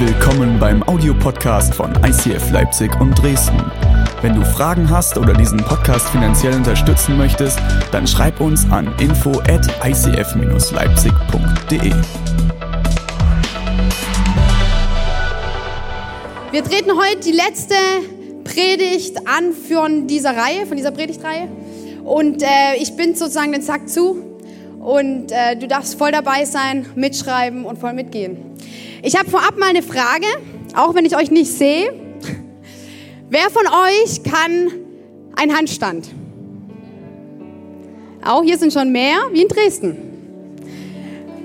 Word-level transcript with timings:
Willkommen 0.00 0.60
beim 0.60 0.84
Audiopodcast 0.84 1.74
von 1.74 1.92
ICF 2.04 2.52
Leipzig 2.52 2.88
und 3.00 3.20
Dresden. 3.20 3.60
Wenn 4.22 4.36
du 4.36 4.44
Fragen 4.44 4.88
hast 4.88 5.18
oder 5.18 5.32
diesen 5.32 5.58
Podcast 5.58 6.08
finanziell 6.10 6.54
unterstützen 6.54 7.18
möchtest, 7.18 7.58
dann 7.90 8.06
schreib 8.06 8.40
uns 8.40 8.64
an 8.70 8.94
info 9.00 9.32
at 9.48 9.66
icf-leipzig.de. 9.84 11.92
Wir 16.52 16.62
treten 16.62 16.92
heute 16.96 17.18
die 17.24 17.32
letzte 17.32 17.74
Predigt 18.44 19.26
an 19.26 19.52
von 19.52 20.06
dieser 20.06 20.36
Reihe, 20.36 20.66
von 20.66 20.76
dieser 20.76 20.92
Predigtreihe. 20.92 21.48
Und 22.04 22.44
äh, 22.44 22.76
ich 22.78 22.94
bin 22.94 23.16
sozusagen 23.16 23.50
den 23.50 23.62
Sack 23.62 23.88
zu. 23.88 24.22
Und 24.78 25.32
äh, 25.32 25.56
du 25.56 25.66
darfst 25.66 25.98
voll 25.98 26.12
dabei 26.12 26.44
sein, 26.44 26.86
mitschreiben 26.94 27.64
und 27.64 27.80
voll 27.80 27.94
mitgehen. 27.94 28.48
Ich 29.02 29.16
habe 29.16 29.30
vorab 29.30 29.56
mal 29.58 29.68
eine 29.68 29.82
Frage, 29.82 30.26
auch 30.74 30.94
wenn 30.94 31.04
ich 31.04 31.16
euch 31.16 31.30
nicht 31.30 31.50
sehe. 31.50 31.92
Wer 33.30 33.50
von 33.50 33.66
euch 33.66 34.22
kann 34.22 34.72
einen 35.36 35.56
Handstand? 35.56 36.08
Auch 38.24 38.42
hier 38.42 38.58
sind 38.58 38.72
schon 38.72 38.90
mehr, 38.90 39.16
wie 39.32 39.42
in 39.42 39.48
Dresden. 39.48 39.96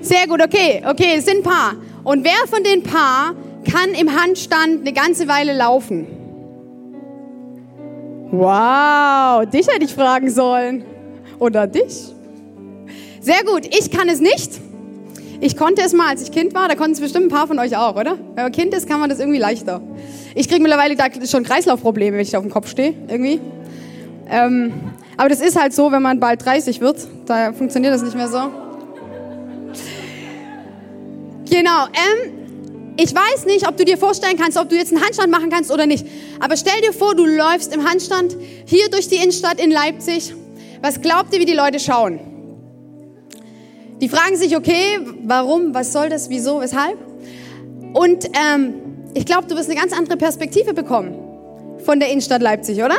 Sehr 0.01 0.27
gut, 0.27 0.41
okay, 0.41 0.81
okay, 0.89 1.15
es 1.17 1.25
sind 1.25 1.37
ein 1.37 1.43
paar. 1.43 1.75
Und 2.03 2.23
wer 2.25 2.47
von 2.49 2.63
den 2.63 2.83
paar 2.83 3.35
kann 3.69 3.91
im 3.91 4.19
Handstand 4.19 4.81
eine 4.81 4.93
ganze 4.93 5.27
Weile 5.27 5.55
laufen? 5.55 6.07
Wow, 8.31 9.45
dich 9.45 9.67
hätte 9.67 9.85
ich 9.85 9.93
fragen 9.93 10.29
sollen. 10.29 10.83
Oder 11.37 11.67
dich? 11.67 12.11
Sehr 13.21 13.43
gut, 13.45 13.67
ich 13.67 13.91
kann 13.91 14.09
es 14.09 14.19
nicht. 14.19 14.59
Ich 15.45 15.57
konnte 15.57 15.81
es 15.81 15.91
mal, 15.91 16.07
als 16.07 16.21
ich 16.21 16.31
Kind 16.31 16.55
war, 16.55 16.69
da 16.69 16.75
konnten 16.75 16.93
es 16.93 17.01
bestimmt 17.01 17.25
ein 17.25 17.29
paar 17.29 17.47
von 17.47 17.59
euch 17.59 17.75
auch, 17.75 17.97
oder? 17.97 18.17
Wenn 18.33 18.43
man 18.43 18.51
Kind 18.53 18.73
ist, 18.73 18.87
kann 18.87 19.01
man 19.01 19.09
das 19.09 19.19
irgendwie 19.19 19.39
leichter. 19.39 19.81
Ich 20.35 20.47
kriege 20.47 20.61
mittlerweile 20.61 20.95
da 20.95 21.07
schon 21.27 21.43
Kreislaufprobleme, 21.43 22.15
wenn 22.15 22.23
ich 22.23 22.37
auf 22.37 22.43
dem 22.43 22.49
Kopf 22.49 22.69
stehe, 22.69 22.93
irgendwie. 23.09 23.41
Ähm, 24.29 24.71
aber 25.17 25.27
das 25.27 25.41
ist 25.41 25.59
halt 25.59 25.73
so, 25.73 25.91
wenn 25.91 26.01
man 26.01 26.21
bald 26.21 26.45
30 26.45 26.79
wird, 26.79 27.05
da 27.25 27.51
funktioniert 27.51 27.93
das 27.93 28.03
nicht 28.03 28.15
mehr 28.15 28.29
so. 28.29 28.37
Genau, 31.49 31.87
ähm, 31.87 32.95
ich 32.95 33.13
weiß 33.13 33.45
nicht, 33.45 33.67
ob 33.67 33.75
du 33.75 33.83
dir 33.83 33.97
vorstellen 33.97 34.37
kannst, 34.37 34.57
ob 34.57 34.69
du 34.69 34.77
jetzt 34.77 34.93
einen 34.93 35.03
Handstand 35.03 35.29
machen 35.29 35.49
kannst 35.49 35.73
oder 35.73 35.85
nicht. 35.85 36.07
Aber 36.39 36.55
stell 36.55 36.79
dir 36.81 36.93
vor, 36.93 37.15
du 37.15 37.25
läufst 37.25 37.75
im 37.75 37.83
Handstand 37.83 38.37
hier 38.65 38.89
durch 38.89 39.09
die 39.09 39.17
Innenstadt 39.17 39.59
in 39.59 39.71
Leipzig. 39.71 40.33
Was 40.81 41.01
glaubt 41.01 41.33
ihr, 41.33 41.41
wie 41.41 41.45
die 41.45 41.53
Leute 41.53 41.81
schauen? 41.81 42.32
Die 44.01 44.09
fragen 44.09 44.35
sich, 44.35 44.57
okay, 44.57 44.99
warum, 45.23 45.73
was 45.73 45.93
soll 45.93 46.09
das, 46.09 46.29
wieso, 46.29 46.59
weshalb? 46.59 46.97
Und 47.93 48.25
ähm, 48.25 48.73
ich 49.13 49.25
glaube, 49.25 49.47
du 49.47 49.55
wirst 49.55 49.69
eine 49.69 49.79
ganz 49.79 49.93
andere 49.93 50.17
Perspektive 50.17 50.73
bekommen 50.73 51.15
von 51.85 51.99
der 51.99 52.09
Innenstadt 52.09 52.41
Leipzig, 52.41 52.77
oder? 52.83 52.97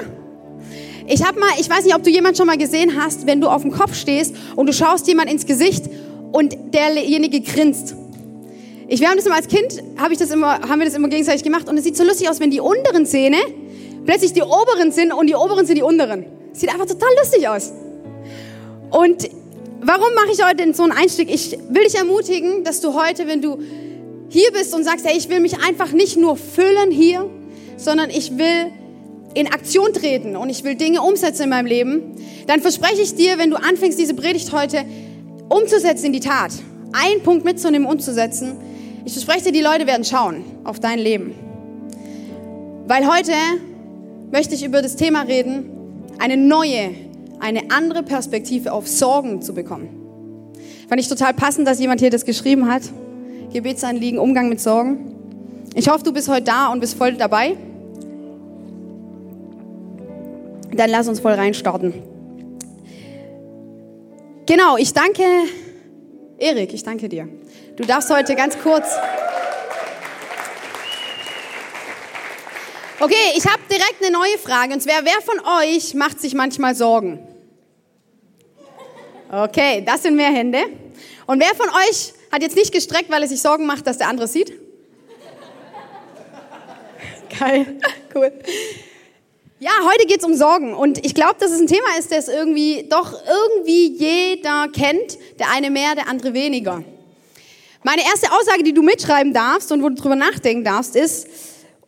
Ich 1.06 1.24
habe 1.24 1.38
mal, 1.38 1.50
ich 1.58 1.68
weiß 1.68 1.84
nicht, 1.84 1.94
ob 1.94 2.02
du 2.02 2.10
jemand 2.10 2.36
schon 2.36 2.46
mal 2.46 2.56
gesehen 2.56 2.98
hast, 2.98 3.26
wenn 3.26 3.40
du 3.40 3.48
auf 3.48 3.62
dem 3.62 3.72
Kopf 3.72 3.94
stehst 3.94 4.34
und 4.56 4.66
du 4.66 4.72
schaust 4.72 5.06
jemand 5.06 5.30
ins 5.30 5.44
Gesicht 5.44 5.84
und 6.32 6.56
derjenige 6.72 7.40
grinst. 7.40 7.94
Ich, 8.88 9.00
wir 9.00 9.08
haben 9.08 9.16
das 9.16 9.26
immer 9.26 9.36
als 9.36 9.48
Kind, 9.48 9.82
hab 9.98 10.10
ich 10.12 10.18
das 10.18 10.30
immer, 10.30 10.60
haben 10.60 10.78
wir 10.78 10.86
das 10.86 10.94
immer 10.94 11.08
gegenseitig 11.08 11.42
gemacht 11.42 11.68
und 11.68 11.76
es 11.76 11.84
sieht 11.84 11.96
so 11.96 12.04
lustig 12.04 12.28
aus, 12.28 12.40
wenn 12.40 12.50
die 12.50 12.60
unteren 12.60 13.06
Zähne 13.06 13.38
plötzlich 14.04 14.32
die 14.32 14.42
oberen 14.42 14.92
sind 14.92 15.12
und 15.12 15.26
die 15.26 15.34
oberen 15.34 15.66
sind 15.66 15.76
die 15.76 15.82
unteren. 15.82 16.26
Sieht 16.52 16.70
einfach 16.70 16.86
total 16.86 17.08
lustig 17.20 17.48
aus. 17.48 17.72
Und 18.90 19.28
warum 19.84 20.14
mache 20.14 20.32
ich 20.32 20.44
heute 20.44 20.72
so 20.74 20.82
einen 20.82 20.92
Einstieg? 20.92 21.30
Ich 21.30 21.56
will 21.68 21.84
dich 21.84 21.94
ermutigen, 21.94 22.64
dass 22.64 22.80
du 22.80 22.94
heute, 22.94 23.26
wenn 23.26 23.42
du 23.42 23.58
hier 24.28 24.50
bist 24.52 24.74
und 24.74 24.84
sagst, 24.84 25.06
hey, 25.06 25.16
ich 25.16 25.28
will 25.28 25.40
mich 25.40 25.58
einfach 25.60 25.92
nicht 25.92 26.16
nur 26.16 26.36
füllen 26.36 26.90
hier, 26.90 27.28
sondern 27.76 28.10
ich 28.10 28.36
will 28.36 28.72
in 29.34 29.48
Aktion 29.48 29.92
treten 29.92 30.36
und 30.36 30.48
ich 30.48 30.64
will 30.64 30.76
Dinge 30.76 31.02
umsetzen 31.02 31.44
in 31.44 31.48
meinem 31.50 31.66
Leben, 31.66 32.16
dann 32.46 32.60
verspreche 32.60 33.02
ich 33.02 33.14
dir, 33.14 33.38
wenn 33.38 33.50
du 33.50 33.56
anfängst, 33.56 33.98
diese 33.98 34.14
Predigt 34.14 34.52
heute 34.52 34.84
umzusetzen 35.48 36.06
in 36.06 36.12
die 36.12 36.20
Tat, 36.20 36.52
einen 36.92 37.22
Punkt 37.22 37.44
mitzunehmen, 37.44 37.86
umzusetzen, 37.86 38.56
ich 39.04 39.12
verspreche 39.12 39.46
dir, 39.46 39.52
die 39.52 39.60
Leute 39.60 39.86
werden 39.86 40.04
schauen 40.04 40.44
auf 40.64 40.80
dein 40.80 40.98
Leben. 40.98 41.34
Weil 42.86 43.06
heute 43.06 43.32
möchte 44.30 44.54
ich 44.54 44.64
über 44.64 44.82
das 44.82 44.96
Thema 44.96 45.22
reden, 45.22 45.70
eine 46.18 46.36
neue 46.36 46.90
eine 47.44 47.70
andere 47.70 48.02
Perspektive 48.02 48.72
auf 48.72 48.88
Sorgen 48.88 49.42
zu 49.42 49.52
bekommen. 49.52 49.90
Fand 50.88 50.98
ich 50.98 51.08
total 51.08 51.34
passend, 51.34 51.68
dass 51.68 51.78
jemand 51.78 52.00
hier 52.00 52.08
das 52.08 52.24
geschrieben 52.24 52.72
hat. 52.72 52.82
Gebetsanliegen, 53.52 54.18
Umgang 54.18 54.48
mit 54.48 54.62
Sorgen. 54.62 55.14
Ich 55.74 55.90
hoffe, 55.90 56.02
du 56.04 56.12
bist 56.12 56.28
heute 56.28 56.44
da 56.44 56.72
und 56.72 56.80
bist 56.80 56.96
voll 56.96 57.12
dabei. 57.12 57.58
Dann 60.72 60.88
lass 60.88 61.06
uns 61.06 61.20
voll 61.20 61.32
reinstarten. 61.32 61.92
Genau, 64.46 64.78
ich 64.78 64.94
danke 64.94 65.22
Erik, 66.38 66.72
ich 66.72 66.82
danke 66.82 67.10
dir. 67.10 67.28
Du 67.76 67.84
darfst 67.84 68.10
heute 68.10 68.34
ganz 68.34 68.58
kurz 68.58 68.86
Okay, 73.00 73.14
ich 73.36 73.44
habe 73.46 73.60
direkt 73.70 73.96
eine 74.00 74.12
neue 74.12 74.38
Frage. 74.38 74.72
Und 74.72 74.80
zwar, 74.80 75.04
wer 75.04 75.20
von 75.20 75.38
euch 75.62 75.92
macht 75.92 76.22
sich 76.22 76.32
manchmal 76.32 76.74
Sorgen? 76.74 77.33
Okay, 79.36 79.82
das 79.84 80.04
sind 80.04 80.14
mehr 80.14 80.30
Hände. 80.30 80.60
Und 81.26 81.40
wer 81.40 81.52
von 81.56 81.68
euch 81.68 82.12
hat 82.30 82.42
jetzt 82.42 82.54
nicht 82.54 82.70
gestreckt, 82.70 83.10
weil 83.10 83.20
er 83.20 83.28
sich 83.28 83.42
Sorgen 83.42 83.66
macht, 83.66 83.84
dass 83.84 83.98
der 83.98 84.08
andere 84.08 84.28
sieht? 84.28 84.52
Geil, 87.40 87.80
cool. 88.14 88.30
Ja, 89.58 89.72
heute 89.90 90.06
geht 90.06 90.20
es 90.20 90.24
um 90.24 90.34
Sorgen 90.34 90.72
und 90.72 91.04
ich 91.04 91.16
glaube, 91.16 91.34
dass 91.40 91.50
es 91.50 91.60
ein 91.60 91.66
Thema 91.66 91.98
ist, 91.98 92.12
das 92.12 92.28
irgendwie 92.28 92.86
doch 92.88 93.12
irgendwie 93.12 93.96
jeder 93.96 94.68
kennt, 94.68 95.18
der 95.40 95.50
eine 95.50 95.68
mehr, 95.68 95.96
der 95.96 96.06
andere 96.06 96.32
weniger. 96.32 96.84
Meine 97.82 98.02
erste 98.02 98.30
Aussage, 98.30 98.62
die 98.62 98.72
du 98.72 98.82
mitschreiben 98.82 99.32
darfst 99.32 99.72
und 99.72 99.82
wo 99.82 99.88
du 99.88 99.96
drüber 99.96 100.14
nachdenken 100.14 100.62
darfst, 100.62 100.94
ist, 100.94 101.26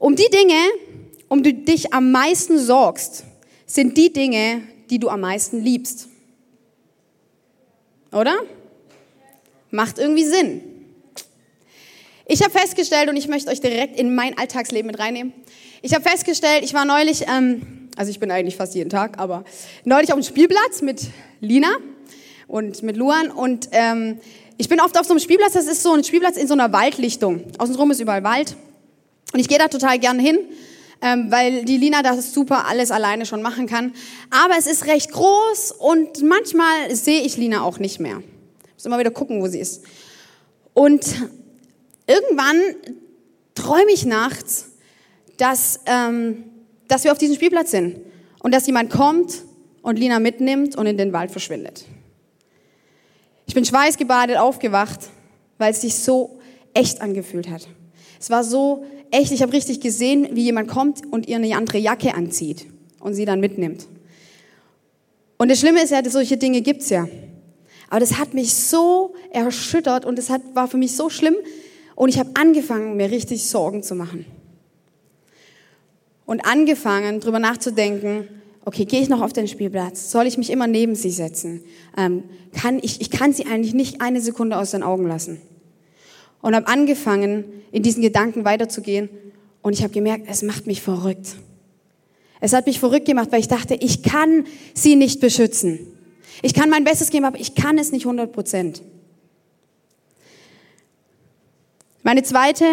um 0.01 0.17
die 0.17 0.31
Dinge, 0.31 0.59
um 1.29 1.45
die 1.45 1.65
dich 1.65 1.93
am 1.93 2.11
meisten 2.11 2.59
sorgst, 2.59 3.23
sind 3.67 3.97
die 3.97 4.13
Dinge, 4.13 4.63
die 4.91 4.99
du 4.99 5.09
am 5.09 5.21
meisten 5.21 5.63
liebst. 5.63 6.09
Oder? 8.13 8.37
Macht 9.71 9.99
irgendwie 9.99 10.25
Sinn. 10.25 10.63
Ich 12.29 12.43
habe 12.43 12.51
festgestellt, 12.51 13.09
und 13.09 13.17
ich 13.17 13.29
möchte 13.29 13.51
euch 13.51 13.61
direkt 13.61 13.99
in 13.99 14.15
mein 14.15 14.37
Alltagsleben 14.37 14.87
mit 14.91 14.99
reinnehmen. 14.99 15.33
Ich 15.83 15.95
habe 15.95 16.03
festgestellt, 16.09 16.65
ich 16.65 16.75
war 16.75 16.85
neulich, 16.85 17.25
ähm, 17.29 17.89
also 17.97 18.11
ich 18.11 18.19
bin 18.19 18.31
eigentlich 18.31 18.57
fast 18.57 18.75
jeden 18.75 18.91
Tag, 18.91 19.19
aber 19.19 19.45
neulich 19.85 20.13
auf 20.13 20.19
dem 20.19 20.25
Spielplatz 20.25 20.83
mit 20.83 21.03
Lina 21.41 21.77
und 22.49 22.83
mit 22.83 22.97
Luan. 22.97 23.31
Und 23.31 23.69
ähm, 23.71 24.19
ich 24.59 24.69
bin 24.69 24.81
oft 24.81 24.99
auf 24.99 25.07
so 25.07 25.13
einem 25.13 25.21
Spielplatz, 25.21 25.53
das 25.53 25.67
ist 25.67 25.83
so 25.83 25.93
ein 25.93 26.03
Spielplatz 26.03 26.37
in 26.37 26.49
so 26.49 26.55
einer 26.55 26.73
Waldlichtung. 26.73 27.45
Außenrum 27.59 27.93
ist 27.93 28.01
überall 28.01 28.25
Wald. 28.25 28.57
Und 29.33 29.41
ich 29.41 29.49
gehe 29.49 29.59
da 29.59 29.69
total 29.69 29.99
gern 29.99 30.19
hin, 30.19 30.39
ähm, 31.03 31.31
weil 31.31 31.65
die 31.65 31.77
Lina 31.77 32.03
das 32.03 32.33
super 32.33 32.67
alles 32.67 32.91
alleine 32.91 33.27
schon 33.27 33.43
machen 33.43 33.67
kann. 33.67 33.93
Aber 34.31 34.55
es 34.59 34.67
ist 34.67 34.87
recht 34.87 35.13
groß 35.13 35.73
und 35.73 36.23
manchmal 36.23 36.95
sehe 36.95 37.23
ich 37.23 37.37
Lina 37.37 37.63
auch 37.63 37.79
nicht 37.79 38.01
mehr. 38.01 38.23
Ich 38.65 38.75
muss 38.75 38.87
immer 38.87 38.99
wieder 38.99 39.11
gucken, 39.11 39.43
wo 39.43 39.47
sie 39.49 39.61
ist. 39.61 39.83
Und 40.75 41.05
irgendwann 42.07 42.61
träume 43.55 43.93
ich 43.93 44.05
nachts, 44.05 44.73
dass, 45.37 45.81
ähm, 45.87 46.45
dass 46.89 47.05
wir 47.05 47.13
auf 47.13 47.19
diesem 47.19 47.37
Spielplatz 47.37 47.71
sind 47.71 48.01
und 48.41 48.53
dass 48.53 48.67
jemand 48.67 48.91
kommt 48.91 49.43
und 49.83 49.99
Lina 49.99 50.19
mitnimmt 50.19 50.77
und 50.77 50.87
in 50.87 50.97
den 50.97 51.13
Wald 51.13 51.31
verschwindet. 51.31 51.85
Ich 53.47 53.55
bin 53.55 53.65
schweißgebadet 53.65 54.37
aufgewacht, 54.37 55.01
weil 55.59 55.73
es 55.73 55.81
sich 55.81 55.95
so 55.95 56.41
echt 56.75 57.01
angefühlt 57.01 57.49
hat. 57.49 57.69
Es 58.21 58.31
war 58.31 58.45
so 58.45 58.85
echt, 59.11 59.33
ich 59.33 59.43
habe 59.43 59.53
richtig 59.53 59.81
gesehen, 59.81 60.29
wie 60.33 60.45
jemand 60.45 60.69
kommt 60.69 61.03
und 61.11 61.29
ihr 61.29 61.37
eine 61.37 61.55
andere 61.57 61.79
Jacke 61.79 62.15
anzieht 62.15 62.67
und 63.01 63.15
sie 63.15 63.25
dann 63.25 63.41
mitnimmt. 63.41 63.87
Und 65.39 65.51
das 65.51 65.61
Schlimme 65.61 65.83
ist 65.83 65.91
ja, 65.91 66.03
solche 66.09 66.37
Dinge 66.37 66.63
gibt's 66.63 66.91
ja. 66.91 67.09
Aber 67.89 68.01
das 68.01 68.19
hat 68.19 68.35
mich 68.35 68.55
so 68.55 69.15
erschüttert 69.31 70.05
und 70.05 70.17
das 70.19 70.31
hat, 70.31 70.43
war 70.55 70.67
für 70.67 70.77
mich 70.77 70.97
so 70.97 71.09
schlimm. 71.11 71.37
Und 71.95 72.09
ich 72.09 72.19
habe 72.19 72.31
angefangen, 72.35 72.97
mir 72.97 73.11
richtig 73.11 73.47
Sorgen 73.47 73.83
zu 73.83 73.95
machen. 73.95 74.27
Und 76.25 76.45
angefangen, 76.45 77.21
drüber 77.21 77.39
nachzudenken, 77.39 78.27
okay, 78.65 78.85
gehe 78.85 79.01
ich 79.01 79.09
noch 79.09 79.23
auf 79.23 79.33
den 79.33 79.47
Spielplatz? 79.47 80.11
Soll 80.11 80.27
ich 80.27 80.37
mich 80.37 80.51
immer 80.51 80.67
neben 80.67 80.97
sie 80.97 81.11
setzen? 81.11 81.63
Ähm, 81.97 82.25
kann 82.53 82.81
ich, 82.83 83.01
ich 83.01 83.11
kann 83.11 83.33
sie 83.33 83.47
eigentlich 83.47 83.75
nicht 83.75 84.01
eine 84.01 84.21
Sekunde 84.21 84.59
aus 84.59 84.73
den 84.73 84.83
Augen 84.83 85.07
lassen 85.07 85.41
und 86.47 86.55
habe 86.55 86.69
angefangen, 86.69 87.45
in 87.73 87.83
diesen 87.83 88.03
Gedanken 88.03 88.45
weiterzugehen. 88.45 89.09
Und 89.63 89.73
ich 89.73 89.83
habe 89.83 89.93
gemerkt, 89.93 90.27
es 90.29 90.43
macht 90.43 90.69
mich 90.69 90.81
verrückt. 90.81 91.35
Es 92.39 92.53
hat 92.53 92.67
mich 92.67 92.79
verrückt 92.79 93.05
gemacht, 93.05 93.33
weil 93.33 93.41
ich 93.41 93.49
dachte, 93.49 93.75
ich 93.75 94.05
kann 94.05 94.47
sie 94.73 94.95
nicht 94.95 95.19
beschützen. 95.19 95.81
Ich 96.43 96.55
kann 96.55 96.71
mein 96.71 96.85
Bestes 96.85 97.11
geben, 97.11 97.25
aber 97.25 97.41
ich 97.41 97.57
kann 97.57 97.79
es 97.79 97.91
nicht 97.91 98.05
100 98.07 98.31
Prozent. 98.31 98.81
Meine 102.05 102.23
zweite 102.23 102.65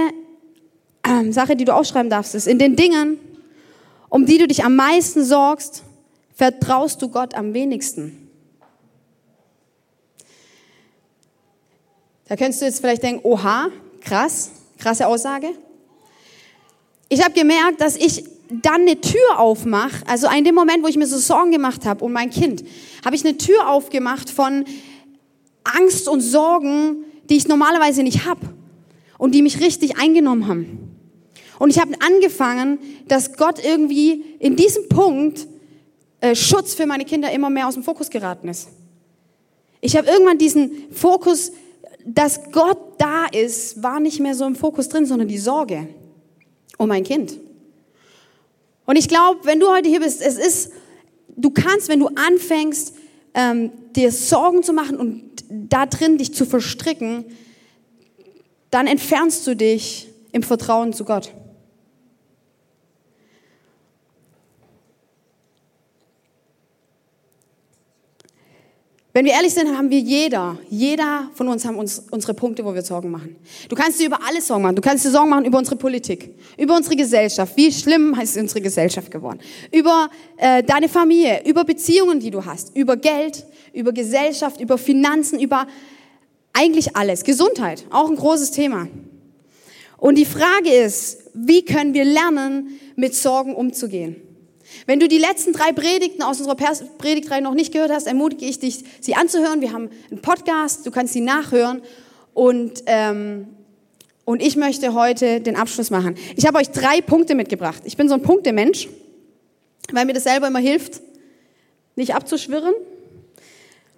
äh, 1.01 1.31
Sache, 1.31 1.55
die 1.55 1.65
du 1.65 1.73
aufschreiben 1.73 2.11
darfst, 2.11 2.35
ist, 2.35 2.45
in 2.45 2.59
den 2.59 2.75
Dingen, 2.75 3.17
um 4.07 4.27
die 4.27 4.37
du 4.37 4.45
dich 4.45 4.63
am 4.63 4.75
meisten 4.75 5.25
sorgst, 5.25 5.81
vertraust 6.35 7.01
du 7.01 7.09
Gott 7.09 7.33
am 7.33 7.55
wenigsten. 7.55 8.22
Da 12.33 12.38
könntest 12.38 12.63
du 12.63 12.65
jetzt 12.65 12.80
vielleicht 12.80 13.03
denken, 13.03 13.21
oha, 13.21 13.69
krass, 14.01 14.50
krasse 14.80 15.06
Aussage. 15.06 15.50
Ich 17.07 17.24
habe 17.24 17.31
gemerkt, 17.35 17.80
dass 17.80 17.95
ich 17.95 18.24
dann 18.50 18.81
eine 18.81 19.00
Tür 19.00 19.38
aufmache, 19.38 20.01
also 20.07 20.27
in 20.35 20.44
dem 20.44 20.56
Moment, 20.56 20.81
wo 20.81 20.88
ich 20.88 20.97
mir 20.97 21.06
so 21.06 21.19
Sorgen 21.19 21.51
gemacht 21.51 21.85
habe 21.85 22.03
um 22.03 22.12
mein 22.12 22.31
Kind, 22.31 22.63
habe 23.06 23.15
ich 23.15 23.24
eine 23.24 23.38
Tür 23.38 23.69
aufgemacht 23.69 24.31
von 24.31 24.65
Angst 25.63 26.07
und 26.07 26.21
Sorgen, 26.21 27.06
die 27.30 27.38
ich 27.38 27.47
normalerweise 27.47 28.01
nicht 28.01 28.25
habe 28.25 28.50
und 29.19 29.35
die 29.35 29.44
mich 29.44 29.59
richtig 29.59 30.00
eingenommen 30.00 30.47
haben. 30.47 30.97
Und 31.59 31.69
ich 31.69 31.77
habe 31.77 31.94
angefangen, 32.00 32.80
dass 33.07 33.38
Gott 33.38 33.63
irgendwie 33.63 34.25
in 34.39 34.56
diesem 34.56 34.89
Punkt 34.89 35.45
äh, 36.19 36.33
Schutz 36.33 36.74
für 36.74 36.88
meine 36.88 37.06
Kinder 37.06 37.31
immer 37.31 37.51
mehr 37.51 37.68
aus 37.68 37.75
dem 37.75 37.83
Fokus 37.83 38.09
geraten 38.09 38.47
ist. 38.47 38.69
Ich 39.81 39.95
habe 39.97 40.07
irgendwann 40.07 40.39
diesen 40.39 40.71
Fokus, 40.91 41.51
dass 42.05 42.51
Gott 42.51 42.79
da 42.97 43.25
ist, 43.25 43.81
war 43.81 44.00
nicht 44.00 44.19
mehr 44.19 44.35
so 44.35 44.45
im 44.45 44.55
Fokus 44.55 44.89
drin, 44.89 45.05
sondern 45.05 45.27
die 45.27 45.38
Sorge 45.38 45.88
um 46.77 46.89
mein 46.89 47.03
Kind. 47.03 47.39
Und 48.85 48.97
ich 48.97 49.07
glaube, 49.07 49.41
wenn 49.44 49.59
du 49.59 49.67
heute 49.67 49.88
hier 49.88 50.00
bist, 50.00 50.21
es 50.21 50.38
ist, 50.38 50.71
du 51.35 51.51
kannst, 51.51 51.88
wenn 51.88 52.00
du 52.00 52.07
anfängst, 52.07 52.94
ähm, 53.33 53.71
dir 53.95 54.11
Sorgen 54.11 54.63
zu 54.63 54.73
machen 54.73 54.97
und 54.97 55.23
da 55.50 55.85
drin 55.85 56.17
dich 56.17 56.33
zu 56.33 56.45
verstricken, 56.45 57.25
dann 58.71 58.88
entfernst 58.88 59.45
du 59.47 59.56
dich 59.56 60.09
im 60.31 60.44
Vertrauen 60.44 60.94
zu 60.94 61.06
Gott. 61.06 61.31
Wenn 69.15 69.25
wir 69.25 69.33
ehrlich 69.33 69.54
sind, 69.54 69.77
haben 69.77 69.92
wir 69.92 70.00
jeder, 70.00 70.57
jeder 70.71 71.30
von 71.36 71.48
uns 71.48 71.63
haben 71.65 71.75
uns 71.75 72.04
unsere 72.10 72.33
Punkte, 72.33 72.65
wo 72.65 72.74
wir 72.74 72.81
Sorgen 72.81 73.12
machen. 73.12 73.36
Du 73.69 73.75
kannst 73.75 74.00
dir 74.00 74.07
über 74.07 74.18
alles 74.27 74.48
Sorgen 74.48 74.63
machen. 74.63 74.75
Du 74.75 74.81
kannst 74.81 75.06
dir 75.06 75.12
Sorgen 75.12 75.30
machen 75.30 75.45
über 75.45 75.60
unsere 75.60 75.75
Politik, 75.75 76.33
über 76.57 76.75
unsere 76.75 76.95
Gesellschaft. 76.95 77.56
Wie 77.56 77.71
schlimm 77.71 78.18
ist 78.19 78.36
unsere 78.36 78.60
Gesellschaft 78.60 79.12
geworden? 79.12 79.39
Über 79.71 80.10
äh, 80.38 80.63
deine 80.63 80.89
Familie, 80.89 81.44
über 81.45 81.63
Beziehungen, 81.63 82.19
die 82.19 82.31
du 82.31 82.44
hast, 82.44 82.75
über 82.75 82.98
Geld, 82.98 83.45
über 83.71 83.92
Gesellschaft, 83.92 84.60
über 84.60 84.80
Finanzen, 84.80 85.39
über 85.39 85.68
eigentlich 86.51 86.95
alles. 86.95 87.24
Gesundheit, 87.24 87.86
auch 87.92 88.09
ein 88.09 88.16
großes 88.16 88.50
Thema. 88.50 88.88
Und 89.98 90.16
die 90.16 90.25
Frage 90.25 90.69
ist, 90.69 91.30
wie 91.36 91.63
können 91.63 91.94
wir 91.94 92.04
lernen, 92.04 92.80
mit 92.95 93.13
Sorgen 93.13 93.54
umzugehen? 93.54 94.16
Wenn 94.85 94.99
du 94.99 95.07
die 95.07 95.17
letzten 95.17 95.53
drei 95.53 95.71
Predigten 95.71 96.21
aus 96.23 96.39
unserer 96.39 96.55
Predigtreihe 96.55 97.41
noch 97.41 97.53
nicht 97.53 97.71
gehört 97.71 97.91
hast, 97.91 98.07
ermutige 98.07 98.45
ich 98.45 98.59
dich, 98.59 98.83
sie 98.99 99.15
anzuhören. 99.15 99.61
Wir 99.61 99.71
haben 99.71 99.89
einen 100.09 100.21
Podcast, 100.21 100.85
du 100.85 100.91
kannst 100.91 101.13
sie 101.13 101.21
nachhören. 101.21 101.81
Und, 102.33 102.83
ähm, 102.87 103.47
und 104.25 104.41
ich 104.41 104.55
möchte 104.55 104.93
heute 104.93 105.41
den 105.41 105.55
Abschluss 105.55 105.89
machen. 105.89 106.15
Ich 106.35 106.45
habe 106.45 106.57
euch 106.57 106.69
drei 106.69 107.01
Punkte 107.01 107.35
mitgebracht. 107.35 107.83
Ich 107.85 107.97
bin 107.97 108.07
so 108.07 108.15
ein 108.15 108.21
Punktemensch, 108.21 108.89
weil 109.91 110.05
mir 110.05 110.13
das 110.13 110.23
selber 110.23 110.47
immer 110.47 110.59
hilft, 110.59 111.01
nicht 111.95 112.15
abzuschwirren. 112.15 112.73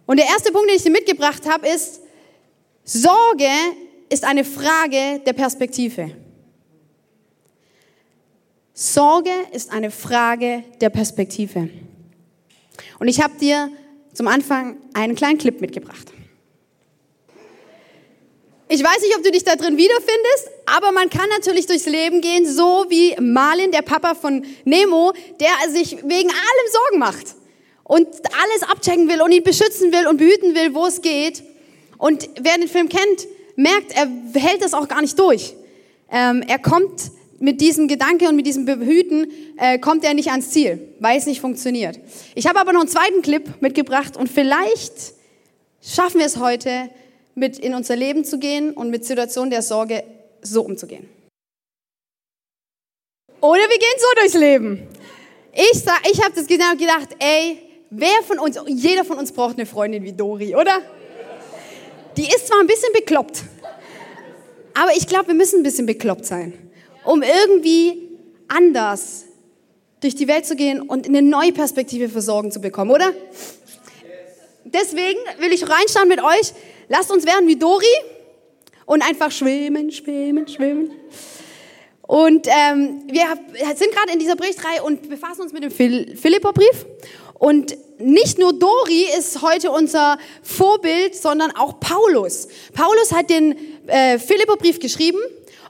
Und 0.05 0.19
der 0.19 0.27
erste 0.27 0.51
Punkt, 0.51 0.69
den 0.69 0.75
ich 0.75 0.83
dir 0.83 0.91
mitgebracht 0.91 1.49
habe, 1.49 1.67
ist, 1.67 2.01
Sorge 2.83 3.49
ist 4.09 4.23
eine 4.23 4.43
Frage 4.43 5.21
der 5.25 5.33
Perspektive. 5.33 6.11
Sorge 8.77 9.31
ist 9.53 9.71
eine 9.71 9.89
Frage 9.89 10.65
der 10.81 10.89
Perspektive. 10.89 11.69
Und 12.99 13.07
ich 13.07 13.21
habe 13.21 13.33
dir 13.39 13.69
zum 14.13 14.27
Anfang 14.27 14.75
einen 14.93 15.15
kleinen 15.15 15.37
Clip 15.37 15.61
mitgebracht. 15.61 16.11
Ich 18.67 18.83
weiß 18.83 19.01
nicht, 19.01 19.15
ob 19.15 19.23
du 19.23 19.31
dich 19.31 19.45
da 19.45 19.55
drin 19.55 19.77
wiederfindest, 19.77 20.49
aber 20.65 20.91
man 20.91 21.09
kann 21.09 21.29
natürlich 21.29 21.67
durchs 21.67 21.85
Leben 21.85 22.19
gehen, 22.19 22.45
so 22.45 22.85
wie 22.89 23.15
Marlin, 23.21 23.71
der 23.71 23.81
Papa 23.81 24.13
von 24.13 24.45
Nemo, 24.65 25.13
der 25.39 25.71
sich 25.71 25.91
wegen 26.03 26.29
allem 26.29 26.71
Sorgen 26.71 26.99
macht 26.99 27.27
und 27.85 28.07
alles 28.07 28.63
abchecken 28.69 29.07
will 29.07 29.21
und 29.21 29.31
ihn 29.31 29.43
beschützen 29.43 29.93
will 29.93 30.07
und 30.07 30.17
behüten 30.17 30.53
will, 30.53 30.73
wo 30.73 30.85
es 30.85 31.01
geht. 31.01 31.43
Und 31.97 32.27
wer 32.41 32.57
den 32.57 32.67
Film 32.67 32.89
kennt, 32.89 33.27
merkt, 33.55 33.93
er 33.95 34.09
hält 34.33 34.61
das 34.61 34.73
auch 34.73 34.89
gar 34.89 35.01
nicht 35.01 35.17
durch. 35.17 35.53
Ähm, 36.11 36.43
er 36.45 36.59
kommt 36.59 37.11
mit 37.39 37.61
diesem 37.61 37.87
Gedanke 37.87 38.27
und 38.29 38.35
mit 38.35 38.45
diesem 38.45 38.65
Behüten 38.65 39.31
äh, 39.57 39.77
kommt 39.79 40.03
er 40.03 40.13
nicht 40.13 40.29
ans 40.29 40.51
Ziel, 40.51 40.95
weil 40.99 41.17
es 41.17 41.25
nicht 41.25 41.41
funktioniert. 41.41 41.99
Ich 42.33 42.47
habe 42.47 42.59
aber 42.59 42.73
noch 42.73 42.81
einen 42.81 42.89
zweiten 42.89 43.21
Clip 43.21 43.61
mitgebracht 43.61 44.17
und 44.17 44.29
vielleicht 44.29 45.13
schaffen 45.81 46.19
wir 46.19 46.25
es 46.25 46.37
heute, 46.37 46.89
mit 47.37 47.59
in 47.59 47.73
unser 47.73 47.97
Leben 47.97 48.23
zu 48.23 48.39
gehen 48.39 48.71
und 48.71 48.89
mit 48.89 49.03
Situationen 49.03 49.49
der 49.49 49.61
Sorge 49.61 50.03
so 50.41 50.61
umzugehen. 50.61 51.09
Oder 53.41 53.59
wir 53.59 53.77
gehen 53.77 53.97
so 53.97 54.21
durchs 54.21 54.33
Leben. 54.35 54.87
Ich, 55.51 55.83
ich 56.11 56.23
habe 56.23 56.33
das 56.33 56.47
genau 56.47 56.71
gedacht, 56.71 57.09
ey, 57.19 57.57
wer 57.89 58.23
von 58.25 58.39
uns, 58.39 58.57
jeder 58.67 59.03
von 59.03 59.17
uns 59.17 59.33
braucht 59.33 59.57
eine 59.57 59.65
Freundin 59.65 60.03
wie 60.03 60.13
Dori, 60.13 60.55
oder? 60.55 60.81
Die 62.15 62.23
ist 62.25 62.47
zwar 62.47 62.61
ein 62.61 62.67
bisschen 62.67 62.93
bekloppt, 62.93 63.43
aber 64.73 64.95
ich 64.95 65.05
glaube, 65.05 65.27
wir 65.27 65.35
müssen 65.35 65.59
ein 65.59 65.63
bisschen 65.63 65.85
bekloppt 65.85 66.25
sein 66.25 66.64
um 67.05 67.23
irgendwie 67.23 68.09
anders 68.47 69.25
durch 70.01 70.15
die 70.15 70.27
Welt 70.27 70.45
zu 70.45 70.55
gehen 70.55 70.81
und 70.81 71.07
eine 71.07 71.21
neue 71.21 71.53
Perspektive 71.53 72.09
für 72.09 72.21
Sorgen 72.21 72.51
zu 72.51 72.59
bekommen, 72.59 72.91
oder? 72.91 73.13
Deswegen 74.65 75.19
will 75.39 75.53
ich 75.53 75.67
reinschauen 75.67 76.07
mit 76.07 76.21
euch. 76.21 76.53
Lasst 76.89 77.11
uns 77.11 77.25
werden 77.25 77.47
wie 77.47 77.55
Dori 77.55 77.85
und 78.85 79.01
einfach 79.01 79.31
schwimmen, 79.31 79.91
schwimmen, 79.91 80.47
schwimmen. 80.47 80.91
Und 82.01 82.47
ähm, 82.47 83.03
wir 83.07 83.25
sind 83.75 83.91
gerade 83.91 84.11
in 84.13 84.19
dieser 84.19 84.35
Berichtreihe 84.35 84.83
und 84.83 85.09
befassen 85.09 85.41
uns 85.41 85.53
mit 85.53 85.63
dem 85.63 85.71
Philipperbrief. 85.71 86.85
Und 87.33 87.75
nicht 87.97 88.37
nur 88.37 88.53
Dori 88.53 89.07
ist 89.17 89.41
heute 89.41 89.71
unser 89.71 90.17
Vorbild, 90.43 91.15
sondern 91.15 91.51
auch 91.55 91.79
Paulus. 91.79 92.47
Paulus 92.73 93.11
hat 93.11 93.29
den 93.29 93.55
äh, 93.87 94.19
Philipperbrief 94.19 94.79
geschrieben 94.79 95.19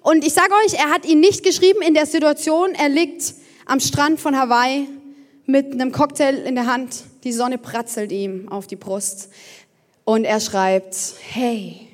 und 0.05 0.23
ich 0.23 0.33
sage 0.33 0.51
euch, 0.63 0.75
er 0.75 0.91
hat 0.91 1.03
ihn 1.07 1.19
nicht 1.19 1.41
geschrieben 1.41 1.81
in 1.81 1.95
der 1.95 2.05
Situation, 2.05 2.75
er 2.75 2.89
liegt 2.89 3.33
am 3.65 3.79
Strand 3.79 4.19
von 4.19 4.37
Hawaii 4.37 4.87
mit 5.47 5.73
einem 5.73 5.91
Cocktail 5.91 6.35
in 6.45 6.53
der 6.53 6.67
Hand, 6.67 7.03
die 7.23 7.33
Sonne 7.33 7.57
pratzelt 7.57 8.11
ihm 8.11 8.47
auf 8.47 8.67
die 8.67 8.75
Brust 8.75 9.29
und 10.03 10.23
er 10.23 10.39
schreibt, 10.39 10.95
hey, 11.31 11.87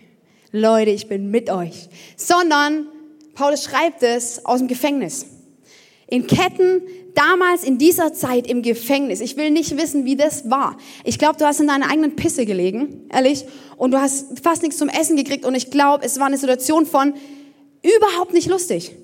Leute, 0.51 0.91
ich 0.91 1.07
bin 1.07 1.31
mit 1.31 1.49
euch. 1.49 1.87
Sondern 2.17 2.87
Paulus 3.33 3.63
schreibt 3.63 4.03
es 4.03 4.45
aus 4.45 4.59
dem 4.59 4.67
Gefängnis. 4.67 5.25
In 6.07 6.27
Ketten, 6.27 6.81
damals 7.15 7.63
in 7.63 7.77
dieser 7.77 8.11
Zeit 8.11 8.45
im 8.45 8.61
Gefängnis. 8.61 9.21
Ich 9.21 9.37
will 9.37 9.51
nicht 9.51 9.77
wissen, 9.77 10.03
wie 10.03 10.17
das 10.17 10.49
war. 10.49 10.75
Ich 11.05 11.17
glaube, 11.17 11.37
du 11.37 11.45
hast 11.45 11.61
in 11.61 11.67
deiner 11.67 11.89
eigenen 11.89 12.17
Pisse 12.17 12.45
gelegen, 12.45 13.05
ehrlich, 13.09 13.45
und 13.77 13.91
du 13.91 14.01
hast 14.01 14.37
fast 14.43 14.63
nichts 14.63 14.77
zum 14.77 14.89
Essen 14.89 15.15
gekriegt 15.15 15.45
und 15.45 15.55
ich 15.55 15.71
glaube, 15.71 16.03
es 16.03 16.19
war 16.19 16.27
eine 16.27 16.37
Situation 16.37 16.85
von, 16.85 17.13
Überhaupt 17.81 18.33
nicht 18.33 18.47
lustig. 18.47 18.95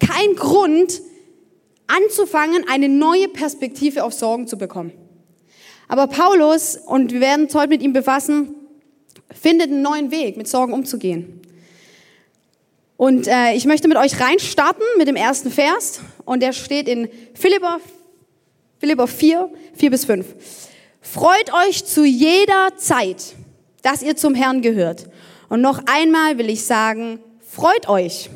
Kein 0.00 0.34
Grund, 0.36 1.00
anzufangen, 1.86 2.64
eine 2.68 2.88
neue 2.88 3.28
Perspektive 3.28 4.04
auf 4.04 4.12
Sorgen 4.12 4.46
zu 4.46 4.58
bekommen. 4.58 4.92
Aber 5.88 6.08
Paulus, 6.08 6.76
und 6.76 7.12
wir 7.12 7.20
werden 7.20 7.44
uns 7.44 7.54
heute 7.54 7.68
mit 7.68 7.82
ihm 7.82 7.92
befassen, 7.92 8.54
findet 9.30 9.70
einen 9.70 9.82
neuen 9.82 10.10
Weg, 10.10 10.36
mit 10.36 10.48
Sorgen 10.48 10.72
umzugehen. 10.72 11.40
Und 12.96 13.28
äh, 13.28 13.52
ich 13.52 13.66
möchte 13.66 13.88
mit 13.88 13.98
euch 13.98 14.20
reinstarten 14.20 14.84
mit 14.96 15.06
dem 15.06 15.16
ersten 15.16 15.50
Vers. 15.50 16.00
Und 16.24 16.42
der 16.42 16.52
steht 16.52 16.88
in 16.88 17.08
Philipper, 17.34 17.78
Philipper 18.78 19.06
4, 19.06 19.50
4 19.74 19.90
bis 19.90 20.04
5. 20.06 20.26
Freut 21.02 21.52
euch 21.68 21.84
zu 21.84 22.04
jeder 22.04 22.76
Zeit, 22.76 23.34
dass 23.82 24.02
ihr 24.02 24.16
zum 24.16 24.34
Herrn 24.34 24.62
gehört. 24.62 25.06
Und 25.48 25.60
noch 25.60 25.82
einmal 25.86 26.38
will 26.38 26.50
ich 26.50 26.64
sagen, 26.64 27.20
Freut 27.56 27.88
euch. 27.88 28.28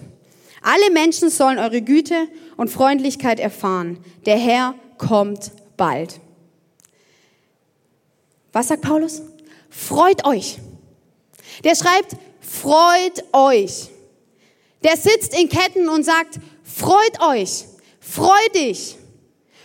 Alle 0.63 0.91
Menschen 0.91 1.29
sollen 1.29 1.59
eure 1.59 1.83
Güte 1.83 2.27
und 2.57 2.71
Freundlichkeit 2.71 3.39
erfahren. 3.39 4.03
Der 4.25 4.39
Herr 4.39 4.75
kommt 4.97 5.53
bald. 5.77 6.21
Was 8.55 8.69
sagt 8.69 8.81
Paulus? 8.81 9.21
Freut 9.69 10.25
euch. 10.25 10.57
Der 11.65 11.75
schreibt, 11.75 12.17
freut 12.41 13.23
euch. 13.35 13.91
Der 14.83 14.97
sitzt 14.97 15.39
in 15.39 15.51
Ketten 15.51 15.91
und 15.91 16.03
sagt, 16.03 16.39
freut 16.65 17.21
euch, 17.21 17.67
freu 18.01 18.49
dich, 18.55 18.97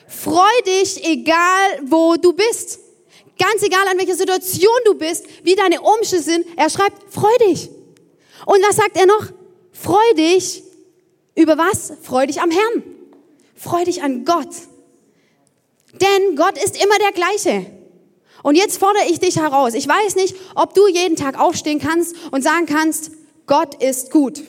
freu 0.06 0.62
dich, 0.66 1.02
egal 1.06 1.80
wo 1.86 2.18
du 2.18 2.34
bist. 2.34 2.82
Ganz 3.40 3.64
egal, 3.64 3.88
an 3.88 3.98
welcher 3.98 4.16
Situation 4.16 4.76
du 4.84 4.96
bist, 4.96 5.26
wie 5.44 5.56
deine 5.56 5.80
Umstände 5.80 6.26
sind. 6.26 6.46
Er 6.58 6.70
schreibt, 6.70 7.14
freu 7.14 7.32
dich. 7.48 7.70
Und 8.46 8.62
was 8.62 8.76
sagt 8.76 8.98
er 8.98 9.06
noch? 9.06 9.32
Freu 9.76 10.14
dich 10.18 10.64
Über 11.36 11.58
was? 11.58 11.92
Freu 12.02 12.26
dich 12.26 12.42
am 12.42 12.50
Herrn. 12.50 12.84
Freu 13.56 13.84
dich 13.84 14.02
an 14.02 14.24
Gott. 14.24 14.48
Denn 15.94 16.36
Gott 16.38 16.58
ist 16.64 16.82
immer 16.82 16.98
der 16.98 17.12
gleiche. 17.12 17.66
Und 18.42 18.56
jetzt 18.56 18.78
fordere 18.78 19.04
ich 19.10 19.20
dich 19.20 19.38
heraus. 19.38 19.74
Ich 19.74 19.88
weiß 19.88 20.16
nicht, 20.16 20.36
ob 20.56 20.74
du 20.74 20.88
jeden 20.88 21.18
Tag 21.18 21.38
aufstehen 21.38 21.80
kannst 21.80 22.16
und 22.32 22.42
sagen 22.42 22.66
kannst, 22.68 23.12
Gott 23.48 23.84
ist 23.84 24.12
gut. 24.12 24.44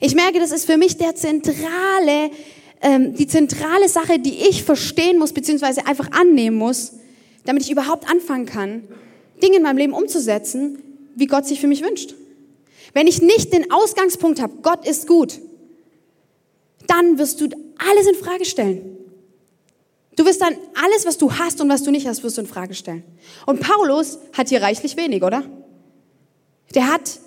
Ich 0.00 0.14
merke, 0.14 0.38
das 0.38 0.52
ist 0.52 0.66
für 0.66 0.76
mich 0.76 0.98
der 0.98 1.14
zentrale, 1.14 2.30
ähm, 2.82 3.14
die 3.14 3.26
zentrale 3.26 3.88
Sache, 3.88 4.18
die 4.18 4.48
ich 4.48 4.64
verstehen 4.64 5.18
muss, 5.18 5.32
beziehungsweise 5.32 5.86
einfach 5.86 6.10
annehmen 6.12 6.56
muss, 6.56 6.92
damit 7.44 7.62
ich 7.62 7.70
überhaupt 7.70 8.10
anfangen 8.10 8.46
kann, 8.46 8.86
Dinge 9.42 9.56
in 9.56 9.62
meinem 9.62 9.78
Leben 9.78 9.92
umzusetzen, 9.92 10.82
wie 11.14 11.26
Gott 11.26 11.46
sich 11.46 11.60
für 11.60 11.68
mich 11.68 11.82
wünscht. 11.82 12.14
Wenn 12.94 13.06
ich 13.06 13.20
nicht 13.20 13.52
den 13.52 13.70
Ausgangspunkt 13.70 14.40
habe, 14.40 14.54
Gott 14.62 14.86
ist 14.86 15.06
gut, 15.06 15.40
dann 16.86 17.18
wirst 17.18 17.40
du 17.40 17.48
alles 17.76 18.06
in 18.06 18.14
Frage 18.14 18.44
stellen. 18.44 18.96
Du 20.16 20.24
wirst 20.24 20.40
dann 20.40 20.54
alles, 20.82 21.04
was 21.04 21.18
du 21.18 21.32
hast 21.32 21.60
und 21.60 21.68
was 21.68 21.82
du 21.82 21.90
nicht 21.90 22.06
hast, 22.06 22.22
wirst 22.22 22.36
du 22.36 22.42
in 22.42 22.46
Frage 22.46 22.74
stellen. 22.74 23.02
Und 23.46 23.60
Paulus 23.60 24.18
hat 24.32 24.48
hier 24.48 24.62
reichlich 24.62 24.96
wenig, 24.96 25.24
oder? 25.24 25.42
Der 26.74 26.88
hat 26.88 27.18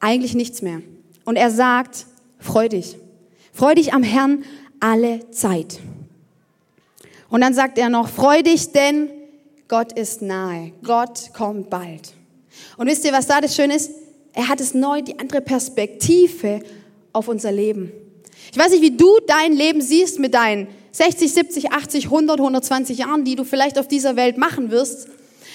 eigentlich 0.00 0.34
nichts 0.34 0.62
mehr. 0.62 0.80
Und 1.26 1.36
er 1.36 1.50
sagt, 1.50 2.06
freu 2.38 2.68
dich. 2.68 2.96
Freu 3.52 3.74
dich 3.74 3.92
am 3.92 4.02
Herrn 4.02 4.44
alle 4.80 5.30
Zeit. 5.30 5.78
Und 7.28 7.42
dann 7.42 7.52
sagt 7.52 7.76
er 7.76 7.90
noch, 7.90 8.08
freu 8.08 8.42
dich, 8.42 8.72
denn 8.72 9.10
Gott 9.68 9.92
ist 9.92 10.22
nahe. 10.22 10.72
Gott 10.82 11.32
kommt 11.34 11.68
bald. 11.68 12.14
Und 12.78 12.86
wisst 12.86 13.04
ihr, 13.04 13.12
was 13.12 13.26
da 13.26 13.40
das 13.40 13.54
Schöne 13.54 13.76
ist? 13.76 13.90
Er 14.36 14.48
hat 14.48 14.60
es 14.60 14.74
neu, 14.74 15.00
die 15.00 15.18
andere 15.18 15.40
Perspektive 15.40 16.60
auf 17.14 17.26
unser 17.26 17.50
Leben. 17.50 17.90
Ich 18.52 18.58
weiß 18.58 18.70
nicht, 18.70 18.82
wie 18.82 18.94
du 18.94 19.18
dein 19.26 19.54
Leben 19.54 19.80
siehst 19.80 20.18
mit 20.18 20.34
deinen 20.34 20.68
60, 20.92 21.32
70, 21.32 21.72
80, 21.72 22.04
100, 22.04 22.38
120 22.38 22.98
Jahren, 22.98 23.24
die 23.24 23.34
du 23.34 23.44
vielleicht 23.44 23.78
auf 23.78 23.88
dieser 23.88 24.14
Welt 24.14 24.36
machen 24.36 24.70
wirst. 24.70 25.08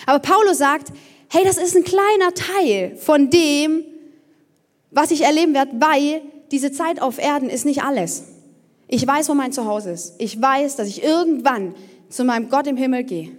Aber 0.08 0.18
Paulus 0.18 0.58
sagt, 0.58 0.92
hey, 1.30 1.44
das 1.46 1.58
ist 1.58 1.76
ein 1.76 1.84
kleiner 1.84 2.34
Teil 2.34 2.98
von 2.98 3.30
dem, 3.30 3.84
was 4.90 5.12
ich 5.12 5.22
erleben 5.22 5.54
werde, 5.54 5.72
weil 5.80 6.24
diese 6.50 6.72
Zeit 6.72 7.04
auf 7.04 7.20
Erden 7.20 7.50
ist 7.50 7.66
nicht 7.66 7.84
alles. 7.84 8.24
Ich 8.88 9.06
weiß, 9.06 9.30
wo 9.30 9.36
mein 9.36 9.52
Zuhause 9.52 9.92
ist. 9.92 10.16
Ich 10.18 10.42
weiß, 10.42 10.76
dass 10.76 10.88
ich 10.88 11.04
irgendwann 11.04 11.76
zu 12.10 12.24
meinem 12.24 12.50
Gott 12.50 12.66
im 12.66 12.78
Himmel 12.78 13.04
gehe. 13.04 13.30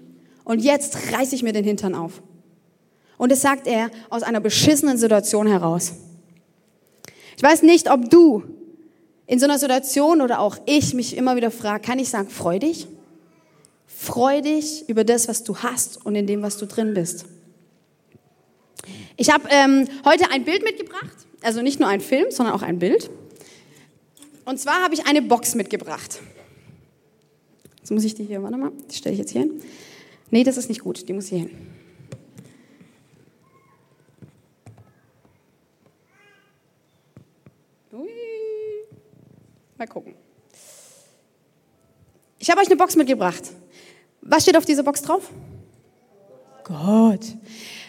Und 0.45 0.61
jetzt 0.61 0.97
reiße 1.13 1.35
ich 1.35 1.43
mir 1.43 1.53
den 1.53 1.65
Hintern 1.65 1.97
auf. 1.97 2.23
Und 3.23 3.31
das 3.31 3.41
sagt 3.41 3.69
er 3.69 3.89
aus 4.11 4.25
einer 4.25 4.41
beschissenen 4.41 4.99
Situation 4.99 5.47
heraus. 5.47 5.93
Ich 7.37 7.43
weiß 7.45 7.63
nicht, 7.63 7.89
ob 7.89 8.11
du 8.11 8.43
in 9.29 9.39
so 9.39 9.45
einer 9.45 9.61
Situation 9.61 10.21
oder 10.21 10.41
auch 10.41 10.57
ich 10.67 10.93
mich 10.93 11.17
immer 11.17 11.37
wieder 11.37 11.53
frage, 11.53 11.87
kann 11.87 12.01
ich 12.01 12.09
sagen, 12.09 12.29
freu 12.29 12.59
dich? 12.59 12.89
Freu 13.87 14.41
dich 14.41 14.89
über 14.89 15.05
das, 15.05 15.29
was 15.29 15.45
du 15.45 15.59
hast 15.59 16.05
und 16.05 16.17
in 16.17 16.27
dem, 16.27 16.43
was 16.43 16.59
du 16.59 16.67
drin 16.67 16.95
bist. 16.95 17.27
Ich 19.17 19.31
habe 19.31 19.49
ähm, 19.51 19.87
heute 20.05 20.29
ein 20.33 20.45
Bild 20.45 20.65
mitgebracht, 20.65 21.17
also 21.43 21.63
nicht 21.63 21.79
nur 21.79 21.89
ein 21.89 22.01
Film, 22.01 22.33
sondern 22.33 22.57
auch 22.57 22.63
ein 22.63 22.81
Bild. 22.81 23.09
Und 24.45 24.59
zwar 24.59 24.83
habe 24.83 24.95
ich 24.95 25.07
eine 25.07 25.23
Box 25.23 25.55
mitgebracht. 25.55 26.19
Jetzt 27.79 27.93
muss 27.93 28.03
ich 28.03 28.17
die 28.17 28.25
hier, 28.25 28.43
warte 28.43 28.57
mal, 28.57 28.73
die 28.91 28.97
stelle 28.97 29.13
ich 29.13 29.21
jetzt 29.21 29.31
hier 29.31 29.43
hin. 29.43 29.63
Nee, 30.33 30.43
das 30.43 30.57
ist 30.57 30.69
nicht 30.69 30.81
gut, 30.81 31.09
die 31.09 31.13
muss 31.13 31.29
hier 31.29 31.39
hin. 31.39 31.72
Mal 39.83 39.89
gucken. 39.89 40.15
Ich 42.39 42.49
habe 42.51 42.61
euch 42.61 42.69
eine 42.69 42.77
Box 42.77 42.95
mitgebracht. 42.95 43.51
Was 44.21 44.45
steht 44.45 44.57
auf 44.57 44.65
dieser 44.65 44.85
Box 44.85 45.03
drauf? 45.03 45.29
Gott. 46.63 47.27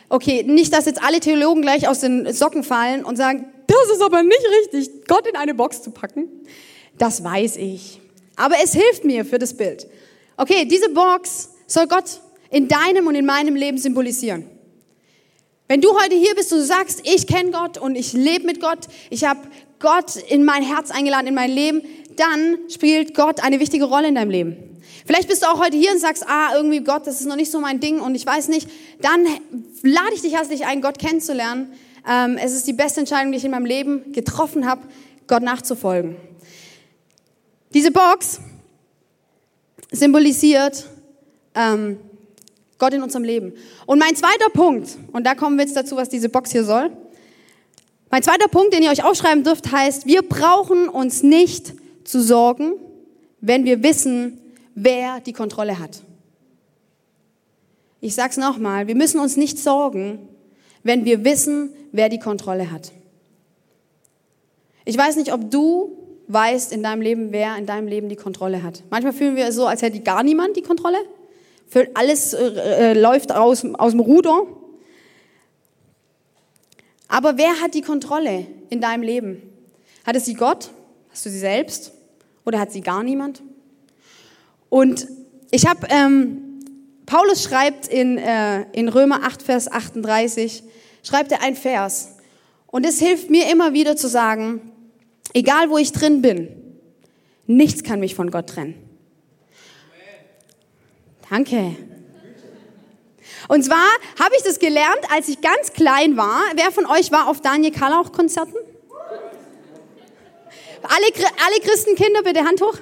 Okay, 0.09 0.41
nicht, 0.41 0.73
dass 0.73 0.87
jetzt 0.87 1.03
alle 1.03 1.19
Theologen 1.19 1.61
gleich 1.61 1.87
aus 1.87 1.99
den 1.99 2.33
Socken 2.33 2.63
fallen 2.63 3.05
und 3.05 3.15
sagen, 3.15 3.45
das 3.67 3.95
ist 3.95 4.01
aber 4.01 4.23
nicht 4.23 4.41
richtig, 4.63 5.05
Gott 5.07 5.27
in 5.27 5.35
eine 5.35 5.53
Box 5.53 5.83
zu 5.83 5.91
packen. 5.91 6.29
Das 6.97 7.23
weiß 7.23 7.57
ich. 7.57 8.01
Aber 8.37 8.55
es 8.63 8.73
hilft 8.73 9.05
mir 9.05 9.23
für 9.23 9.37
das 9.37 9.55
Bild. 9.55 9.85
Okay, 10.35 10.65
diese 10.65 10.89
Box 10.89 11.49
soll 11.67 11.85
Gott 11.85 12.21
in 12.49 12.67
deinem 12.67 13.05
und 13.05 13.13
in 13.13 13.27
meinem 13.27 13.55
Leben 13.55 13.77
symbolisieren. 13.77 14.49
Wenn 15.67 15.79
du 15.79 15.95
heute 15.95 16.15
hier 16.15 16.33
bist 16.33 16.51
und 16.53 16.59
du 16.59 16.65
sagst, 16.65 17.01
ich 17.03 17.27
kenne 17.27 17.51
Gott 17.51 17.77
und 17.77 17.95
ich 17.95 18.13
lebe 18.13 18.47
mit 18.47 18.59
Gott, 18.59 18.87
ich 19.11 19.25
habe 19.25 19.41
Gott 19.83 20.15
in 20.15 20.45
mein 20.45 20.63
Herz 20.63 20.91
eingeladen, 20.91 21.27
in 21.27 21.35
mein 21.35 21.51
Leben, 21.51 21.81
dann 22.15 22.57
spielt 22.69 23.13
Gott 23.13 23.43
eine 23.43 23.59
wichtige 23.59 23.83
Rolle 23.83 24.07
in 24.07 24.15
deinem 24.15 24.31
Leben. 24.31 24.55
Vielleicht 25.05 25.27
bist 25.27 25.43
du 25.43 25.47
auch 25.47 25.59
heute 25.59 25.75
hier 25.75 25.91
und 25.91 25.99
sagst, 25.99 26.25
ah, 26.25 26.55
irgendwie 26.55 26.79
Gott, 26.79 27.05
das 27.05 27.19
ist 27.19 27.27
noch 27.27 27.35
nicht 27.35 27.51
so 27.51 27.59
mein 27.59 27.81
Ding 27.81 27.99
und 27.99 28.15
ich 28.15 28.25
weiß 28.25 28.47
nicht. 28.47 28.69
Dann 29.01 29.25
lade 29.81 30.13
ich 30.15 30.21
dich 30.21 30.33
herzlich 30.33 30.65
ein, 30.65 30.81
Gott 30.81 30.99
kennenzulernen. 30.99 31.73
Ähm, 32.09 32.37
es 32.41 32.53
ist 32.53 32.65
die 32.65 32.71
beste 32.71 33.01
Entscheidung, 33.01 33.33
die 33.33 33.37
ich 33.37 33.43
in 33.43 33.51
meinem 33.51 33.65
Leben 33.65 34.13
getroffen 34.13 34.65
habe, 34.65 34.83
Gott 35.27 35.43
nachzufolgen. 35.43 36.15
Diese 37.73 37.91
Box 37.91 38.39
symbolisiert 39.91 40.85
ähm, 41.55 41.99
Gott 42.77 42.93
in 42.93 43.03
unserem 43.03 43.25
Leben. 43.25 43.51
Und 43.85 43.99
mein 43.99 44.15
zweiter 44.15 44.49
Punkt, 44.53 44.97
und 45.11 45.25
da 45.25 45.35
kommen 45.35 45.57
wir 45.57 45.65
jetzt 45.65 45.75
dazu, 45.75 45.97
was 45.97 46.07
diese 46.07 46.29
Box 46.29 46.51
hier 46.51 46.63
soll. 46.63 46.89
Mein 48.13 48.21
zweiter 48.21 48.47
Punkt, 48.47 48.75
den 48.75 48.83
ihr 48.83 48.91
euch 48.91 49.03
aufschreiben 49.03 49.43
dürft, 49.43 49.71
heißt, 49.71 50.05
wir 50.05 50.21
brauchen 50.21 50.87
uns 50.87 51.23
nicht 51.23 51.73
zu 52.03 52.21
sorgen, 52.21 52.73
wenn 53.41 53.65
wir 53.65 53.81
wissen, 53.81 54.39
wer 54.75 55.19
die 55.19 55.33
Kontrolle 55.33 55.79
hat. 55.79 56.03
Ich 58.01 58.13
sag's 58.13 58.37
nochmal, 58.37 58.85
wir 58.85 58.93
müssen 58.93 59.19
uns 59.19 59.35
nicht 59.35 59.57
sorgen, 59.57 60.29
wenn 60.83 61.05
wir 61.05 61.25
wissen, 61.25 61.73
wer 61.91 62.07
die 62.07 62.19
Kontrolle 62.19 62.69
hat. 62.69 62.91
Ich 64.85 64.95
weiß 64.95 65.15
nicht, 65.15 65.33
ob 65.33 65.49
du 65.49 65.97
weißt 66.27 66.71
in 66.71 66.83
deinem 66.83 67.01
Leben, 67.01 67.31
wer 67.31 67.57
in 67.57 67.65
deinem 67.65 67.87
Leben 67.87 68.09
die 68.09 68.15
Kontrolle 68.15 68.61
hat. 68.61 68.83
Manchmal 68.91 69.13
fühlen 69.13 69.35
wir 69.35 69.47
es 69.47 69.55
so, 69.55 69.65
als 69.65 69.81
hätte 69.81 70.01
gar 70.01 70.21
niemand 70.21 70.55
die 70.55 70.61
Kontrolle. 70.61 70.99
Alles 71.95 72.35
äh, 72.35 72.91
äh, 72.91 72.93
läuft 72.93 73.31
aus, 73.31 73.65
aus 73.65 73.91
dem 73.93 74.01
Ruder. 74.01 74.45
Aber 77.07 77.37
wer 77.37 77.61
hat 77.61 77.73
die 77.73 77.81
Kontrolle 77.81 78.47
in 78.69 78.81
deinem 78.81 79.03
Leben? 79.03 79.41
Hat 80.05 80.15
es 80.15 80.25
sie 80.25 80.33
Gott? 80.33 80.71
Hast 81.11 81.25
du 81.25 81.29
sie 81.29 81.39
selbst? 81.39 81.91
Oder 82.45 82.59
hat 82.59 82.71
sie 82.71 82.81
gar 82.81 83.03
niemand? 83.03 83.41
Und 84.69 85.07
ich 85.51 85.67
habe, 85.67 85.87
ähm, 85.89 86.59
Paulus 87.05 87.43
schreibt 87.43 87.87
in, 87.87 88.17
äh, 88.17 88.63
in 88.71 88.89
Römer 88.89 89.23
8, 89.23 89.43
Vers 89.43 89.71
38, 89.71 90.63
schreibt 91.03 91.31
er 91.31 91.41
ein 91.41 91.55
Vers. 91.55 92.15
Und 92.67 92.85
es 92.85 92.99
hilft 92.99 93.29
mir 93.29 93.51
immer 93.51 93.73
wieder 93.73 93.95
zu 93.95 94.07
sagen, 94.09 94.71
egal 95.33 95.69
wo 95.69 95.77
ich 95.77 95.91
drin 95.91 96.21
bin, 96.21 96.49
nichts 97.45 97.83
kann 97.83 97.99
mich 97.99 98.15
von 98.15 98.31
Gott 98.31 98.47
trennen. 98.47 98.75
Danke. 101.29 101.75
Und 103.47 103.63
zwar 103.63 103.87
habe 104.19 104.35
ich 104.37 104.43
das 104.43 104.59
gelernt, 104.59 105.01
als 105.11 105.27
ich 105.27 105.41
ganz 105.41 105.73
klein 105.73 106.17
war. 106.17 106.41
Wer 106.55 106.71
von 106.71 106.85
euch 106.85 107.11
war 107.11 107.27
auf 107.27 107.41
Daniel 107.41 107.71
Karlauch 107.71 108.11
Konzerten? 108.11 108.55
Alle, 110.83 111.27
alle 111.45 111.59
Christenkinder, 111.61 112.23
bitte 112.23 112.43
Hand 112.43 112.61
hoch. 112.61 112.77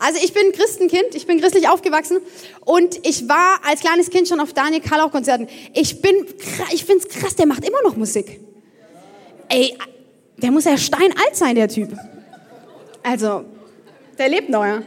Also 0.00 0.20
ich 0.22 0.32
bin 0.32 0.52
Christenkind, 0.52 1.14
ich 1.14 1.26
bin 1.26 1.40
christlich 1.40 1.68
aufgewachsen 1.68 2.18
und 2.64 3.04
ich 3.04 3.28
war 3.28 3.60
als 3.64 3.80
kleines 3.80 4.10
Kind 4.10 4.28
schon 4.28 4.38
auf 4.38 4.52
Daniel 4.52 4.80
Karlauch 4.80 5.10
Konzerten. 5.10 5.48
Ich 5.74 6.00
bin, 6.00 6.24
ich 6.72 6.84
find's 6.84 7.08
krass, 7.08 7.34
der 7.34 7.46
macht 7.46 7.64
immer 7.64 7.82
noch 7.82 7.96
Musik. 7.96 8.40
Ey, 9.48 9.76
der 10.36 10.52
muss 10.52 10.64
ja 10.64 10.76
steinalt 10.76 11.34
sein, 11.34 11.56
der 11.56 11.68
Typ. 11.68 11.96
Also, 13.02 13.44
der 14.18 14.28
lebt 14.28 14.48
noch, 14.50 14.64
ja. 14.64 14.82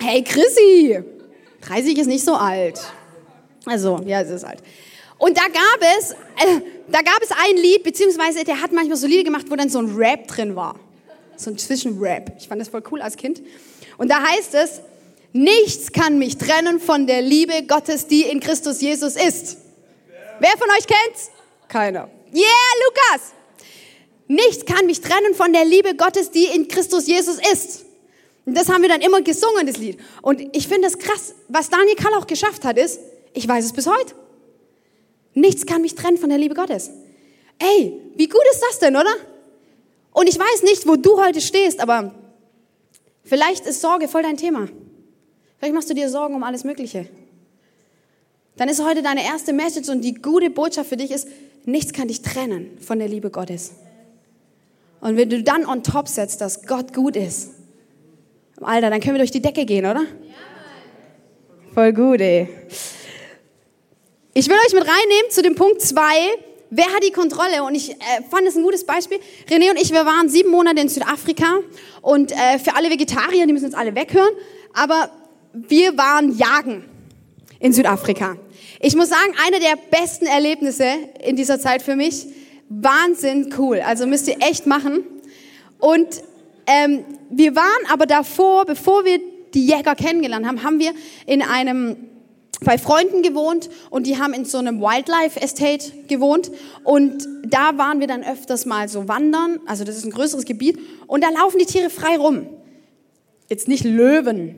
Hey 0.00 0.22
Chrissy, 0.22 1.02
30 1.66 1.98
ist 1.98 2.06
nicht 2.06 2.24
so 2.24 2.34
alt. 2.34 2.80
Also, 3.66 4.00
ja, 4.04 4.20
es 4.20 4.30
ist 4.30 4.44
alt. 4.44 4.60
Und 5.18 5.36
da 5.38 5.44
gab 5.44 5.80
es, 5.98 6.10
äh, 6.12 6.60
da 6.88 7.00
gab 7.00 7.22
es 7.22 7.30
ein 7.30 7.56
Lied, 7.56 7.82
beziehungsweise 7.82 8.44
der 8.44 8.60
hat 8.60 8.72
manchmal 8.72 8.96
so 8.96 9.06
Lieder 9.06 9.24
gemacht, 9.24 9.46
wo 9.48 9.56
dann 9.56 9.68
so 9.68 9.78
ein 9.78 9.94
Rap 9.96 10.26
drin 10.28 10.54
war. 10.56 10.76
So 11.36 11.50
ein 11.50 11.58
Zwischenrap. 11.58 12.32
Ich 12.38 12.48
fand 12.48 12.60
das 12.60 12.68
voll 12.68 12.82
cool 12.90 13.00
als 13.00 13.16
Kind. 13.16 13.42
Und 13.96 14.10
da 14.10 14.22
heißt 14.22 14.54
es, 14.54 14.80
nichts 15.32 15.92
kann 15.92 16.18
mich 16.18 16.36
trennen 16.36 16.80
von 16.80 17.06
der 17.06 17.22
Liebe 17.22 17.64
Gottes, 17.66 18.06
die 18.06 18.22
in 18.22 18.40
Christus 18.40 18.80
Jesus 18.80 19.16
ist. 19.16 19.58
Wer 20.40 20.50
von 20.50 20.68
euch 20.70 20.86
kennt's? 20.86 21.30
Keiner. 21.68 22.08
Yeah, 22.34 22.44
Lukas! 22.86 23.32
Nichts 24.26 24.64
kann 24.64 24.86
mich 24.86 25.00
trennen 25.00 25.34
von 25.34 25.52
der 25.52 25.64
Liebe 25.64 25.94
Gottes, 25.94 26.30
die 26.30 26.44
in 26.44 26.68
Christus 26.68 27.06
Jesus 27.06 27.38
ist. 27.52 27.84
Und 28.46 28.56
das 28.56 28.68
haben 28.68 28.82
wir 28.82 28.88
dann 28.88 29.00
immer 29.00 29.22
gesungen, 29.22 29.66
das 29.66 29.78
Lied. 29.78 29.98
Und 30.20 30.40
ich 30.54 30.68
finde 30.68 30.88
es 30.88 30.98
krass, 30.98 31.34
was 31.48 31.70
Daniel 31.70 31.96
Kall 31.96 32.12
auch 32.14 32.26
geschafft 32.26 32.64
hat, 32.64 32.76
ist, 32.76 33.00
ich 33.32 33.48
weiß 33.48 33.64
es 33.64 33.72
bis 33.72 33.86
heute. 33.86 34.14
Nichts 35.32 35.66
kann 35.66 35.82
mich 35.82 35.94
trennen 35.94 36.18
von 36.18 36.28
der 36.28 36.38
Liebe 36.38 36.54
Gottes. 36.54 36.90
Ey, 37.58 38.00
wie 38.16 38.28
gut 38.28 38.42
ist 38.52 38.62
das 38.68 38.78
denn, 38.78 38.96
oder? 38.96 39.14
Und 40.12 40.28
ich 40.28 40.38
weiß 40.38 40.62
nicht, 40.62 40.86
wo 40.86 40.96
du 40.96 41.20
heute 41.20 41.40
stehst, 41.40 41.80
aber 41.80 42.14
vielleicht 43.24 43.66
ist 43.66 43.80
Sorge 43.80 44.08
voll 44.08 44.22
dein 44.22 44.36
Thema. 44.36 44.68
Vielleicht 45.58 45.74
machst 45.74 45.90
du 45.90 45.94
dir 45.94 46.08
Sorgen 46.08 46.34
um 46.34 46.42
alles 46.42 46.62
Mögliche. 46.62 47.08
Dann 48.56 48.68
ist 48.68 48.84
heute 48.84 49.02
deine 49.02 49.24
erste 49.24 49.52
Message 49.52 49.88
und 49.88 50.02
die 50.02 50.14
gute 50.14 50.50
Botschaft 50.50 50.88
für 50.88 50.96
dich 50.96 51.10
ist, 51.10 51.26
nichts 51.64 51.92
kann 51.92 52.08
dich 52.08 52.22
trennen 52.22 52.78
von 52.80 52.98
der 52.98 53.08
Liebe 53.08 53.30
Gottes. 53.30 53.72
Und 55.00 55.16
wenn 55.16 55.28
du 55.28 55.42
dann 55.42 55.66
on 55.66 55.82
top 55.82 56.08
setzt, 56.08 56.40
dass 56.40 56.64
Gott 56.66 56.94
gut 56.94 57.16
ist, 57.16 57.50
Alter, 58.60 58.90
dann 58.90 59.00
können 59.00 59.14
wir 59.14 59.18
durch 59.18 59.30
die 59.30 59.42
Decke 59.42 59.64
gehen, 59.64 59.84
oder? 59.84 60.02
Ja. 60.02 60.08
Voll 61.74 61.92
gut, 61.92 62.20
ey. 62.20 62.48
Ich 64.32 64.48
will 64.48 64.56
euch 64.66 64.72
mit 64.72 64.82
reinnehmen 64.82 65.30
zu 65.30 65.42
dem 65.42 65.54
Punkt 65.54 65.80
zwei. 65.80 66.36
Wer 66.70 66.86
hat 66.86 67.04
die 67.04 67.10
Kontrolle? 67.10 67.62
Und 67.62 67.74
ich 67.74 67.90
äh, 67.90 67.96
fand 68.30 68.46
es 68.46 68.56
ein 68.56 68.62
gutes 68.62 68.84
Beispiel. 68.84 69.18
René 69.48 69.70
und 69.70 69.80
ich, 69.80 69.90
wir 69.92 70.06
waren 70.06 70.28
sieben 70.28 70.50
Monate 70.50 70.80
in 70.80 70.88
Südafrika. 70.88 71.60
Und 72.00 72.32
äh, 72.32 72.58
für 72.58 72.74
alle 72.74 72.90
Vegetarier, 72.90 73.46
die 73.46 73.52
müssen 73.52 73.66
jetzt 73.66 73.76
alle 73.76 73.94
weghören. 73.94 74.34
Aber 74.72 75.10
wir 75.52 75.96
waren 75.96 76.36
jagen 76.36 76.84
in 77.60 77.72
Südafrika. 77.72 78.36
Ich 78.80 78.96
muss 78.96 79.08
sagen, 79.08 79.34
eine 79.46 79.60
der 79.60 79.76
besten 79.90 80.26
Erlebnisse 80.26 80.86
in 81.24 81.36
dieser 81.36 81.60
Zeit 81.60 81.82
für 81.82 81.96
mich. 81.96 82.26
Wahnsinn 82.68 83.54
cool. 83.56 83.80
Also 83.80 84.06
müsst 84.06 84.26
ihr 84.28 84.36
echt 84.40 84.66
machen. 84.66 85.04
Und 85.78 86.08
ähm, 86.66 87.04
wir 87.30 87.54
waren 87.54 87.90
aber 87.90 88.06
davor, 88.06 88.64
bevor 88.64 89.04
wir 89.04 89.20
die 89.54 89.66
Jäger 89.66 89.94
kennengelernt 89.94 90.46
haben, 90.46 90.62
haben 90.62 90.78
wir 90.78 90.92
in 91.26 91.42
einem 91.42 91.96
bei 92.64 92.78
Freunden 92.78 93.22
gewohnt 93.22 93.68
und 93.90 94.06
die 94.06 94.16
haben 94.18 94.32
in 94.32 94.44
so 94.44 94.58
einem 94.58 94.80
Wildlife 94.80 95.40
Estate 95.40 95.92
gewohnt. 96.08 96.50
Und 96.82 97.26
da 97.46 97.76
waren 97.76 98.00
wir 98.00 98.06
dann 98.06 98.24
öfters 98.24 98.64
mal 98.64 98.88
so 98.88 99.06
wandern, 99.08 99.60
also 99.66 99.84
das 99.84 99.96
ist 99.96 100.04
ein 100.04 100.10
größeres 100.10 100.44
Gebiet. 100.44 100.78
Und 101.06 101.22
da 101.22 101.30
laufen 101.30 101.58
die 101.58 101.66
Tiere 101.66 101.90
frei 101.90 102.16
rum. 102.16 102.46
Jetzt 103.50 103.68
nicht 103.68 103.84
Löwen, 103.84 104.56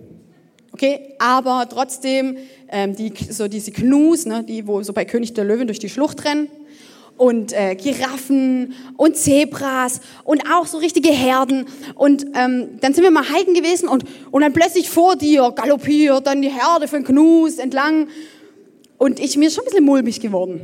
okay, 0.73 1.15
aber 1.19 1.67
trotzdem 1.69 2.37
ähm, 2.69 2.95
die, 2.95 3.13
so 3.31 3.49
diese 3.49 3.73
Knus, 3.73 4.27
ne, 4.27 4.45
die 4.45 4.67
wo 4.67 4.83
so 4.83 4.93
bei 4.93 5.05
König 5.05 5.35
der 5.35 5.45
Löwen 5.45 5.67
durch 5.67 5.81
die 5.81 5.89
Schlucht 5.89 6.25
rennen 6.25 6.49
und 7.16 7.52
äh, 7.52 7.75
Giraffen 7.75 8.75
und 8.96 9.16
Zebras 9.16 10.00
und 10.25 10.42
auch 10.50 10.66
so 10.66 10.78
richtige 10.78 11.11
Herden. 11.11 11.66
Und 11.94 12.26
ähm, 12.35 12.78
dann 12.80 12.94
sind 12.94 13.04
wir 13.04 13.11
mal 13.11 13.25
hiken 13.25 13.54
gewesen 13.54 13.88
und, 13.88 14.04
und 14.30 14.42
dann 14.42 14.52
plötzlich 14.52 14.90
vor 14.90 15.16
dir 15.16 15.52
galoppiert 15.52 16.26
dann 16.26 16.42
die 16.42 16.50
Herde 16.50 16.88
von 16.88 17.04
Knus 17.04 17.58
entlang. 17.58 18.08
Und 18.99 19.20
ich 19.20 19.37
mir 19.37 19.50
schon 19.50 19.64
ein 19.64 19.66
bisschen 19.66 19.85
mulmig 19.85 20.20
geworden. 20.20 20.61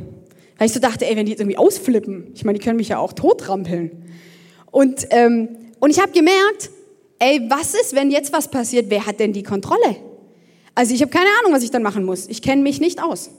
Weil 0.57 0.67
ich 0.67 0.73
so 0.73 0.79
dachte, 0.79 1.05
ey, 1.05 1.15
wenn 1.15 1.25
die 1.25 1.31
jetzt 1.31 1.41
irgendwie 1.41 1.57
ausflippen, 1.57 2.31
ich 2.35 2.45
meine, 2.45 2.57
die 2.57 2.63
können 2.63 2.77
mich 2.77 2.89
ja 2.89 2.99
auch 2.99 3.13
totrampeln. 3.13 3.91
Und, 4.71 5.07
ähm, 5.11 5.49
und 5.79 5.89
ich 5.89 5.99
habe 5.99 6.11
gemerkt, 6.11 6.69
ey, 7.19 7.41
was 7.49 7.73
ist, 7.73 7.95
wenn 7.95 8.11
jetzt 8.11 8.33
was 8.33 8.49
passiert? 8.49 8.87
Wer 8.89 9.05
hat 9.05 9.19
denn 9.19 9.33
die 9.33 9.43
Kontrolle? 9.43 9.97
Also 10.75 10.93
ich 10.93 11.01
habe 11.01 11.11
keine 11.11 11.27
Ahnung, 11.39 11.53
was 11.53 11.63
ich 11.63 11.71
dann 11.71 11.83
machen 11.83 12.03
muss. 12.03 12.27
Ich 12.27 12.41
kenne 12.41 12.63
mich 12.63 12.79
nicht 12.79 13.01
aus. 13.01 13.29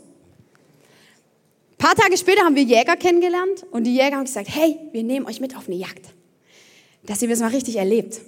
Ein 1.84 1.94
paar 1.94 2.02
Tage 2.02 2.16
später 2.16 2.44
haben 2.44 2.56
wir 2.56 2.62
Jäger 2.62 2.96
kennengelernt 2.96 3.66
und 3.70 3.84
die 3.84 3.94
Jäger 3.94 4.16
haben 4.16 4.24
gesagt, 4.24 4.48
hey, 4.48 4.78
wir 4.92 5.02
nehmen 5.02 5.26
euch 5.26 5.38
mit 5.38 5.54
auf 5.54 5.68
eine 5.68 5.76
Jagd, 5.76 6.06
dass 7.02 7.20
ihr 7.20 7.28
das 7.28 7.40
mal 7.40 7.48
richtig 7.48 7.76
erlebt. 7.76 8.22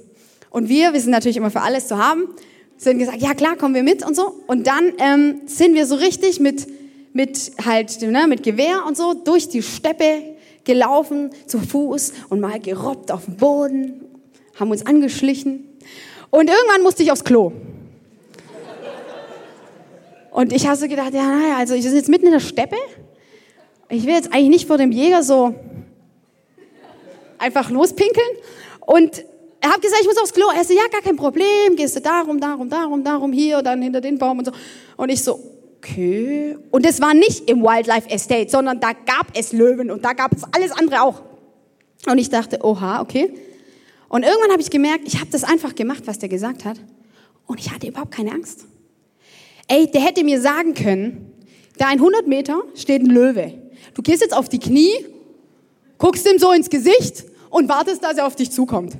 Und 0.50 0.68
wir, 0.68 0.92
wir 0.92 1.00
sind 1.00 1.10
natürlich 1.10 1.38
immer 1.38 1.50
für 1.50 1.62
alles 1.62 1.88
zu 1.88 1.96
haben, 1.96 2.28
sind 2.76 2.98
gesagt, 2.98 3.22
ja 3.22 3.32
klar, 3.32 3.56
kommen 3.56 3.74
wir 3.74 3.82
mit 3.82 4.06
und 4.06 4.14
so. 4.14 4.42
Und 4.46 4.66
dann 4.66 4.92
ähm, 4.98 5.40
sind 5.46 5.74
wir 5.74 5.86
so 5.86 5.94
richtig 5.94 6.38
mit, 6.38 6.66
mit 7.14 7.52
halt, 7.64 8.02
ne, 8.02 8.26
mit 8.28 8.42
Gewehr 8.42 8.84
und 8.86 8.94
so 8.94 9.14
durch 9.14 9.48
die 9.48 9.62
Steppe 9.62 10.36
gelaufen, 10.64 11.30
zu 11.46 11.58
Fuß 11.58 12.12
und 12.28 12.40
mal 12.40 12.60
gerobbt 12.60 13.10
auf 13.10 13.24
dem 13.24 13.38
Boden, 13.38 14.04
haben 14.60 14.70
uns 14.70 14.84
angeschlichen. 14.84 15.66
Und 16.28 16.50
irgendwann 16.50 16.82
musste 16.82 17.02
ich 17.02 17.10
aufs 17.10 17.24
Klo. 17.24 17.52
Und 20.30 20.52
ich 20.52 20.66
habe 20.66 20.76
so 20.76 20.88
gedacht, 20.88 21.14
ja, 21.14 21.24
naja, 21.24 21.56
also 21.56 21.72
ich 21.72 21.84
bin 21.84 21.94
jetzt 21.94 22.10
mitten 22.10 22.26
in 22.26 22.32
der 22.32 22.40
Steppe 22.40 22.76
ich 23.88 24.04
will 24.04 24.14
jetzt 24.14 24.32
eigentlich 24.32 24.48
nicht 24.48 24.66
vor 24.66 24.78
dem 24.78 24.92
Jäger 24.92 25.22
so 25.22 25.54
einfach 27.38 27.70
lospinkeln. 27.70 28.26
Und 28.80 29.24
er 29.60 29.70
hat 29.70 29.82
gesagt, 29.82 30.00
ich 30.00 30.06
muss 30.06 30.18
aufs 30.18 30.32
Klo. 30.32 30.46
Er 30.54 30.64
so, 30.64 30.74
ja, 30.74 30.86
gar 30.90 31.02
kein 31.02 31.16
Problem. 31.16 31.76
Gehst 31.76 31.96
du 31.96 32.00
darum, 32.00 32.40
darum, 32.40 32.68
darum, 32.68 33.04
darum, 33.04 33.32
hier, 33.32 33.62
dann 33.62 33.82
hinter 33.82 34.00
den 34.00 34.18
Baum 34.18 34.38
und 34.38 34.44
so. 34.46 34.52
Und 34.96 35.08
ich 35.10 35.22
so, 35.22 35.40
okay. 35.78 36.56
Und 36.70 36.84
das 36.84 37.00
war 37.00 37.14
nicht 37.14 37.48
im 37.48 37.62
Wildlife 37.62 38.08
Estate, 38.10 38.48
sondern 38.48 38.80
da 38.80 38.92
gab 38.92 39.28
es 39.34 39.52
Löwen 39.52 39.90
und 39.90 40.04
da 40.04 40.12
gab 40.12 40.32
es 40.32 40.42
alles 40.52 40.72
andere 40.72 41.02
auch. 41.02 41.22
Und 42.06 42.18
ich 42.18 42.28
dachte, 42.28 42.60
oha, 42.62 43.00
okay. 43.00 43.32
Und 44.08 44.22
irgendwann 44.22 44.52
habe 44.52 44.62
ich 44.62 44.70
gemerkt, 44.70 45.02
ich 45.06 45.18
habe 45.18 45.30
das 45.30 45.44
einfach 45.44 45.74
gemacht, 45.74 46.02
was 46.06 46.18
der 46.18 46.28
gesagt 46.28 46.64
hat. 46.64 46.78
Und 47.46 47.60
ich 47.60 47.72
hatte 47.72 47.88
überhaupt 47.88 48.12
keine 48.12 48.32
Angst. 48.32 48.66
Ey, 49.68 49.90
der 49.90 50.00
hätte 50.00 50.22
mir 50.22 50.40
sagen 50.40 50.74
können, 50.74 51.32
da 51.78 51.90
in 51.90 51.98
100 51.98 52.26
Meter 52.26 52.62
steht 52.74 53.02
ein 53.02 53.10
Löwe. 53.10 53.65
Du 53.94 54.02
gehst 54.02 54.22
jetzt 54.22 54.34
auf 54.34 54.48
die 54.48 54.58
Knie, 54.58 55.06
guckst 55.98 56.26
ihm 56.26 56.38
so 56.38 56.52
ins 56.52 56.70
Gesicht 56.70 57.24
und 57.50 57.68
wartest, 57.68 58.02
dass 58.02 58.18
er 58.18 58.26
auf 58.26 58.36
dich 58.36 58.50
zukommt. 58.50 58.96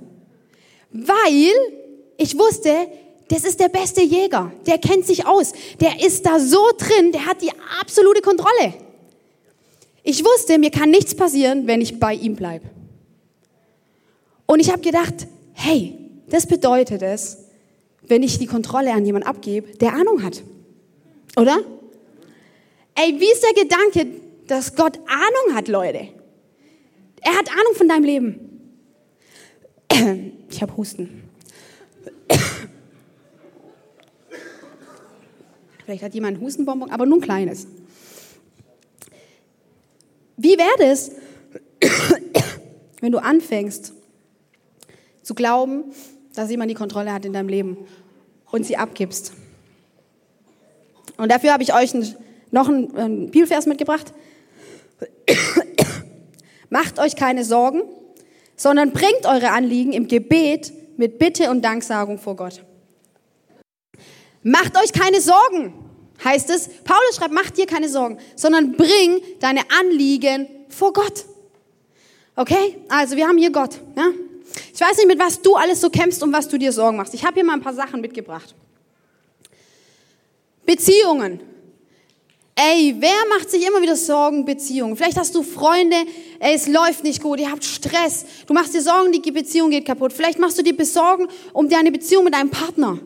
Weil 0.91 1.53
ich 2.17 2.39
wusste, 2.39 2.89
das 3.29 3.45
ist 3.45 3.61
der 3.61 3.69
beste 3.69 4.03
Jäger. 4.03 4.53
Der 4.67 4.79
kennt 4.79 5.07
sich 5.07 5.27
aus. 5.27 5.53
Der 5.81 6.05
ist 6.05 6.25
da 6.25 6.39
so 6.39 6.65
drin, 6.79 7.13
der 7.13 7.27
hat 7.27 7.43
die 7.43 7.51
absolute 7.81 8.23
Kontrolle. 8.23 8.75
Ich 10.03 10.25
wusste, 10.25 10.59
mir 10.59 10.71
kann 10.71 10.91
nichts 10.91 11.15
passieren, 11.15 11.67
wenn 11.67 11.81
ich 11.81 11.99
bei 11.99 12.15
ihm 12.15 12.37
bleibe. 12.37 12.71
Und 14.47 14.61
ich 14.61 14.71
habe 14.71 14.81
gedacht, 14.81 15.27
hey, 15.53 15.99
das 16.29 16.47
bedeutet 16.47 17.03
es, 17.03 17.39
wenn 18.03 18.23
ich 18.23 18.39
die 18.39 18.47
Kontrolle 18.47 18.93
an 18.93 19.05
jemanden 19.05 19.27
abgebe, 19.27 19.77
der 19.79 19.95
Ahnung 19.95 20.23
hat. 20.23 20.43
Oder? 21.37 21.59
Ey, 22.95 23.19
wie 23.19 23.31
ist 23.31 23.43
der 23.43 23.65
Gedanke, 23.65 24.07
dass 24.47 24.75
Gott 24.75 24.99
Ahnung 25.07 25.55
hat, 25.55 25.69
Leute. 25.69 26.09
Er 27.21 27.33
hat 27.37 27.51
Ahnung 27.51 27.75
von 27.75 27.89
deinem 27.89 28.05
Leben. 28.05 28.41
Ich 30.49 30.63
habe 30.63 30.77
Husten. 30.77 31.25
Vielleicht 35.85 36.05
hat 36.05 36.15
jemand 36.15 36.39
ein 36.39 36.41
Hustenbonbon, 36.41 36.91
aber 36.91 37.05
nur 37.05 37.19
ein 37.19 37.21
kleines. 37.21 37.67
Wie 40.37 40.57
wäre 40.57 40.89
es, 40.89 41.11
wenn 43.01 43.11
du 43.11 43.19
anfängst 43.19 43.93
zu 45.23 45.35
glauben, 45.35 45.93
dass 46.35 46.49
jemand 46.49 46.71
die 46.71 46.77
Kontrolle 46.77 47.13
hat 47.13 47.25
in 47.25 47.33
deinem 47.33 47.49
Leben 47.49 47.79
und 48.53 48.65
sie 48.65 48.77
abgibst? 48.77 49.33
Und 51.17 51.33
dafür 51.33 51.53
habe 51.53 51.65
ich 51.65 51.75
euch 51.75 51.93
noch 52.51 52.69
einen 52.69 53.31
Bibelvers 53.31 53.67
mitgebracht. 53.67 54.15
Macht 56.71 56.99
euch 56.99 57.17
keine 57.17 57.45
Sorgen, 57.45 57.83
sondern 58.57 58.93
bringt 58.93 59.25
eure 59.25 59.51
Anliegen 59.51 59.93
im 59.93 60.09
Gebet 60.09 60.73
mit 60.97 61.19
Bitte 61.19 61.51
und 61.51 61.63
Danksagung 61.63 62.19
vor 62.19 62.37
Gott. 62.37 62.63
Macht 64.43 64.77
euch 64.77 64.93
keine 64.93 65.21
Sorgen, 65.21 65.75
heißt 66.25 66.51
es. 66.51 66.69
Paulus 66.85 67.17
schreibt, 67.17 67.35
macht 67.35 67.57
dir 67.57 67.67
keine 67.67 67.89
Sorgen, 67.89 68.19
sondern 68.37 68.73
bring 68.73 69.21
deine 69.41 69.63
Anliegen 69.81 70.49
vor 70.69 70.93
Gott. 70.93 71.25
Okay? 72.37 72.77
Also 72.89 73.17
wir 73.17 73.27
haben 73.27 73.39
hier 73.39 73.51
Gott. 73.51 73.81
Ja? 73.97 74.11
Ich 74.73 74.81
weiß 74.81 74.97
nicht, 74.99 75.09
mit 75.09 75.19
was 75.19 75.43
du 75.43 75.57
alles 75.57 75.81
so 75.81 75.91
kämpfst 75.91 76.23
und 76.23 76.33
was 76.33 76.49
du 76.49 76.59
dir 76.59 76.73
Sorgen 76.73 76.97
machst. 76.97 77.15
Ich 77.15 77.25
habe 77.25 77.35
hier 77.35 77.45
mal 77.45 77.55
ein 77.55 77.63
paar 77.63 77.75
Sachen 77.75 78.01
mitgebracht. 78.01 78.55
Beziehungen. 80.65 81.41
Ey, 82.59 82.97
wer 82.99 83.29
macht 83.29 83.51
sich 83.51 83.67
immer 83.67 83.83
wieder 83.83 83.97
Sorgen, 83.97 84.47
Beziehungen? 84.47 84.97
Vielleicht 84.97 85.19
hast 85.19 85.35
du 85.35 85.43
Freunde, 85.43 85.97
ey, 86.39 86.55
es 86.55 86.67
läuft 86.67 87.05
nicht 87.05 87.23
gut, 87.23 87.39
ihr 87.39 87.51
habt 87.51 87.65
Stress. 87.65 88.25
Du 88.47 88.55
machst 88.55 88.73
dir 88.73 88.81
Sorgen, 88.81 89.13
die 89.13 89.31
Beziehung 89.31 89.69
geht 89.69 89.85
kaputt. 89.85 90.15
Vielleicht 90.15 90.39
machst 90.39 90.57
du 90.57 90.63
dir 90.63 90.75
Besorgen 90.75 91.29
um 91.53 91.69
deine 91.69 91.93
Beziehung 91.93 92.25
mit 92.25 92.33
deinem 92.33 92.49
Partner. 92.49 92.99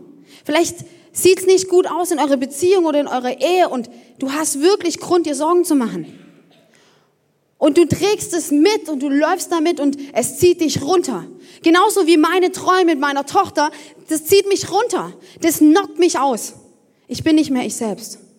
Vielleicht 0.44 0.76
sieht's 1.10 1.46
nicht 1.46 1.68
gut 1.68 1.90
aus 1.90 2.12
in 2.12 2.20
eurer 2.20 2.36
Beziehung 2.36 2.84
oder 2.84 3.00
in 3.00 3.08
eurer 3.08 3.40
Ehe 3.40 3.68
und 3.68 3.90
du 4.20 4.30
hast 4.30 4.60
wirklich 4.60 5.00
Grund, 5.00 5.26
dir 5.26 5.34
Sorgen 5.34 5.64
zu 5.64 5.74
machen. 5.74 6.06
Und 7.58 7.76
du 7.76 7.86
trägst 7.86 8.32
es 8.32 8.52
mit 8.52 8.88
und 8.88 9.02
du 9.02 9.08
läufst 9.08 9.50
damit 9.50 9.80
und 9.80 9.98
es 10.12 10.38
zieht 10.38 10.60
dich 10.60 10.80
runter. 10.80 11.26
Genauso 11.64 12.06
wie 12.06 12.16
meine 12.18 12.52
Träume 12.52 12.84
mit 12.92 13.00
meiner 13.00 13.26
Tochter, 13.26 13.72
das 14.08 14.26
zieht 14.26 14.46
mich 14.46 14.70
runter. 14.70 15.12
Das 15.40 15.58
knockt 15.58 15.98
mich 15.98 16.20
aus. 16.20 16.54
Ich 17.08 17.24
bin 17.24 17.34
nicht 17.34 17.50
mehr 17.50 17.66
ich 17.66 17.74
selbst. 17.74 18.29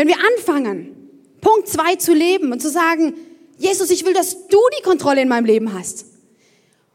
Wenn 0.00 0.08
wir 0.08 0.16
anfangen, 0.34 0.96
Punkt 1.42 1.68
zwei 1.68 1.94
zu 1.96 2.14
leben 2.14 2.52
und 2.52 2.62
zu 2.62 2.70
sagen, 2.70 3.12
Jesus, 3.58 3.90
ich 3.90 4.06
will, 4.06 4.14
dass 4.14 4.46
du 4.48 4.58
die 4.78 4.82
Kontrolle 4.82 5.20
in 5.20 5.28
meinem 5.28 5.44
Leben 5.44 5.74
hast. 5.74 6.06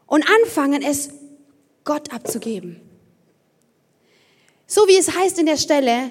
Und 0.06 0.28
anfangen, 0.28 0.82
es 0.82 1.10
Gott 1.84 2.12
abzugeben. 2.12 2.80
So 4.66 4.88
wie 4.88 4.96
es 4.96 5.16
heißt 5.16 5.38
in 5.38 5.46
der 5.46 5.56
Stelle, 5.56 6.10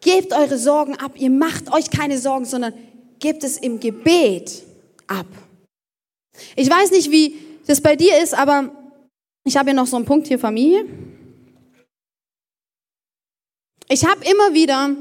gebt 0.00 0.32
eure 0.32 0.56
Sorgen 0.56 0.96
ab, 0.96 1.12
ihr 1.16 1.28
macht 1.28 1.70
euch 1.74 1.90
keine 1.90 2.16
Sorgen, 2.16 2.46
sondern 2.46 2.72
gibt 3.18 3.44
es 3.44 3.58
im 3.58 3.78
Gebet 3.78 4.62
ab. 5.08 5.26
Ich 6.56 6.70
weiß 6.70 6.90
nicht, 6.92 7.10
wie 7.10 7.36
das 7.66 7.82
bei 7.82 7.96
dir 7.96 8.16
ist, 8.22 8.32
aber 8.32 8.72
ich 9.44 9.58
habe 9.58 9.68
hier 9.68 9.76
noch 9.76 9.86
so 9.86 9.96
einen 9.96 10.06
Punkt 10.06 10.26
hier 10.26 10.38
Familie. 10.38 10.86
Ich 13.90 14.06
habe 14.06 14.24
immer 14.24 14.54
wieder 14.54 14.96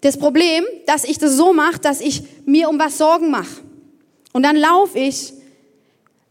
das 0.00 0.18
Problem, 0.18 0.64
dass 0.86 1.04
ich 1.04 1.18
das 1.18 1.36
so 1.36 1.52
mache, 1.52 1.78
dass 1.78 2.00
ich 2.00 2.22
mir 2.46 2.68
um 2.68 2.78
was 2.78 2.98
Sorgen 2.98 3.30
mache. 3.30 3.60
Und 4.32 4.44
dann 4.44 4.56
laufe 4.56 4.98
ich 4.98 5.32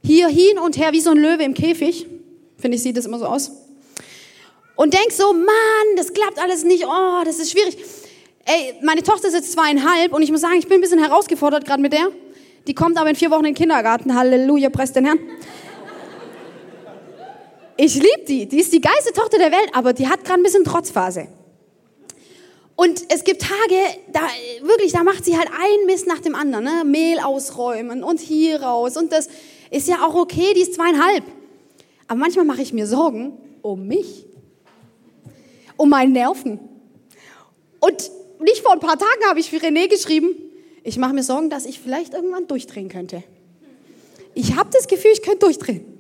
hier 0.03 0.27
hin 0.27 0.57
und 0.59 0.77
her 0.77 0.91
wie 0.93 1.01
so 1.01 1.11
ein 1.11 1.17
Löwe 1.17 1.43
im 1.43 1.53
Käfig. 1.53 2.07
Finde 2.57 2.75
ich, 2.77 2.83
sieht 2.83 2.97
das 2.97 3.05
immer 3.05 3.19
so 3.19 3.25
aus. 3.25 3.51
Und 4.75 4.93
denk 4.93 5.11
so, 5.11 5.33
Mann, 5.33 5.95
das 5.97 6.13
klappt 6.13 6.39
alles 6.39 6.63
nicht. 6.63 6.85
Oh, 6.85 7.21
das 7.25 7.39
ist 7.39 7.51
schwierig. 7.51 7.77
Ey, 8.45 8.75
meine 8.81 9.03
Tochter 9.03 9.27
ist 9.27 9.33
jetzt 9.33 9.51
zweieinhalb 9.51 10.13
und 10.13 10.21
ich 10.21 10.31
muss 10.31 10.41
sagen, 10.41 10.55
ich 10.57 10.67
bin 10.67 10.79
ein 10.79 10.81
bisschen 10.81 11.03
herausgefordert 11.03 11.65
gerade 11.65 11.81
mit 11.81 11.93
der. 11.93 12.07
Die 12.65 12.73
kommt 12.73 12.97
aber 12.97 13.09
in 13.09 13.15
vier 13.15 13.29
Wochen 13.29 13.41
in 13.41 13.53
den 13.53 13.55
Kindergarten. 13.55 14.15
Halleluja, 14.15 14.69
preis 14.69 14.93
den 14.93 15.05
Herrn. 15.05 15.19
Ich 17.77 17.95
liebe 17.95 18.25
die. 18.27 18.45
Die 18.47 18.59
ist 18.59 18.73
die 18.73 18.81
geilste 18.81 19.13
Tochter 19.13 19.37
der 19.37 19.51
Welt, 19.51 19.69
aber 19.73 19.93
die 19.93 20.07
hat 20.07 20.23
gerade 20.25 20.41
ein 20.41 20.43
bisschen 20.43 20.63
Trotzphase. 20.63 21.27
Und 22.79 23.03
es 23.09 23.25
gibt 23.25 23.41
Tage, 23.41 23.75
da 24.13 24.21
wirklich, 24.61 24.93
da 24.93 25.03
macht 25.03 25.25
sie 25.25 25.37
halt 25.37 25.49
ein 25.49 25.85
Mist 25.85 26.07
nach 26.07 26.19
dem 26.19 26.33
anderen, 26.33 26.63
ne? 26.63 26.83
Mehl 26.85 27.19
ausräumen 27.19 28.05
und 28.05 28.21
hier 28.21 28.61
raus 28.61 28.95
und 28.95 29.11
das 29.11 29.27
ist 29.69 29.89
ja 29.89 30.07
auch 30.07 30.15
okay, 30.15 30.53
die 30.55 30.61
ist 30.61 30.75
zweieinhalb. 30.75 31.25
Aber 32.07 32.17
manchmal 32.17 32.45
mache 32.45 32.61
ich 32.61 32.71
mir 32.71 32.87
Sorgen 32.87 33.33
um 33.61 33.85
mich, 33.85 34.25
um 35.75 35.89
meine 35.89 36.13
Nerven. 36.13 36.57
Und 37.81 38.11
nicht 38.39 38.61
vor 38.61 38.71
ein 38.71 38.79
paar 38.79 38.97
Tagen 38.97 39.25
habe 39.27 39.41
ich 39.41 39.49
für 39.49 39.57
René 39.57 39.89
geschrieben, 39.89 40.29
ich 40.85 40.97
mache 40.97 41.13
mir 41.13 41.23
Sorgen, 41.23 41.49
dass 41.49 41.65
ich 41.65 41.81
vielleicht 41.81 42.13
irgendwann 42.13 42.47
durchdrehen 42.47 42.87
könnte. 42.87 43.23
Ich 44.35 44.55
habe 44.55 44.69
das 44.71 44.87
Gefühl, 44.87 45.11
ich 45.11 45.21
könnte 45.21 45.39
durchdrehen. 45.39 45.98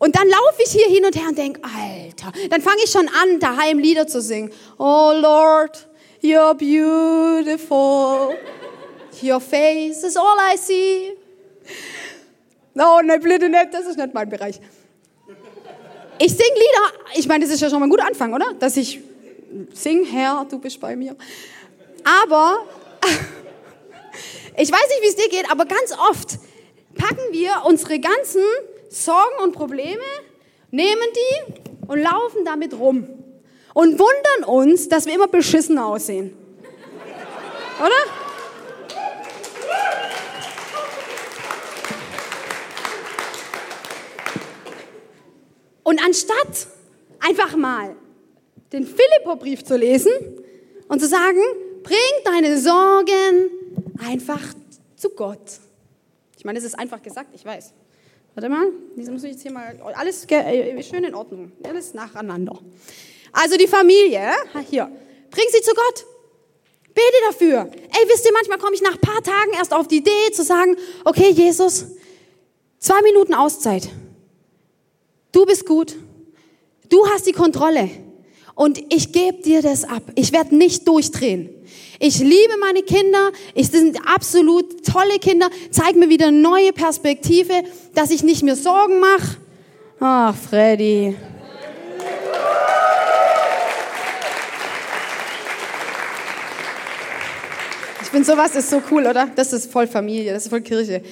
Und 0.00 0.16
dann 0.16 0.28
laufe 0.28 0.62
ich 0.64 0.72
hier 0.72 0.86
hin 0.86 1.04
und 1.04 1.14
her 1.14 1.28
und 1.28 1.36
denke, 1.36 1.60
Alter, 1.62 2.32
dann 2.48 2.62
fange 2.62 2.78
ich 2.82 2.90
schon 2.90 3.06
an, 3.08 3.38
daheim 3.38 3.78
Lieder 3.78 4.06
zu 4.06 4.22
singen. 4.22 4.50
Oh 4.78 5.12
Lord, 5.14 5.86
you're 6.22 6.54
beautiful. 6.54 8.34
Your 9.22 9.40
face 9.40 10.02
is 10.02 10.16
all 10.16 10.38
I 10.38 10.56
see. 10.56 11.12
No, 12.72 13.02
ne, 13.02 13.18
bitte 13.18 13.50
nicht, 13.50 13.74
das 13.74 13.86
ist 13.86 13.98
nicht 13.98 14.14
mein 14.14 14.26
Bereich. 14.26 14.58
Ich 16.18 16.30
singe 16.30 16.54
Lieder, 16.54 17.16
ich 17.16 17.28
meine, 17.28 17.44
das 17.44 17.52
ist 17.52 17.60
ja 17.60 17.68
schon 17.68 17.80
mal 17.80 17.86
ein 17.86 17.90
guter 17.90 18.06
Anfang, 18.06 18.32
oder? 18.32 18.54
Dass 18.58 18.78
ich 18.78 19.00
sing, 19.74 20.06
Herr, 20.06 20.46
du 20.48 20.58
bist 20.58 20.80
bei 20.80 20.96
mir. 20.96 21.14
Aber, 22.22 22.64
ich 24.56 24.72
weiß 24.72 24.88
nicht, 24.88 25.02
wie 25.02 25.08
es 25.08 25.16
dir 25.16 25.28
geht, 25.28 25.50
aber 25.50 25.66
ganz 25.66 25.92
oft 26.10 26.38
packen 26.94 27.32
wir 27.32 27.52
unsere 27.66 28.00
ganzen 28.00 28.42
Sorgen 28.90 29.42
und 29.44 29.52
Probleme, 29.52 30.02
nehmen 30.72 31.08
die 31.14 31.86
und 31.86 32.00
laufen 32.00 32.44
damit 32.44 32.74
rum 32.74 33.08
und 33.72 33.98
wundern 33.98 34.48
uns, 34.48 34.88
dass 34.88 35.06
wir 35.06 35.14
immer 35.14 35.28
beschissen 35.28 35.78
aussehen. 35.78 36.36
Oder? 37.78 38.20
Und 45.84 46.04
anstatt 46.04 46.66
einfach 47.20 47.56
mal 47.56 47.96
den 48.72 48.86
Philipperbrief 48.86 49.64
zu 49.64 49.76
lesen 49.76 50.12
und 50.88 51.00
zu 51.00 51.06
sagen, 51.06 51.40
bring 51.82 51.96
deine 52.24 52.58
Sorgen 52.58 53.50
einfach 54.04 54.42
zu 54.96 55.10
Gott. 55.10 55.60
Ich 56.36 56.44
meine, 56.44 56.58
es 56.58 56.64
ist 56.64 56.78
einfach 56.78 57.02
gesagt, 57.02 57.30
ich 57.34 57.44
weiß. 57.44 57.72
Warte 58.34 58.48
mal, 58.48 58.68
diese 58.96 59.10
muss 59.10 59.24
ich 59.24 59.32
jetzt 59.32 59.42
hier 59.42 59.52
mal, 59.52 59.78
alles 59.94 60.24
äh, 60.30 60.82
schön 60.82 61.04
in 61.04 61.14
Ordnung, 61.14 61.52
alles 61.64 61.94
nacheinander. 61.94 62.58
Also 63.32 63.56
die 63.56 63.66
Familie, 63.66 64.30
hier, 64.68 64.90
bring 65.30 65.44
sie 65.50 65.62
zu 65.62 65.72
Gott. 65.74 66.06
Bete 66.88 67.16
dafür. 67.28 67.70
Ey, 67.72 68.08
wisst 68.08 68.26
ihr, 68.26 68.32
manchmal 68.32 68.58
komme 68.58 68.74
ich 68.74 68.82
nach 68.82 68.94
ein 68.94 69.00
paar 69.00 69.22
Tagen 69.22 69.52
erst 69.56 69.72
auf 69.72 69.88
die 69.88 69.98
Idee 69.98 70.32
zu 70.32 70.42
sagen, 70.42 70.76
okay, 71.04 71.30
Jesus, 71.30 71.86
zwei 72.78 73.00
Minuten 73.02 73.34
Auszeit. 73.34 73.88
Du 75.32 75.46
bist 75.46 75.66
gut. 75.66 75.96
Du 76.88 77.06
hast 77.06 77.26
die 77.26 77.32
Kontrolle. 77.32 77.88
Und 78.54 78.80
ich 78.92 79.12
gebe 79.12 79.42
dir 79.42 79.62
das 79.62 79.84
ab. 79.84 80.02
Ich 80.14 80.32
werde 80.32 80.56
nicht 80.56 80.86
durchdrehen. 80.86 81.50
Ich 81.98 82.18
liebe 82.18 82.56
meine 82.60 82.82
Kinder. 82.82 83.30
Ich 83.54 83.68
sind 83.68 83.98
absolut 84.06 84.84
tolle 84.86 85.18
Kinder. 85.18 85.50
Zeig 85.70 85.96
mir 85.96 86.08
wieder 86.08 86.30
neue 86.30 86.72
Perspektive, 86.72 87.52
dass 87.94 88.10
ich 88.10 88.22
nicht 88.22 88.42
mehr 88.42 88.56
Sorgen 88.56 89.00
mache. 89.00 89.36
Ach, 90.00 90.34
Freddy. 90.34 91.14
Ich 98.02 98.08
finde, 98.08 98.26
sowas 98.26 98.56
ist 98.56 98.70
so 98.70 98.82
cool, 98.90 99.06
oder? 99.06 99.30
Das 99.36 99.52
ist 99.52 99.70
voll 99.70 99.86
Familie, 99.86 100.32
das 100.32 100.44
ist 100.44 100.48
voll 100.48 100.62
Kirche. 100.62 101.02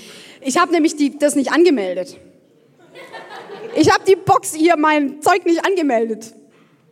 Ich 0.40 0.58
habe 0.58 0.72
nämlich 0.72 0.96
die, 0.96 1.16
das 1.16 1.36
nicht 1.36 1.52
angemeldet. 1.52 2.18
Ich 3.76 3.92
habe 3.92 4.02
die 4.04 4.16
Box 4.16 4.54
hier, 4.54 4.76
mein 4.76 5.22
Zeug 5.22 5.44
nicht 5.46 5.64
angemeldet. 5.64 6.34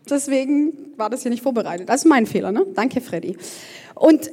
Deswegen 0.09 0.93
war 0.97 1.11
das 1.11 1.23
hier 1.23 1.31
nicht 1.31 1.43
vorbereitet. 1.43 1.89
Das 1.89 2.03
ist 2.03 2.05
mein 2.07 2.27
Fehler, 2.27 2.53
ne? 2.53 2.67
Danke, 2.75 3.01
Freddy. 3.01 3.37
Und 3.95 4.31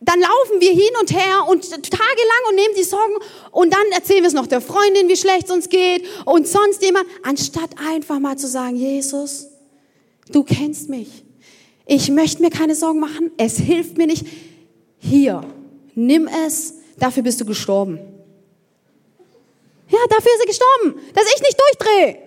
dann 0.00 0.20
laufen 0.20 0.60
wir 0.60 0.70
hin 0.70 0.90
und 1.00 1.14
her 1.14 1.48
und 1.48 1.62
tagelang 1.70 2.42
und 2.50 2.56
nehmen 2.56 2.74
die 2.76 2.82
Sorgen 2.82 3.14
und 3.50 3.72
dann 3.72 3.86
erzählen 3.92 4.22
wir 4.22 4.28
es 4.28 4.34
noch 4.34 4.46
der 4.46 4.60
Freundin, 4.60 5.08
wie 5.08 5.16
schlecht 5.16 5.46
es 5.46 5.50
uns 5.50 5.68
geht 5.70 6.04
und 6.26 6.46
sonst 6.46 6.82
jemand, 6.82 7.06
anstatt 7.22 7.70
einfach 7.78 8.18
mal 8.18 8.36
zu 8.36 8.46
sagen, 8.46 8.76
Jesus, 8.76 9.46
du 10.30 10.44
kennst 10.44 10.90
mich. 10.90 11.24
Ich 11.86 12.10
möchte 12.10 12.42
mir 12.42 12.50
keine 12.50 12.74
Sorgen 12.74 13.00
machen. 13.00 13.30
Es 13.36 13.58
hilft 13.58 13.96
mir 13.96 14.06
nicht. 14.06 14.26
Hier, 14.98 15.42
nimm 15.94 16.28
es. 16.46 16.74
Dafür 16.98 17.22
bist 17.22 17.40
du 17.40 17.44
gestorben. 17.44 17.98
Ja, 19.88 19.98
dafür 20.08 20.32
ist 20.32 20.40
er 20.40 20.46
gestorben, 20.46 21.12
dass 21.14 21.24
ich 21.34 21.40
nicht 21.40 21.58
durchdrehe. 21.60 22.23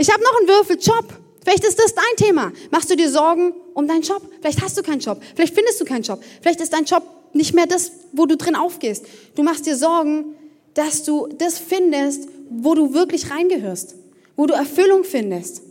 Ich 0.00 0.10
habe 0.12 0.22
noch 0.22 0.38
einen 0.38 0.48
Würfeljob. 0.48 1.12
Vielleicht 1.42 1.64
ist 1.64 1.78
das 1.78 1.92
dein 1.92 2.16
Thema. 2.16 2.52
Machst 2.70 2.88
du 2.88 2.96
dir 2.96 3.10
Sorgen 3.10 3.52
um 3.74 3.88
deinen 3.88 4.02
Job? 4.02 4.22
Vielleicht 4.40 4.62
hast 4.62 4.78
du 4.78 4.82
keinen 4.82 5.00
Job. 5.00 5.20
Vielleicht 5.34 5.54
findest 5.54 5.80
du 5.80 5.84
keinen 5.84 6.02
Job. 6.02 6.22
Vielleicht 6.40 6.60
ist 6.60 6.72
dein 6.72 6.84
Job 6.84 7.02
nicht 7.32 7.52
mehr 7.52 7.66
das, 7.66 7.90
wo 8.12 8.24
du 8.24 8.36
drin 8.36 8.54
aufgehst. 8.54 9.04
Du 9.34 9.42
machst 9.42 9.66
dir 9.66 9.76
Sorgen, 9.76 10.36
dass 10.74 11.02
du 11.02 11.26
das 11.26 11.58
findest, 11.58 12.28
wo 12.48 12.74
du 12.74 12.94
wirklich 12.94 13.30
reingehörst, 13.30 13.96
wo 14.36 14.46
du 14.46 14.54
Erfüllung 14.54 15.02
findest. 15.02 15.62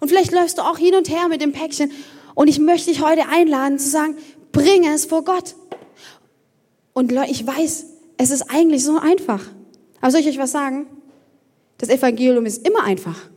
Und 0.00 0.08
vielleicht 0.08 0.32
läufst 0.32 0.58
du 0.58 0.62
auch 0.62 0.78
hin 0.78 0.96
und 0.96 1.08
her 1.08 1.28
mit 1.28 1.40
dem 1.40 1.52
Päckchen. 1.52 1.92
Und 2.34 2.48
ich 2.48 2.58
möchte 2.58 2.90
dich 2.90 3.02
heute 3.02 3.28
einladen 3.28 3.78
zu 3.78 3.88
sagen, 3.88 4.16
bringe 4.50 4.92
es 4.92 5.04
vor 5.04 5.22
Gott. 5.22 5.54
Und 6.92 7.12
ich 7.28 7.46
weiß, 7.46 7.86
es 8.16 8.30
ist 8.30 8.50
eigentlich 8.50 8.84
so 8.84 8.98
einfach. 8.98 9.44
Aber 10.00 10.10
soll 10.10 10.22
ich 10.22 10.28
euch 10.28 10.38
was 10.38 10.50
sagen? 10.50 10.86
Das 11.78 11.88
Evangelium 11.88 12.44
ist 12.46 12.66
immer 12.66 12.84
einfach 12.84 13.28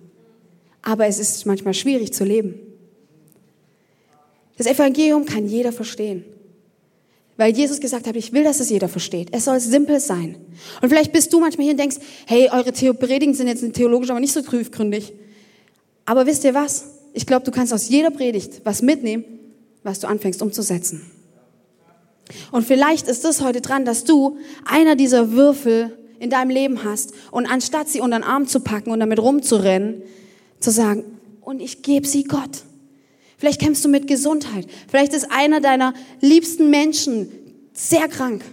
aber 0.81 1.07
es 1.07 1.19
ist 1.19 1.45
manchmal 1.45 1.73
schwierig 1.73 2.13
zu 2.13 2.23
leben. 2.23 2.55
Das 4.57 4.67
Evangelium 4.67 5.25
kann 5.25 5.47
jeder 5.47 5.71
verstehen. 5.71 6.25
Weil 7.37 7.55
Jesus 7.55 7.79
gesagt 7.79 8.07
hat, 8.07 8.15
ich 8.15 8.33
will, 8.33 8.43
dass 8.43 8.59
es 8.59 8.69
jeder 8.69 8.87
versteht. 8.87 9.29
Es 9.31 9.45
soll 9.45 9.59
simpel 9.59 9.99
sein. 9.99 10.35
Und 10.81 10.89
vielleicht 10.89 11.11
bist 11.11 11.33
du 11.33 11.39
manchmal 11.39 11.63
hier 11.63 11.73
und 11.73 11.79
denkst, 11.79 11.97
hey, 12.27 12.49
eure 12.51 12.71
Predigen 12.93 13.33
sind 13.33 13.47
jetzt 13.47 13.73
theologisch 13.73 14.09
aber 14.09 14.19
nicht 14.19 14.33
so 14.33 14.41
tiefgründig. 14.41 15.13
Aber 16.05 16.25
wisst 16.25 16.43
ihr 16.43 16.53
was? 16.53 16.85
Ich 17.13 17.25
glaube, 17.25 17.45
du 17.45 17.51
kannst 17.51 17.73
aus 17.73 17.89
jeder 17.89 18.11
Predigt 18.11 18.61
was 18.63 18.81
mitnehmen, 18.81 19.23
was 19.83 19.99
du 19.99 20.07
anfängst 20.07 20.41
umzusetzen. 20.41 21.09
Und 22.51 22.65
vielleicht 22.65 23.07
ist 23.07 23.25
es 23.25 23.41
heute 23.41 23.61
dran, 23.61 23.85
dass 23.85 24.03
du 24.03 24.37
einer 24.65 24.95
dieser 24.95 25.31
Würfel 25.31 25.97
in 26.21 26.29
deinem 26.29 26.51
Leben 26.51 26.83
hast 26.83 27.13
und 27.31 27.47
anstatt 27.47 27.89
sie 27.89 27.99
unter 27.99 28.19
den 28.19 28.23
Arm 28.23 28.47
zu 28.47 28.59
packen 28.59 28.91
und 28.91 28.99
damit 28.99 29.19
rumzurennen, 29.19 30.03
zu 30.59 30.69
sagen, 30.69 31.03
und 31.41 31.59
ich 31.59 31.81
gebe 31.81 32.05
sie 32.05 32.23
Gott. 32.23 32.63
Vielleicht 33.37 33.59
kämpfst 33.59 33.83
du 33.83 33.89
mit 33.89 34.07
Gesundheit. 34.07 34.67
Vielleicht 34.87 35.13
ist 35.13 35.31
einer 35.31 35.59
deiner 35.59 35.95
liebsten 36.19 36.69
Menschen 36.69 37.31
sehr 37.73 38.07
krank. 38.07 38.43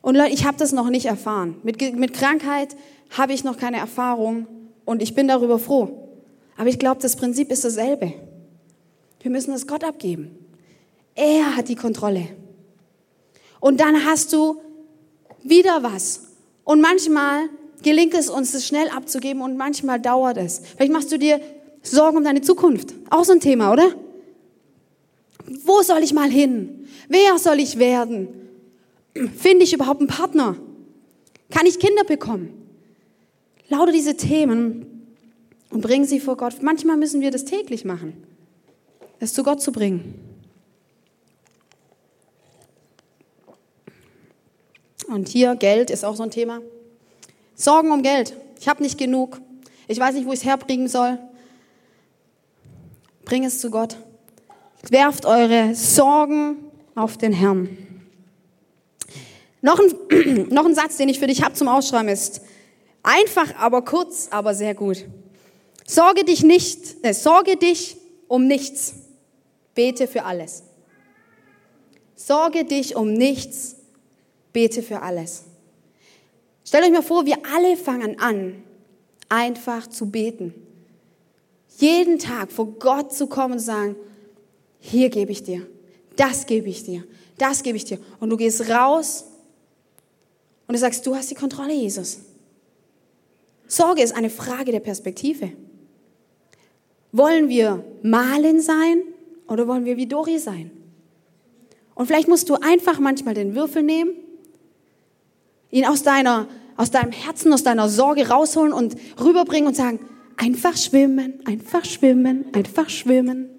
Und 0.00 0.16
Leute, 0.16 0.32
ich 0.32 0.46
habe 0.46 0.56
das 0.56 0.72
noch 0.72 0.88
nicht 0.88 1.04
erfahren. 1.04 1.56
Mit, 1.62 1.80
mit 1.96 2.14
Krankheit 2.14 2.74
habe 3.10 3.34
ich 3.34 3.44
noch 3.44 3.58
keine 3.58 3.76
Erfahrung 3.76 4.46
und 4.86 5.02
ich 5.02 5.14
bin 5.14 5.28
darüber 5.28 5.58
froh. 5.58 6.08
Aber 6.56 6.70
ich 6.70 6.78
glaube, 6.78 7.02
das 7.02 7.16
Prinzip 7.16 7.50
ist 7.50 7.64
dasselbe. 7.64 8.14
Wir 9.20 9.30
müssen 9.30 9.52
es 9.52 9.66
Gott 9.66 9.84
abgeben. 9.84 10.30
Er 11.14 11.56
hat 11.56 11.68
die 11.68 11.76
Kontrolle. 11.76 12.28
Und 13.60 13.80
dann 13.80 14.06
hast 14.06 14.32
du 14.32 14.60
wieder 15.44 15.82
was. 15.82 16.28
Und 16.64 16.80
manchmal 16.80 17.48
gelingt 17.82 18.14
es 18.14 18.28
uns, 18.28 18.54
es 18.54 18.66
schnell 18.66 18.88
abzugeben 18.88 19.42
und 19.42 19.56
manchmal 19.56 20.00
dauert 20.00 20.38
es. 20.38 20.62
Vielleicht 20.76 20.92
machst 20.92 21.12
du 21.12 21.18
dir 21.18 21.40
Sorgen 21.82 22.16
um 22.16 22.24
deine 22.24 22.40
Zukunft. 22.40 22.94
Auch 23.10 23.24
so 23.24 23.32
ein 23.32 23.40
Thema, 23.40 23.72
oder? 23.72 23.94
Wo 25.64 25.82
soll 25.82 26.02
ich 26.02 26.14
mal 26.14 26.30
hin? 26.30 26.88
Wer 27.08 27.38
soll 27.38 27.60
ich 27.60 27.78
werden? 27.78 28.28
Finde 29.36 29.64
ich 29.64 29.74
überhaupt 29.74 30.00
einen 30.00 30.08
Partner? 30.08 30.56
Kann 31.50 31.66
ich 31.66 31.78
Kinder 31.78 32.04
bekommen? 32.04 32.50
Lauter 33.68 33.92
diese 33.92 34.16
Themen 34.16 35.06
und 35.70 35.82
bringen 35.82 36.06
sie 36.06 36.20
vor 36.20 36.36
Gott. 36.36 36.62
Manchmal 36.62 36.96
müssen 36.96 37.20
wir 37.20 37.30
das 37.30 37.44
täglich 37.44 37.84
machen, 37.84 38.14
es 39.20 39.34
zu 39.34 39.42
Gott 39.42 39.60
zu 39.60 39.72
bringen. 39.72 40.23
Und 45.08 45.28
hier 45.28 45.54
Geld 45.56 45.90
ist 45.90 46.04
auch 46.04 46.16
so 46.16 46.22
ein 46.22 46.30
Thema. 46.30 46.60
Sorgen 47.54 47.90
um 47.90 48.02
Geld. 48.02 48.34
Ich 48.60 48.68
habe 48.68 48.82
nicht 48.82 48.98
genug. 48.98 49.40
Ich 49.88 49.98
weiß 49.98 50.14
nicht, 50.14 50.26
wo 50.26 50.32
ich 50.32 50.40
es 50.40 50.44
herbringen 50.44 50.88
soll. 50.88 51.18
Bring 53.24 53.44
es 53.44 53.58
zu 53.60 53.70
Gott. 53.70 53.96
Werft 54.88 55.26
eure 55.26 55.74
Sorgen 55.74 56.56
auf 56.94 57.16
den 57.16 57.32
Herrn. 57.32 57.76
Noch 59.62 59.78
ein, 59.78 60.48
noch 60.50 60.66
ein 60.66 60.74
Satz, 60.74 60.96
den 60.96 61.08
ich 61.08 61.18
für 61.18 61.26
dich 61.26 61.42
habe 61.42 61.54
zum 61.54 61.68
Ausschreiben 61.68 62.08
ist, 62.08 62.42
einfach, 63.02 63.54
aber 63.58 63.82
kurz, 63.82 64.28
aber 64.30 64.54
sehr 64.54 64.74
gut. 64.74 65.04
Sorge 65.86 66.24
dich 66.24 66.42
nicht, 66.42 66.96
äh, 67.02 67.14
sorge 67.14 67.56
dich 67.56 67.96
um 68.28 68.46
nichts. 68.46 68.94
Bete 69.74 70.06
für 70.06 70.24
alles. 70.24 70.64
Sorge 72.14 72.64
dich 72.64 72.96
um 72.96 73.12
nichts. 73.12 73.76
Bete 74.54 74.82
für 74.82 75.02
alles. 75.02 75.44
Stellt 76.64 76.84
euch 76.84 76.92
mal 76.92 77.02
vor, 77.02 77.26
wir 77.26 77.36
alle 77.54 77.76
fangen 77.76 78.18
an, 78.18 78.62
einfach 79.28 79.86
zu 79.88 80.10
beten. 80.10 80.54
Jeden 81.78 82.18
Tag 82.18 82.50
vor 82.50 82.66
Gott 82.78 83.12
zu 83.12 83.26
kommen 83.26 83.54
und 83.54 83.58
sagen, 83.58 83.96
hier 84.78 85.10
gebe 85.10 85.32
ich 85.32 85.42
dir, 85.42 85.66
das 86.16 86.46
gebe 86.46 86.68
ich 86.68 86.84
dir, 86.84 87.04
das 87.36 87.62
gebe 87.62 87.76
ich 87.76 87.84
dir. 87.84 87.98
Und 88.20 88.30
du 88.30 88.36
gehst 88.36 88.70
raus 88.70 89.24
und 90.68 90.74
du 90.74 90.78
sagst, 90.78 91.04
du 91.06 91.14
hast 91.14 91.30
die 91.30 91.34
Kontrolle, 91.34 91.74
Jesus. 91.74 92.20
Sorge 93.66 94.02
ist 94.02 94.14
eine 94.14 94.30
Frage 94.30 94.70
der 94.70 94.80
Perspektive. 94.80 95.50
Wollen 97.10 97.48
wir 97.48 97.84
Malen 98.02 98.60
sein 98.60 99.02
oder 99.48 99.66
wollen 99.66 99.84
wir 99.84 99.96
wie 99.96 100.06
Dori 100.06 100.38
sein? 100.38 100.70
Und 101.94 102.06
vielleicht 102.06 102.28
musst 102.28 102.48
du 102.48 102.54
einfach 102.54 103.00
manchmal 103.00 103.34
den 103.34 103.54
Würfel 103.54 103.82
nehmen, 103.82 104.12
ihn 105.74 105.84
aus 105.84 106.04
deiner, 106.04 106.46
aus 106.76 106.92
deinem 106.92 107.10
Herzen, 107.10 107.52
aus 107.52 107.64
deiner 107.64 107.88
Sorge 107.88 108.28
rausholen 108.28 108.72
und 108.72 108.94
rüberbringen 109.20 109.66
und 109.66 109.74
sagen, 109.74 109.98
einfach 110.36 110.76
schwimmen, 110.76 111.40
einfach 111.44 111.84
schwimmen, 111.84 112.44
einfach 112.52 112.88
schwimmen 112.88 113.50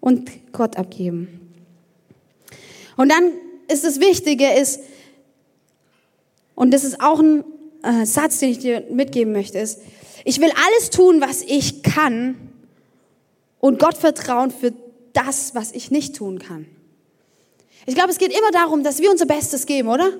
und 0.00 0.30
Gott 0.52 0.78
abgeben. 0.78 1.50
Und 2.96 3.12
dann 3.12 3.30
ist 3.70 3.84
das 3.84 4.00
Wichtige 4.00 4.52
ist, 4.54 4.80
und 6.54 6.72
das 6.72 6.82
ist 6.82 7.02
auch 7.02 7.20
ein 7.20 7.44
äh, 7.82 8.06
Satz, 8.06 8.38
den 8.38 8.48
ich 8.48 8.58
dir 8.60 8.82
mitgeben 8.90 9.34
möchte, 9.34 9.58
ist, 9.58 9.80
ich 10.24 10.40
will 10.40 10.50
alles 10.50 10.88
tun, 10.90 11.20
was 11.20 11.42
ich 11.42 11.82
kann 11.82 12.36
und 13.60 13.78
Gott 13.78 13.98
vertrauen 13.98 14.50
für 14.50 14.72
das, 15.12 15.54
was 15.54 15.72
ich 15.72 15.90
nicht 15.90 16.16
tun 16.16 16.38
kann. 16.38 16.66
Ich 17.84 17.94
glaube, 17.94 18.10
es 18.10 18.18
geht 18.18 18.32
immer 18.32 18.50
darum, 18.50 18.82
dass 18.82 19.00
wir 19.00 19.10
unser 19.10 19.26
Bestes 19.26 19.66
geben, 19.66 19.88
oder? 19.88 20.10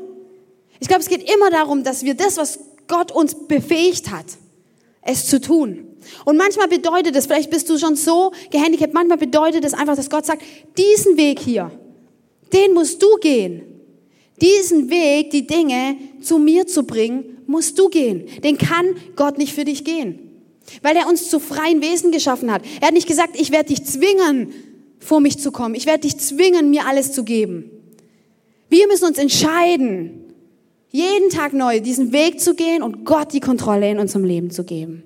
Ich 0.82 0.88
glaube, 0.88 1.02
es 1.02 1.08
geht 1.08 1.32
immer 1.32 1.48
darum, 1.48 1.84
dass 1.84 2.02
wir 2.02 2.14
das, 2.14 2.38
was 2.38 2.58
Gott 2.88 3.12
uns 3.12 3.36
befähigt 3.46 4.10
hat, 4.10 4.26
es 5.00 5.28
zu 5.28 5.40
tun. 5.40 5.86
Und 6.24 6.36
manchmal 6.36 6.66
bedeutet 6.66 7.14
es, 7.14 7.26
vielleicht 7.26 7.50
bist 7.50 7.70
du 7.70 7.78
schon 7.78 7.94
so 7.94 8.32
gehandicapt, 8.50 8.92
manchmal 8.92 9.18
bedeutet 9.18 9.64
es 9.64 9.74
einfach, 9.74 9.94
dass 9.94 10.10
Gott 10.10 10.26
sagt, 10.26 10.42
diesen 10.76 11.16
Weg 11.16 11.38
hier, 11.38 11.70
den 12.52 12.74
musst 12.74 13.00
du 13.00 13.14
gehen. 13.20 13.62
Diesen 14.40 14.90
Weg, 14.90 15.30
die 15.30 15.46
Dinge 15.46 15.98
zu 16.20 16.38
mir 16.38 16.66
zu 16.66 16.82
bringen, 16.82 17.38
musst 17.46 17.78
du 17.78 17.88
gehen. 17.88 18.26
Den 18.42 18.58
kann 18.58 18.96
Gott 19.14 19.38
nicht 19.38 19.52
für 19.52 19.64
dich 19.64 19.84
gehen. 19.84 20.18
Weil 20.82 20.96
er 20.96 21.06
uns 21.06 21.30
zu 21.30 21.38
freien 21.38 21.80
Wesen 21.80 22.10
geschaffen 22.10 22.50
hat. 22.50 22.62
Er 22.80 22.88
hat 22.88 22.94
nicht 22.94 23.06
gesagt, 23.06 23.40
ich 23.40 23.52
werde 23.52 23.68
dich 23.68 23.84
zwingen, 23.84 24.52
vor 24.98 25.20
mich 25.20 25.38
zu 25.38 25.52
kommen. 25.52 25.76
Ich 25.76 25.86
werde 25.86 26.00
dich 26.00 26.18
zwingen, 26.18 26.70
mir 26.70 26.86
alles 26.88 27.12
zu 27.12 27.22
geben. 27.22 27.70
Wir 28.68 28.88
müssen 28.88 29.04
uns 29.04 29.18
entscheiden, 29.18 30.21
jeden 30.92 31.30
Tag 31.30 31.54
neu 31.54 31.80
diesen 31.80 32.12
Weg 32.12 32.38
zu 32.38 32.54
gehen 32.54 32.82
und 32.82 33.04
Gott 33.04 33.32
die 33.32 33.40
Kontrolle 33.40 33.90
in 33.90 33.98
unserem 33.98 34.24
Leben 34.24 34.50
zu 34.50 34.62
geben. 34.62 35.02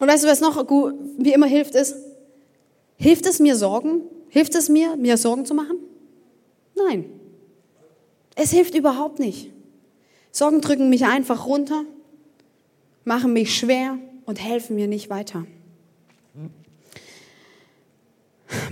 Und 0.00 0.08
weißt 0.08 0.24
du, 0.24 0.28
was 0.28 0.40
noch 0.40 0.66
gut, 0.66 0.94
wie 1.16 1.32
immer 1.32 1.46
hilft 1.46 1.76
ist? 1.76 1.94
Hilft 2.96 3.24
es 3.26 3.38
mir 3.38 3.54
Sorgen? 3.54 4.02
Hilft 4.30 4.56
es 4.56 4.68
mir, 4.68 4.96
mir 4.96 5.16
Sorgen 5.16 5.46
zu 5.46 5.54
machen? 5.54 5.78
Nein. 6.74 7.04
Es 8.34 8.50
hilft 8.50 8.74
überhaupt 8.74 9.20
nicht. 9.20 9.52
Sorgen 10.32 10.60
drücken 10.60 10.88
mich 10.88 11.04
einfach 11.04 11.46
runter, 11.46 11.84
machen 13.04 13.32
mich 13.32 13.56
schwer 13.56 13.98
und 14.24 14.42
helfen 14.42 14.74
mir 14.74 14.88
nicht 14.88 15.08
weiter. 15.08 15.46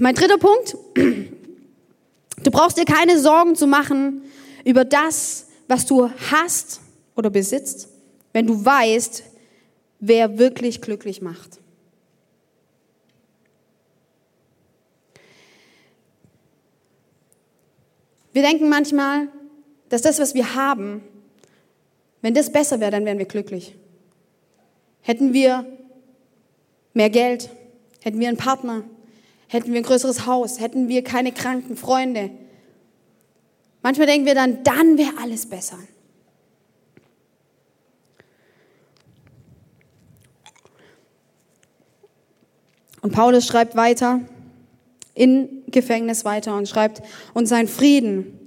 Mein 0.01 0.15
dritter 0.17 0.39
Punkt. 0.39 0.77
Du 2.43 2.51
brauchst 2.51 2.79
dir 2.79 2.85
keine 2.85 3.19
Sorgen 3.19 3.55
zu 3.55 3.67
machen 3.67 4.23
über 4.65 4.85
das, 4.85 5.47
was 5.69 5.87
du 5.87 6.11
hast 6.31 6.81
oder 7.15 7.31
besitzt, 7.31 7.89
wenn 8.33 8.47
du 8.47 8.65
weißt, 8.65 9.25
wer 10.01 10.39
wirklich 10.39 10.81
glücklich 10.81 11.21
macht. 11.21 11.61
Wir 18.33 18.43
denken 18.43 18.69
manchmal, 18.69 19.29
dass 19.89 20.03
das, 20.03 20.19
was 20.19 20.35
wir 20.35 20.55
haben, 20.55 21.03
wenn 22.23 22.35
das 22.35 22.53
besser 22.53 22.81
wäre, 22.81 22.93
dann 22.93 23.05
wären 23.05 23.19
wir 23.19 23.27
glücklich. 23.27 23.75
Hätten 25.03 25.33
wir 25.33 25.67
mehr 26.95 27.11
Geld, 27.11 27.51
hätten 28.01 28.21
wir 28.21 28.29
einen 28.29 28.37
Partner, 28.37 28.85
hätten 29.51 29.73
wir 29.73 29.81
ein 29.81 29.85
größeres 29.85 30.27
Haus, 30.27 30.61
hätten 30.61 30.89
wir 30.89 31.03
keine 31.03 31.33
kranken 31.33 31.77
Freunde. 31.77 32.31
Manchmal 33.83 34.07
denken 34.07 34.25
wir 34.25 34.37
dann, 34.37 34.63
dann 34.63 34.97
wäre 34.97 35.13
alles 35.21 35.47
besser. 35.47 35.77
Und 43.03 43.13
Paulus 43.13 43.47
schreibt 43.47 43.75
weiter, 43.75 44.21
in 45.15 45.65
Gefängnis 45.67 46.25
weiter 46.25 46.57
und 46.57 46.69
schreibt, 46.69 47.03
und 47.35 47.47
sein 47.47 47.67
Frieden, 47.67 48.39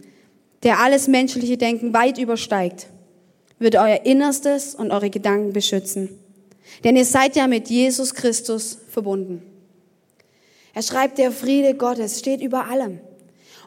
der 0.61 0.79
alles 0.79 1.09
menschliche 1.09 1.57
Denken 1.57 1.93
weit 1.93 2.17
übersteigt, 2.17 2.87
wird 3.59 3.75
euer 3.75 4.05
Innerstes 4.05 4.73
und 4.73 4.91
eure 4.91 5.09
Gedanken 5.09 5.51
beschützen. 5.51 6.17
Denn 6.85 6.95
ihr 6.95 7.05
seid 7.05 7.35
ja 7.35 7.47
mit 7.47 7.69
Jesus 7.69 8.13
Christus 8.13 8.77
verbunden. 8.87 9.52
Er 10.73 10.81
schreibt, 10.81 11.17
der 11.17 11.31
Friede 11.31 11.75
Gottes 11.75 12.19
steht 12.19 12.41
über 12.41 12.65
allem. 12.65 12.99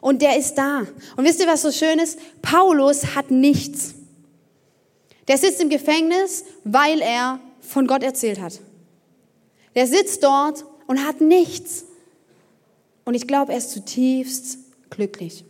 Und 0.01 0.21
der 0.21 0.37
ist 0.37 0.55
da. 0.55 0.85
Und 1.15 1.25
wisst 1.25 1.39
ihr, 1.39 1.47
was 1.47 1.61
so 1.61 1.71
schön 1.71 1.99
ist? 1.99 2.19
Paulus 2.41 3.15
hat 3.15 3.31
nichts. 3.31 3.95
Der 5.27 5.37
sitzt 5.37 5.61
im 5.61 5.69
Gefängnis, 5.69 6.45
weil 6.63 7.01
er 7.01 7.39
von 7.61 7.87
Gott 7.87 8.03
erzählt 8.03 8.39
hat. 8.39 8.59
Der 9.75 9.87
sitzt 9.87 10.23
dort 10.23 10.65
und 10.87 11.05
hat 11.05 11.21
nichts. 11.21 11.85
Und 13.05 13.13
ich 13.13 13.27
glaube, 13.27 13.51
er 13.53 13.57
ist 13.57 13.71
zutiefst 13.71 14.59
glücklich. 14.89 15.43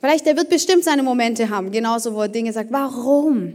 Vielleicht, 0.00 0.26
er 0.26 0.36
wird 0.36 0.48
bestimmt 0.48 0.84
seine 0.84 1.02
Momente 1.02 1.50
haben, 1.50 1.70
genauso 1.70 2.14
wo 2.14 2.22
er 2.22 2.28
Dinge 2.28 2.52
sagt, 2.52 2.72
warum? 2.72 3.54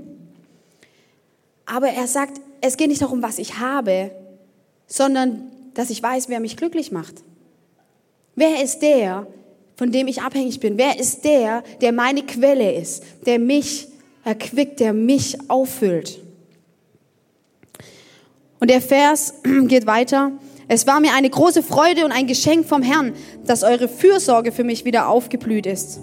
Aber 1.65 1.89
er 1.89 2.07
sagt, 2.07 2.39
es 2.61 2.77
geht 2.77 2.89
nicht 2.89 3.01
darum, 3.01 3.21
was 3.21 3.39
ich 3.39 3.57
habe, 3.57 4.11
sondern 4.87 5.51
dass 5.73 5.89
ich 5.89 6.01
weiß, 6.01 6.29
wer 6.29 6.39
mich 6.39 6.57
glücklich 6.57 6.91
macht. 6.91 7.15
Wer 8.35 8.63
ist 8.63 8.79
der, 8.79 9.27
von 9.75 9.91
dem 9.91 10.07
ich 10.07 10.21
abhängig 10.21 10.59
bin? 10.59 10.77
Wer 10.77 10.99
ist 10.99 11.23
der, 11.25 11.63
der 11.81 11.91
meine 11.91 12.23
Quelle 12.23 12.73
ist, 12.73 13.03
der 13.25 13.39
mich 13.39 13.87
erquickt, 14.23 14.79
der 14.79 14.93
mich 14.93 15.37
auffüllt? 15.49 16.19
Und 18.59 18.69
der 18.69 18.81
Vers 18.81 19.35
geht 19.67 19.85
weiter. 19.85 20.31
Es 20.67 20.87
war 20.87 20.99
mir 20.99 21.13
eine 21.13 21.29
große 21.29 21.61
Freude 21.61 22.05
und 22.05 22.11
ein 22.11 22.25
Geschenk 22.25 22.65
vom 22.65 22.81
Herrn, 22.81 23.13
dass 23.45 23.63
eure 23.63 23.87
Fürsorge 23.87 24.51
für 24.51 24.63
mich 24.63 24.83
wieder 24.83 25.09
aufgeblüht 25.09 25.65
ist. 25.67 25.99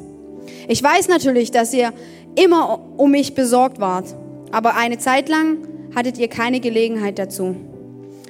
Ich 0.68 0.82
weiß 0.82 1.08
natürlich, 1.08 1.50
dass 1.50 1.74
ihr 1.74 1.92
immer 2.36 2.80
um 2.96 3.10
mich 3.10 3.34
besorgt 3.34 3.80
wart, 3.80 4.14
aber 4.52 4.76
eine 4.76 4.98
Zeit 4.98 5.28
lang 5.28 5.66
hattet 5.94 6.18
ihr 6.18 6.28
keine 6.28 6.60
Gelegenheit 6.60 7.18
dazu. 7.18 7.56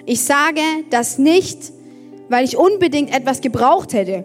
Ich 0.05 0.23
sage 0.23 0.61
das 0.91 1.19
nicht, 1.19 1.73
weil 2.29 2.45
ich 2.45 2.57
unbedingt 2.57 3.15
etwas 3.15 3.41
gebraucht 3.41 3.93
hätte. 3.93 4.25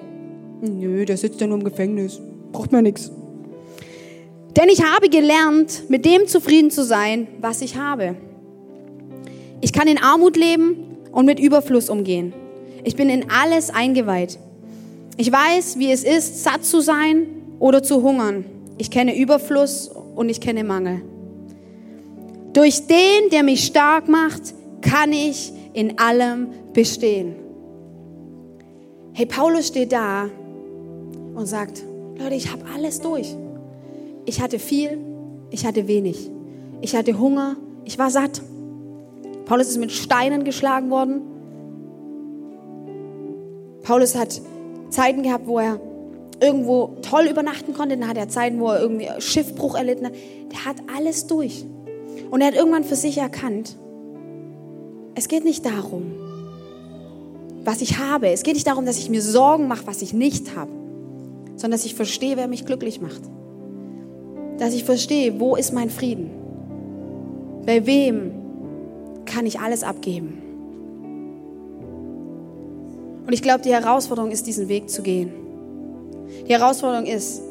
Nö, 0.61 1.05
der 1.05 1.17
sitzt 1.17 1.39
ja 1.39 1.47
nur 1.47 1.57
im 1.57 1.63
Gefängnis. 1.63 2.19
Braucht 2.51 2.71
mir 2.71 2.81
nichts. 2.81 3.11
Denn 4.55 4.69
ich 4.69 4.81
habe 4.83 5.09
gelernt, 5.09 5.83
mit 5.89 6.05
dem 6.05 6.25
zufrieden 6.27 6.71
zu 6.71 6.83
sein, 6.83 7.27
was 7.41 7.61
ich 7.61 7.75
habe. 7.75 8.15
Ich 9.61 9.71
kann 9.71 9.87
in 9.87 10.01
Armut 10.01 10.35
leben 10.35 10.97
und 11.11 11.25
mit 11.25 11.39
Überfluss 11.39 11.89
umgehen. 11.89 12.33
Ich 12.83 12.95
bin 12.95 13.09
in 13.09 13.29
alles 13.29 13.69
eingeweiht. 13.69 14.39
Ich 15.17 15.31
weiß, 15.31 15.77
wie 15.77 15.91
es 15.91 16.03
ist, 16.03 16.43
satt 16.43 16.63
zu 16.63 16.79
sein 16.81 17.27
oder 17.59 17.83
zu 17.83 18.01
hungern. 18.01 18.45
Ich 18.77 18.89
kenne 18.89 19.17
Überfluss 19.17 19.91
und 20.15 20.29
ich 20.29 20.41
kenne 20.41 20.63
Mangel. 20.63 21.01
Durch 22.53 22.87
den, 22.87 23.29
der 23.31 23.43
mich 23.43 23.65
stark 23.65 24.07
macht, 24.07 24.53
kann 24.81 25.11
ich 25.11 25.51
in 25.77 25.99
allem 25.99 26.47
bestehen. 26.73 27.35
Hey, 29.13 29.27
Paulus 29.27 29.67
steht 29.67 29.91
da 29.91 30.27
und 31.35 31.45
sagt, 31.45 31.83
Leute, 32.17 32.33
ich 32.33 32.51
habe 32.51 32.63
alles 32.73 32.99
durch. 32.99 33.35
Ich 34.25 34.41
hatte 34.41 34.57
viel, 34.57 34.97
ich 35.51 35.67
hatte 35.67 35.87
wenig. 35.87 36.31
Ich 36.81 36.95
hatte 36.95 37.19
Hunger, 37.19 37.57
ich 37.85 37.99
war 37.99 38.09
satt. 38.09 38.41
Paulus 39.45 39.67
ist 39.67 39.77
mit 39.77 39.91
Steinen 39.91 40.45
geschlagen 40.45 40.89
worden. 40.89 41.21
Paulus 43.83 44.15
hat 44.15 44.41
Zeiten 44.89 45.21
gehabt, 45.21 45.45
wo 45.45 45.59
er 45.59 45.79
irgendwo 46.41 46.95
toll 47.03 47.27
übernachten 47.29 47.75
konnte. 47.75 47.95
Dann 47.97 48.09
hat 48.09 48.17
er 48.17 48.29
Zeiten, 48.29 48.59
wo 48.59 48.69
er 48.69 48.81
irgendwie 48.81 49.09
Schiffbruch 49.19 49.75
erlitten 49.75 50.07
hat. 50.07 50.13
Der 50.51 50.65
hat 50.65 50.77
alles 50.95 51.27
durch. 51.27 51.67
Und 52.31 52.41
er 52.41 52.47
hat 52.47 52.55
irgendwann 52.55 52.83
für 52.83 52.95
sich 52.95 53.19
erkannt, 53.19 53.77
es 55.17 55.27
geht 55.27 55.43
nicht 55.43 55.65
darum, 55.65 56.13
was 57.63 57.81
ich 57.81 57.97
habe. 57.97 58.29
Es 58.29 58.43
geht 58.43 58.53
nicht 58.53 58.67
darum, 58.67 58.85
dass 58.85 58.99
ich 58.99 59.09
mir 59.09 59.23
Sorgen 59.23 59.67
mache, 59.67 59.87
was 59.87 60.03
ich 60.03 60.13
nicht 60.13 60.55
habe, 60.55 60.69
sondern 61.55 61.71
dass 61.71 61.85
ich 61.85 61.95
verstehe, 61.95 62.37
wer 62.37 62.47
mich 62.47 62.67
glücklich 62.67 63.01
macht. 63.01 63.21
Dass 64.59 64.75
ich 64.75 64.83
verstehe, 64.83 65.39
wo 65.39 65.55
ist 65.55 65.73
mein 65.73 65.89
Frieden? 65.89 66.29
Bei 67.65 67.87
wem 67.87 68.31
kann 69.25 69.47
ich 69.47 69.59
alles 69.59 69.83
abgeben? 69.83 70.37
Und 73.25 73.33
ich 73.33 73.41
glaube, 73.41 73.61
die 73.61 73.73
Herausforderung 73.73 74.29
ist, 74.29 74.45
diesen 74.45 74.69
Weg 74.69 74.87
zu 74.87 75.01
gehen. 75.01 75.31
Die 76.47 76.53
Herausforderung 76.53 77.07
ist, 77.07 77.41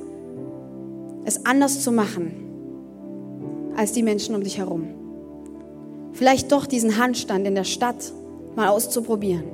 es 1.24 1.44
anders 1.44 1.83
zu 1.83 1.90
machen 1.90 2.31
als 3.76 3.90
die 3.90 4.05
Menschen 4.05 4.37
um 4.37 4.44
dich 4.44 4.57
herum. 4.57 5.06
Vielleicht 6.16 6.50
doch 6.50 6.64
diesen 6.64 6.96
Handstand 6.96 7.46
in 7.46 7.55
der 7.55 7.64
Stadt 7.64 8.11
mal 8.55 8.68
auszuprobieren, 8.68 9.44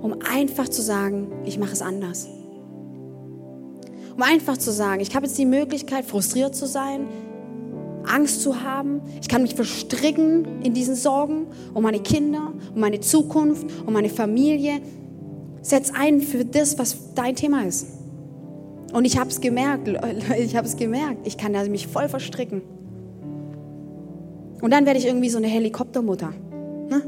um 0.00 0.16
einfach 0.26 0.66
zu 0.70 0.80
sagen, 0.80 1.30
ich 1.44 1.58
mache 1.58 1.74
es 1.74 1.82
anders. 1.82 2.26
Um 4.16 4.22
einfach 4.22 4.56
zu 4.56 4.72
sagen, 4.72 5.02
ich 5.02 5.14
habe 5.14 5.26
jetzt 5.26 5.36
die 5.36 5.44
Möglichkeit, 5.44 6.06
frustriert 6.06 6.56
zu 6.56 6.66
sein, 6.66 7.06
Angst 8.06 8.40
zu 8.40 8.62
haben. 8.62 9.02
Ich 9.20 9.28
kann 9.28 9.42
mich 9.42 9.54
verstricken 9.54 10.62
in 10.62 10.72
diesen 10.72 10.94
Sorgen 10.94 11.48
um 11.74 11.82
meine 11.82 12.00
Kinder, 12.00 12.54
um 12.74 12.80
meine 12.80 13.00
Zukunft, 13.00 13.66
um 13.84 13.92
meine 13.92 14.08
Familie. 14.08 14.80
Setz 15.60 15.92
ein 15.94 16.22
für 16.22 16.46
das, 16.46 16.78
was 16.78 16.96
dein 17.14 17.36
Thema 17.36 17.62
ist. 17.64 17.88
Und 18.94 19.04
ich 19.04 19.18
habe 19.18 19.28
es 19.28 19.42
gemerkt, 19.42 19.86
ich 20.38 20.56
habe 20.56 20.66
es 20.66 20.78
gemerkt, 20.78 21.26
ich 21.26 21.36
kann 21.36 21.52
da 21.52 21.62
mich 21.64 21.88
voll 21.88 22.08
verstricken. 22.08 22.62
Und 24.64 24.70
dann 24.70 24.86
werde 24.86 24.98
ich 24.98 25.04
irgendwie 25.04 25.28
so 25.28 25.36
eine 25.36 25.46
Helikoptermutter, 25.46 26.32
ne? 26.88 27.02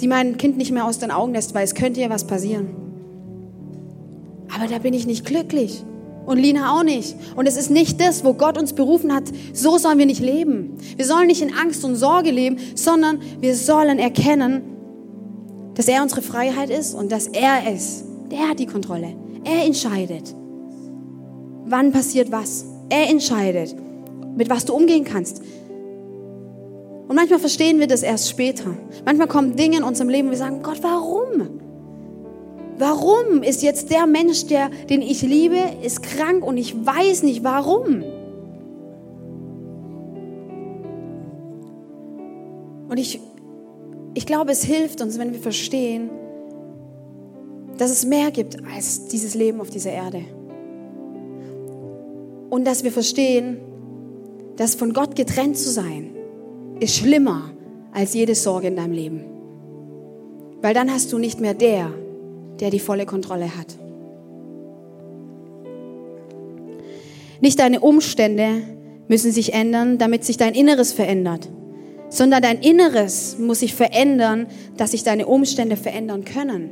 die 0.00 0.06
mein 0.06 0.38
Kind 0.38 0.56
nicht 0.56 0.70
mehr 0.70 0.84
aus 0.84 1.00
den 1.00 1.10
Augen 1.10 1.32
lässt, 1.32 1.52
weil 1.52 1.64
es 1.64 1.74
könnte 1.74 2.00
ja 2.00 2.10
was 2.10 2.28
passieren. 2.28 2.68
Aber 4.54 4.68
da 4.68 4.78
bin 4.78 4.94
ich 4.94 5.04
nicht 5.04 5.24
glücklich. 5.24 5.82
Und 6.26 6.38
Lina 6.38 6.78
auch 6.78 6.84
nicht. 6.84 7.16
Und 7.34 7.48
es 7.48 7.56
ist 7.56 7.72
nicht 7.72 8.00
das, 8.00 8.24
wo 8.24 8.34
Gott 8.34 8.56
uns 8.56 8.72
berufen 8.72 9.12
hat. 9.12 9.24
So 9.52 9.78
sollen 9.78 9.98
wir 9.98 10.06
nicht 10.06 10.20
leben. 10.20 10.76
Wir 10.94 11.04
sollen 11.04 11.26
nicht 11.26 11.42
in 11.42 11.52
Angst 11.52 11.84
und 11.84 11.96
Sorge 11.96 12.30
leben, 12.30 12.56
sondern 12.76 13.18
wir 13.40 13.56
sollen 13.56 13.98
erkennen, 13.98 14.62
dass 15.74 15.88
er 15.88 16.04
unsere 16.04 16.22
Freiheit 16.22 16.70
ist 16.70 16.94
und 16.94 17.10
dass 17.10 17.26
er 17.26 17.74
ist. 17.74 18.04
Der 18.30 18.48
hat 18.48 18.60
die 18.60 18.66
Kontrolle. 18.66 19.08
Er 19.42 19.66
entscheidet, 19.66 20.32
wann 21.64 21.90
passiert 21.90 22.30
was. 22.30 22.64
Er 22.90 23.10
entscheidet, 23.10 23.74
mit 24.36 24.48
was 24.48 24.64
du 24.64 24.72
umgehen 24.72 25.02
kannst. 25.02 25.42
Und 27.06 27.16
manchmal 27.16 27.38
verstehen 27.38 27.80
wir 27.80 27.86
das 27.86 28.02
erst 28.02 28.30
später. 28.30 28.76
Manchmal 29.04 29.28
kommen 29.28 29.56
Dinge 29.56 29.78
in 29.78 29.82
unserem 29.82 30.08
Leben 30.08 30.28
und 30.28 30.32
wir 30.32 30.38
sagen, 30.38 30.62
Gott, 30.62 30.82
warum? 30.82 31.60
Warum 32.78 33.42
ist 33.42 33.62
jetzt 33.62 33.90
der 33.90 34.06
Mensch, 34.06 34.46
der, 34.46 34.70
den 34.88 35.02
ich 35.02 35.22
liebe, 35.22 35.58
ist 35.82 36.02
krank 36.02 36.44
und 36.44 36.56
ich 36.56 36.74
weiß 36.74 37.22
nicht 37.22 37.44
warum? 37.44 38.02
Und 42.88 42.98
ich, 42.98 43.20
ich 44.14 44.26
glaube, 44.26 44.52
es 44.52 44.64
hilft 44.64 45.00
uns, 45.00 45.18
wenn 45.18 45.32
wir 45.32 45.40
verstehen, 45.40 46.10
dass 47.76 47.90
es 47.90 48.06
mehr 48.06 48.30
gibt 48.30 48.56
als 48.72 49.08
dieses 49.08 49.34
Leben 49.34 49.60
auf 49.60 49.68
dieser 49.68 49.92
Erde. 49.92 50.22
Und 52.50 52.64
dass 52.64 52.84
wir 52.84 52.92
verstehen, 52.92 53.58
dass 54.56 54.74
von 54.74 54.92
Gott 54.92 55.16
getrennt 55.16 55.58
zu 55.58 55.70
sein, 55.70 56.13
ist 56.84 56.96
schlimmer 56.96 57.50
als 57.92 58.12
jede 58.12 58.34
Sorge 58.34 58.68
in 58.68 58.76
deinem 58.76 58.92
Leben. 58.92 59.24
Weil 60.60 60.74
dann 60.74 60.92
hast 60.92 61.12
du 61.12 61.18
nicht 61.18 61.40
mehr 61.40 61.54
der, 61.54 61.90
der 62.60 62.70
die 62.70 62.78
volle 62.78 63.06
Kontrolle 63.06 63.56
hat. 63.56 63.66
Nicht 67.40 67.58
deine 67.58 67.80
Umstände 67.80 68.62
müssen 69.08 69.32
sich 69.32 69.52
ändern, 69.52 69.98
damit 69.98 70.24
sich 70.24 70.36
dein 70.36 70.54
Inneres 70.54 70.92
verändert, 70.92 71.48
sondern 72.08 72.42
dein 72.42 72.60
Inneres 72.60 73.38
muss 73.38 73.60
sich 73.60 73.74
verändern, 73.74 74.46
dass 74.76 74.92
sich 74.92 75.02
deine 75.04 75.26
Umstände 75.26 75.76
verändern 75.76 76.24
können. 76.24 76.70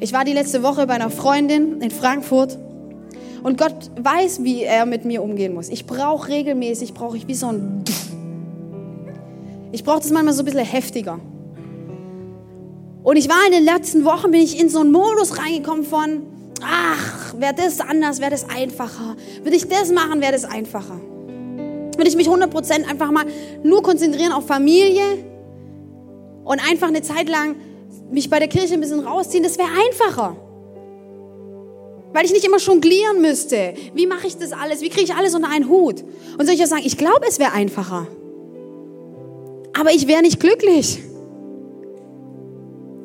Ich 0.00 0.12
war 0.12 0.24
die 0.24 0.32
letzte 0.32 0.62
Woche 0.62 0.86
bei 0.86 0.94
einer 0.94 1.10
Freundin 1.10 1.80
in 1.82 1.90
Frankfurt 1.90 2.58
und 3.42 3.58
Gott 3.58 3.90
weiß, 4.00 4.42
wie 4.44 4.62
er 4.62 4.86
mit 4.86 5.04
mir 5.04 5.22
umgehen 5.22 5.54
muss. 5.54 5.68
Ich 5.68 5.86
brauche 5.86 6.28
regelmäßig, 6.28 6.94
brauche 6.94 7.16
ich 7.16 7.26
wie 7.28 7.34
so 7.34 7.48
ein... 7.48 7.84
Ich 9.72 9.84
brauche 9.84 10.00
das 10.00 10.10
manchmal 10.10 10.34
so 10.34 10.42
ein 10.42 10.46
bisschen 10.46 10.64
heftiger. 10.64 11.20
Und 13.02 13.16
ich 13.16 13.28
war 13.28 13.46
in 13.46 13.52
den 13.52 13.64
letzten 13.64 14.04
Wochen, 14.04 14.30
bin 14.30 14.40
ich 14.40 14.60
in 14.60 14.68
so 14.68 14.80
einen 14.80 14.92
Modus 14.92 15.38
reingekommen 15.38 15.84
von, 15.84 16.22
ach, 16.62 17.34
wäre 17.38 17.54
das 17.54 17.80
anders, 17.80 18.20
wäre 18.20 18.30
das 18.30 18.48
einfacher. 18.50 19.16
Würde 19.42 19.56
ich 19.56 19.68
das 19.68 19.90
machen, 19.90 20.20
wäre 20.20 20.32
das 20.32 20.44
einfacher. 20.44 21.00
Würde 21.96 22.08
ich 22.08 22.16
mich 22.16 22.28
100% 22.28 22.88
einfach 22.88 23.10
mal 23.10 23.24
nur 23.62 23.82
konzentrieren 23.82 24.32
auf 24.32 24.46
Familie 24.46 25.24
und 26.44 26.60
einfach 26.68 26.88
eine 26.88 27.02
Zeit 27.02 27.28
lang 27.28 27.56
mich 28.10 28.28
bei 28.28 28.38
der 28.38 28.48
Kirche 28.48 28.74
ein 28.74 28.80
bisschen 28.80 29.00
rausziehen, 29.00 29.42
das 29.42 29.56
wäre 29.56 29.68
einfacher. 29.68 30.36
Weil 32.12 32.24
ich 32.24 32.32
nicht 32.32 32.44
immer 32.44 32.58
jonglieren 32.58 33.20
müsste. 33.20 33.74
Wie 33.94 34.06
mache 34.06 34.26
ich 34.26 34.36
das 34.36 34.52
alles? 34.52 34.80
Wie 34.80 34.88
kriege 34.88 35.04
ich 35.04 35.14
alles 35.14 35.34
unter 35.34 35.48
einen 35.48 35.68
Hut? 35.68 36.02
Und 36.38 36.44
soll 36.44 36.54
ich 36.54 36.60
ja 36.60 36.66
sagen, 36.66 36.82
ich 36.84 36.96
glaube, 36.96 37.24
es 37.28 37.38
wäre 37.38 37.52
einfacher. 37.52 38.08
Aber 39.78 39.92
ich 39.92 40.08
wäre 40.08 40.22
nicht 40.22 40.40
glücklich. 40.40 41.00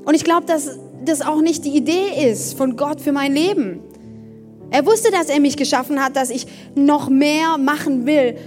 Und 0.06 0.14
ich 0.14 0.24
glaube, 0.24 0.46
dass 0.46 0.80
das 1.04 1.22
auch 1.22 1.42
nicht 1.42 1.66
die 1.66 1.76
Idee 1.76 2.30
ist 2.30 2.58
von 2.58 2.76
Gott 2.78 3.02
für 3.02 3.12
mein 3.12 3.34
Leben. 3.34 3.82
Er 4.72 4.86
wusste, 4.86 5.12
dass 5.12 5.30
er 5.30 5.40
mich 5.40 5.58
geschaffen 5.58 6.04
hat, 6.04 6.16
dass 6.16 6.30
ich 6.30 6.48
noch 6.76 7.10
mehr 7.10 7.58
machen 7.58 8.06
will 8.06 8.38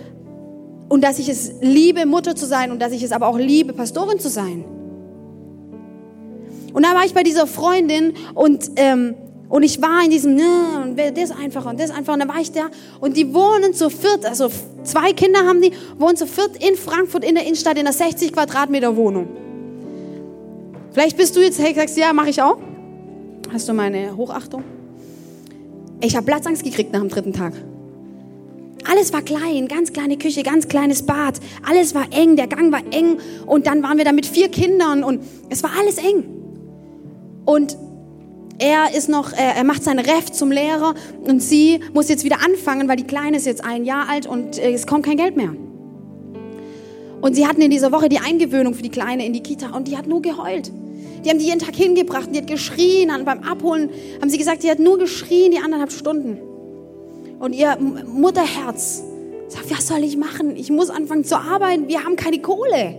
und 0.89 1.05
dass 1.05 1.19
ich 1.19 1.29
es 1.29 1.53
liebe, 1.61 2.07
Mutter 2.07 2.35
zu 2.35 2.47
sein 2.47 2.73
und 2.73 2.81
dass 2.81 2.93
ich 2.93 3.03
es 3.03 3.13
aber 3.13 3.29
auch 3.29 3.39
liebe, 3.39 3.73
Pastorin 3.73 4.19
zu 4.19 4.29
sein. 4.29 4.65
Und 6.73 6.85
da 6.85 6.95
war 6.95 7.05
ich 7.05 7.15
bei 7.15 7.23
dieser 7.23 7.47
Freundin 7.47 8.15
und, 8.35 8.71
ähm, 8.77 9.15
und 9.49 9.63
ich 9.63 9.81
war 9.81 10.05
in 10.05 10.11
diesem, 10.11 10.35
ne, 10.35 10.85
und 10.85 10.99
das 10.99 11.31
einfacher 11.31 11.71
und 11.71 11.81
das 11.81 11.91
einfacher. 11.91 12.15
Und 12.15 12.21
da 12.21 12.29
war 12.29 12.41
ich 12.41 12.53
da 12.53 12.69
und 13.01 13.17
die 13.17 13.33
wohnen 13.33 13.73
zu 13.73 13.89
viert, 13.89 14.27
also 14.27 14.49
zwei 14.85 15.13
Kinder 15.13 15.41
haben 15.41 15.63
die, 15.63 15.73
wohnen 15.99 16.17
zu 16.17 16.27
viert 16.27 16.63
in 16.63 16.77
Frankfurt 16.77 17.25
in 17.25 17.35
der 17.35 17.45
Innenstadt 17.45 17.79
in 17.79 17.87
einer 17.87 17.93
60 17.93 18.33
Quadratmeter 18.33 18.95
Wohnung. 18.97 19.29
Vielleicht 20.93 21.17
bist 21.17 21.35
du 21.37 21.41
jetzt, 21.41 21.59
hey, 21.59 21.75
sagst 21.75 21.97
ja, 21.97 22.13
mache 22.13 22.31
ich 22.31 22.43
auch. 22.43 22.59
Hast 23.53 23.69
du 23.69 23.73
meine 23.73 24.17
Hochachtung? 24.17 24.65
Ich 26.01 26.15
habe 26.15 26.27
Platzangst 26.27 26.63
gekriegt 26.63 26.93
nach 26.93 27.01
dem 27.01 27.09
dritten 27.09 27.33
Tag. 27.33 27.55
Alles 28.91 29.13
war 29.13 29.23
klein, 29.23 29.69
ganz 29.69 29.93
kleine 29.93 30.17
Küche, 30.17 30.43
ganz 30.43 30.69
kleines 30.69 31.05
Bad. 31.05 31.41
Alles 31.69 31.95
war 31.95 32.07
eng, 32.11 32.37
der 32.37 32.47
Gang 32.47 32.73
war 32.73 32.83
eng 32.91 33.19
und 33.47 33.67
dann 33.67 33.83
waren 33.83 33.99
wir 33.99 34.05
da 34.05 34.13
mit 34.13 34.27
vier 34.27 34.49
Kindern 34.49 35.05
und 35.05 35.21
es 35.51 35.63
war 35.63 35.71
alles 35.79 35.99
eng. 35.99 36.25
Und 37.45 37.77
er 38.59 38.95
ist 38.97 39.09
noch, 39.09 39.33
er 39.33 39.63
macht 39.65 39.85
seine 39.85 40.07
Ref 40.07 40.31
zum 40.33 40.51
Lehrer 40.51 40.95
und 41.25 41.41
sie 41.43 41.81
muss 41.93 42.09
jetzt 42.09 42.25
wieder 42.25 42.45
anfangen, 42.45 42.89
weil 42.89 42.97
die 42.97 43.07
Kleine 43.07 43.37
ist 43.37 43.47
jetzt 43.47 43.65
ein 43.65 43.85
Jahr 43.85 44.09
alt 44.09 44.27
und 44.27 44.59
äh, 44.59 44.73
es 44.73 44.87
kommt 44.87 45.05
kein 45.07 45.17
Geld 45.17 45.37
mehr. 45.37 45.55
Und 47.21 47.35
sie 47.35 47.47
hatten 47.47 47.61
in 47.61 47.71
dieser 47.71 47.93
Woche 47.93 48.09
die 48.09 48.19
Eingewöhnung 48.19 48.75
für 48.75 48.83
die 48.83 48.91
Kleine 48.91 49.27
in 49.27 49.33
die 49.33 49.43
Kita 49.43 49.71
und 49.71 49.89
die 49.89 49.97
hat 49.97 50.07
nur 50.07 50.23
geheult. 50.23 50.71
Die 51.25 51.31
haben 51.31 51.39
die 51.39 51.47
jeden 51.47 51.59
Tag 51.59 51.75
hingebracht 51.75 52.29
und 52.29 52.35
die 52.35 52.41
hat 52.41 52.47
geschrien. 52.47 53.11
Und 53.11 53.25
beim 53.25 53.43
Abholen 53.43 53.91
haben 54.21 54.31
sie 54.31 54.39
gesagt, 54.39 54.63
die 54.63 54.71
hat 54.71 54.79
nur 54.79 54.99
geschrien 54.99 55.51
die 55.51 55.59
anderthalb 55.59 55.91
Stunden. 55.91 56.39
Und 57.41 57.55
ihr 57.55 57.77
Mutterherz 58.07 59.03
Sag, 59.49 59.71
was 59.71 59.89
soll 59.89 60.05
ich 60.05 60.19
machen? 60.19 60.57
Ich 60.57 60.71
muss 60.71 60.91
anfangen 60.91 61.25
zu 61.25 61.37
arbeiten. 61.39 61.89
Wir 61.89 62.05
haben 62.05 62.17
keine 62.17 62.39
Kohle. 62.41 62.97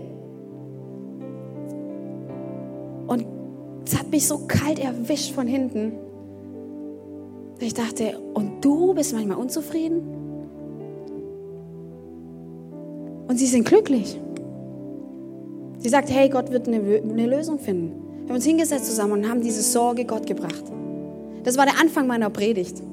Es 3.92 3.98
hat 3.98 4.12
mich 4.12 4.28
so 4.28 4.38
kalt 4.48 4.78
erwischt 4.78 5.34
von 5.34 5.48
hinten. 5.48 5.94
Ich 7.60 7.74
dachte, 7.74 8.20
und 8.36 8.64
du 8.64 8.94
bist 8.94 9.14
manchmal 9.14 9.38
unzufrieden? 9.38 10.04
Und 13.28 13.38
sie 13.38 13.48
sind 13.48 13.66
glücklich. 13.66 14.20
Sie 15.80 15.90
sagt, 15.90 16.12
hey, 16.12 16.30
Gott 16.30 16.52
wird 16.52 16.68
eine, 16.68 16.78
eine 16.78 17.26
Lösung 17.26 17.58
finden. 17.58 17.94
Wir 18.22 18.30
haben 18.30 18.36
uns 18.36 18.46
hingesetzt 18.46 18.86
zusammen 18.86 19.14
und 19.14 19.30
haben 19.30 19.42
diese 19.42 19.64
Sorge 19.64 20.06
Gott 20.06 20.28
gebracht. 20.28 20.66
Das 21.44 21.58
war 21.58 21.66
der 21.66 21.80
Anfang 21.82 22.06
meiner 22.06 22.30
Predigt. 22.30 22.84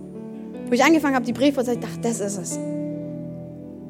Wo 0.66 0.72
ich 0.72 0.82
angefangen 0.82 1.14
habe, 1.14 1.26
die 1.26 1.34
ich 1.38 1.54
dachte, 1.54 2.00
das 2.00 2.20
ist 2.20 2.38
es. 2.38 2.58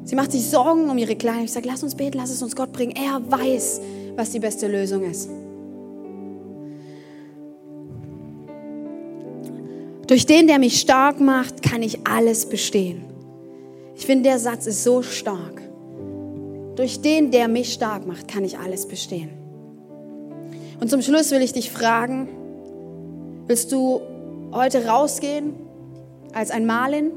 Sie 0.03 0.17
macht 0.17 0.33
sich 0.33 0.45
Sorgen 0.45 0.91
um 0.91 0.99
ihre 0.99 1.15
Kleinen. 1.15 1.45
Ich 1.45 1.53
sage, 1.53 1.69
lass 1.69 1.85
uns 1.85 1.95
beten, 1.95 2.19
lass 2.19 2.31
es 2.31 2.43
uns 2.43 2.57
Gott 2.57 2.73
bringen. 2.73 2.97
Er 2.97 3.21
weiß, 3.31 3.81
was 4.17 4.31
die 4.31 4.41
beste 4.41 4.67
Lösung 4.67 5.05
ist. 5.09 5.31
Durch 10.07 10.25
den, 10.25 10.47
der 10.47 10.59
mich 10.61 10.81
stark 10.81 11.21
macht, 11.21 11.63
kann 11.63 11.83
ich 11.83 12.07
alles 12.07 12.47
bestehen. 12.47 13.05
Ich 13.97 14.07
finde, 14.07 14.25
der 14.25 14.39
Satz 14.39 14.67
ist 14.67 14.85
so 14.85 15.03
stark. 15.03 15.63
Durch 16.77 17.01
den, 17.01 17.31
der 17.31 17.49
mich 17.49 17.73
stark 17.73 18.07
macht, 18.07 18.29
kann 18.29 18.45
ich 18.45 18.59
alles 18.59 18.87
bestehen. 18.87 19.31
Und 20.79 20.91
zum 20.91 21.03
Schluss 21.03 21.33
will 21.33 21.43
ich 21.43 21.53
dich 21.53 21.71
fragen, 21.71 22.29
willst 23.47 23.73
du 23.73 24.01
heute 24.53 24.87
rausgehen 24.87 25.55
als 26.33 26.51
ein 26.51 26.67
Marlin, 26.67 27.11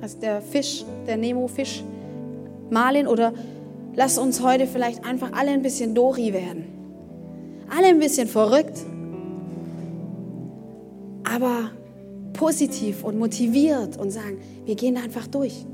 als 0.00 0.18
der 0.18 0.40
Fisch, 0.40 0.84
der 1.06 1.16
Nemo-Fisch, 1.16 1.82
Marlin, 2.68 3.08
oder 3.08 3.32
lass 3.96 4.18
uns 4.18 4.42
heute 4.42 4.66
vielleicht 4.66 5.04
einfach 5.04 5.32
alle 5.32 5.50
ein 5.50 5.62
bisschen 5.62 5.94
Dori 5.94 6.32
werden. 6.32 6.66
Alle 7.76 7.88
ein 7.88 7.98
bisschen 7.98 8.28
verrückt, 8.28 8.78
aber 11.24 11.70
positiv 12.40 13.04
und 13.04 13.18
motiviert 13.18 13.98
und 13.98 14.10
sagen, 14.10 14.38
wir 14.64 14.74
gehen 14.74 14.96
einfach 14.96 15.26
durch 15.26 15.66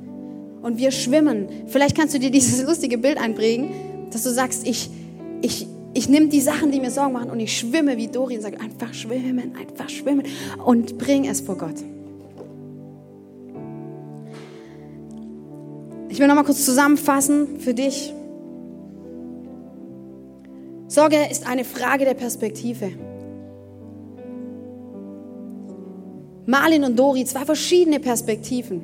und 0.63 0.79
wir 0.79 0.91
schwimmen. 0.91 1.47
Vielleicht 1.69 1.97
kannst 1.97 2.13
du 2.13 2.19
dir 2.19 2.31
dieses 2.39 2.67
lustige 2.67 2.99
Bild 2.99 3.19
einprägen, 3.19 3.71
dass 4.11 4.25
du 4.25 4.31
sagst, 4.31 4.67
ich, 4.67 4.91
ich, 5.43 5.69
ich 5.95 6.09
nehme 6.09 6.27
die 6.27 6.41
Sachen, 6.41 6.73
die 6.73 6.81
mir 6.81 6.91
Sorgen 6.91 7.13
machen 7.13 7.31
und 7.31 7.39
ich 7.39 7.57
schwimme 7.57 7.97
wie 7.97 8.09
Dori 8.09 8.37
und 8.37 8.43
sage, 8.43 8.61
einfach 8.61 8.93
schwimmen, 8.95 9.55
einfach 9.57 9.89
schwimmen 9.89 10.25
und 10.65 10.99
bring 10.99 11.29
es 11.29 11.41
vor 11.41 11.57
Gott. 11.57 11.77
Ich 16.09 16.19
will 16.19 16.27
noch 16.27 16.35
mal 16.35 16.45
kurz 16.45 16.65
zusammenfassen 16.65 17.61
für 17.61 17.75
dich. 17.75 18.13
Sorge 20.89 21.19
ist 21.31 21.47
eine 21.47 21.65
Frage 21.65 22.05
der 22.05 22.15
Perspektive. 22.15 22.91
Marlin 26.47 26.85
und 26.85 26.97
Dori, 26.97 27.25
zwei 27.25 27.45
verschiedene 27.45 27.99
Perspektiven. 27.99 28.83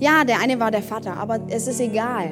Ja, 0.00 0.24
der 0.24 0.40
eine 0.40 0.58
war 0.58 0.70
der 0.70 0.82
Vater, 0.82 1.16
aber 1.16 1.40
es 1.48 1.68
ist 1.68 1.80
egal. 1.80 2.30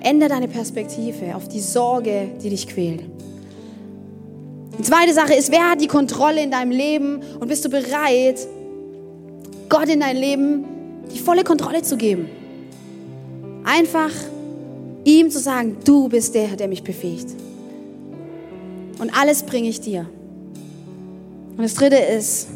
Ändere 0.00 0.30
deine 0.30 0.48
Perspektive 0.48 1.36
auf 1.36 1.46
die 1.46 1.60
Sorge, 1.60 2.28
die 2.42 2.48
dich 2.48 2.66
quält. 2.66 3.02
Die 4.78 4.82
zweite 4.82 5.12
Sache 5.12 5.34
ist, 5.34 5.52
wer 5.52 5.72
hat 5.72 5.82
die 5.82 5.86
Kontrolle 5.86 6.42
in 6.42 6.50
deinem 6.50 6.70
Leben 6.70 7.20
und 7.38 7.48
bist 7.48 7.64
du 7.64 7.68
bereit, 7.68 8.46
Gott 9.68 9.88
in 9.90 10.00
dein 10.00 10.16
Leben 10.16 10.64
die 11.12 11.18
volle 11.18 11.44
Kontrolle 11.44 11.82
zu 11.82 11.98
geben? 11.98 12.30
Einfach 13.64 14.10
ihm 15.04 15.30
zu 15.30 15.38
sagen, 15.38 15.76
du 15.84 16.08
bist 16.08 16.34
der, 16.34 16.56
der 16.56 16.68
mich 16.68 16.82
befähigt. 16.82 17.28
Und 18.98 19.10
alles 19.18 19.42
bringe 19.42 19.68
ich 19.68 19.80
dir. 19.80 20.08
Und 21.56 21.62
das 21.62 21.74
dritte 21.74 21.96
ist, 21.96 22.48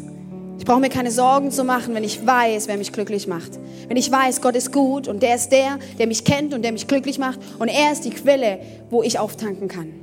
ich 0.65 0.67
brauche 0.67 0.79
mir 0.79 0.89
keine 0.89 1.11
Sorgen 1.11 1.51
zu 1.51 1.63
machen, 1.63 1.93
wenn 1.93 2.03
ich 2.03 2.25
weiß, 2.25 2.67
wer 2.67 2.75
mich 2.77 2.91
glücklich 2.91 3.27
macht. 3.27 3.51
Wenn 3.87 3.97
ich 3.97 4.11
weiß, 4.11 4.41
Gott 4.41 4.55
ist 4.55 4.73
gut 4.73 5.07
und 5.07 5.21
der 5.21 5.35
ist 5.35 5.49
der, 5.49 5.77
der 5.99 6.07
mich 6.07 6.23
kennt 6.23 6.55
und 6.55 6.63
der 6.63 6.71
mich 6.71 6.87
glücklich 6.87 7.19
macht 7.19 7.37
und 7.59 7.67
er 7.67 7.91
ist 7.91 8.03
die 8.03 8.09
Quelle, 8.09 8.57
wo 8.89 9.03
ich 9.03 9.19
auftanken 9.19 9.67
kann. 9.67 9.93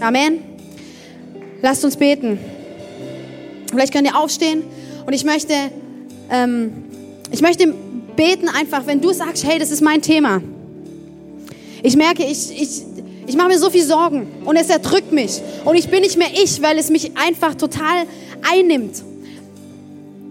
Amen. 0.00 0.40
Lasst 1.62 1.84
uns 1.84 1.96
beten. 1.96 2.40
Vielleicht 3.70 3.92
könnt 3.92 4.08
ihr 4.08 4.18
aufstehen 4.18 4.64
und 5.06 5.12
ich 5.12 5.24
möchte, 5.24 5.54
ähm, 6.28 6.86
ich 7.30 7.42
möchte 7.42 7.72
beten 8.16 8.48
einfach, 8.48 8.88
wenn 8.88 9.00
du 9.00 9.12
sagst, 9.12 9.46
hey, 9.46 9.60
das 9.60 9.70
ist 9.70 9.82
mein 9.82 10.02
Thema. 10.02 10.42
Ich 11.84 11.96
merke, 11.96 12.24
ich, 12.24 12.60
ich, 12.60 12.82
ich 13.28 13.36
mache 13.36 13.50
mir 13.50 13.58
so 13.60 13.70
viel 13.70 13.84
Sorgen 13.84 14.26
und 14.44 14.56
es 14.56 14.68
erdrückt 14.68 15.12
mich 15.12 15.40
und 15.64 15.76
ich 15.76 15.90
bin 15.90 16.00
nicht 16.00 16.18
mehr 16.18 16.30
ich, 16.32 16.60
weil 16.60 16.76
es 16.76 16.90
mich 16.90 17.12
einfach 17.16 17.54
total 17.54 18.06
einnimmt. 18.42 19.02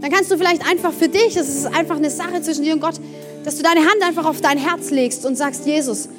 Dann 0.02 0.12
kannst 0.12 0.32
du 0.32 0.38
vielleicht 0.38 0.68
einfach 0.70 0.94
für 0.94 1.10
dich, 1.10 1.34
das 1.34 1.50
ist 1.50 1.66
einfach 1.66 1.98
eine 1.98 2.10
Sache 2.10 2.42
zwischen 2.42 2.64
dir 2.64 2.74
und 2.74 2.80
Gott, 2.80 2.96
dass 3.44 3.58
du 3.58 3.64
deine 3.64 3.82
Hand 3.82 4.02
einfach 4.04 4.26
auf 4.26 4.42
dein 4.42 4.58
Herz 4.58 4.92
legst 4.92 5.26
und 5.26 5.36
sagst, 5.36 5.66
Jesus, 5.66 6.10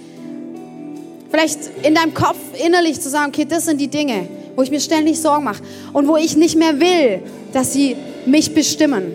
vielleicht 1.30 1.58
in 1.82 1.94
deinem 1.94 2.14
Kopf 2.14 2.38
innerlich 2.64 3.00
zu 3.00 3.10
sagen, 3.10 3.32
okay, 3.34 3.44
das 3.48 3.66
sind 3.66 3.80
die 3.80 3.88
Dinge, 3.88 4.28
wo 4.54 4.62
ich 4.62 4.70
mir 4.70 4.80
ständig 4.80 5.20
Sorgen 5.20 5.44
mache 5.44 5.62
und 5.92 6.08
wo 6.08 6.16
ich 6.16 6.36
nicht 6.36 6.56
mehr 6.56 6.80
will, 6.80 7.20
dass 7.52 7.72
sie 7.72 7.96
mich 8.26 8.54
bestimmen. 8.54 9.12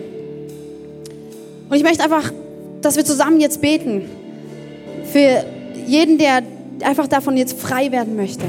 Und 1.68 1.76
ich 1.76 1.82
möchte 1.82 2.04
einfach, 2.04 2.32
dass 2.82 2.96
wir 2.96 3.04
zusammen 3.04 3.40
jetzt 3.40 3.60
beten 3.60 4.02
für 5.10 5.44
jeden, 5.86 6.18
der 6.18 6.42
einfach 6.84 7.06
davon 7.06 7.36
jetzt 7.36 7.58
frei 7.58 7.92
werden 7.92 8.16
möchte. 8.16 8.44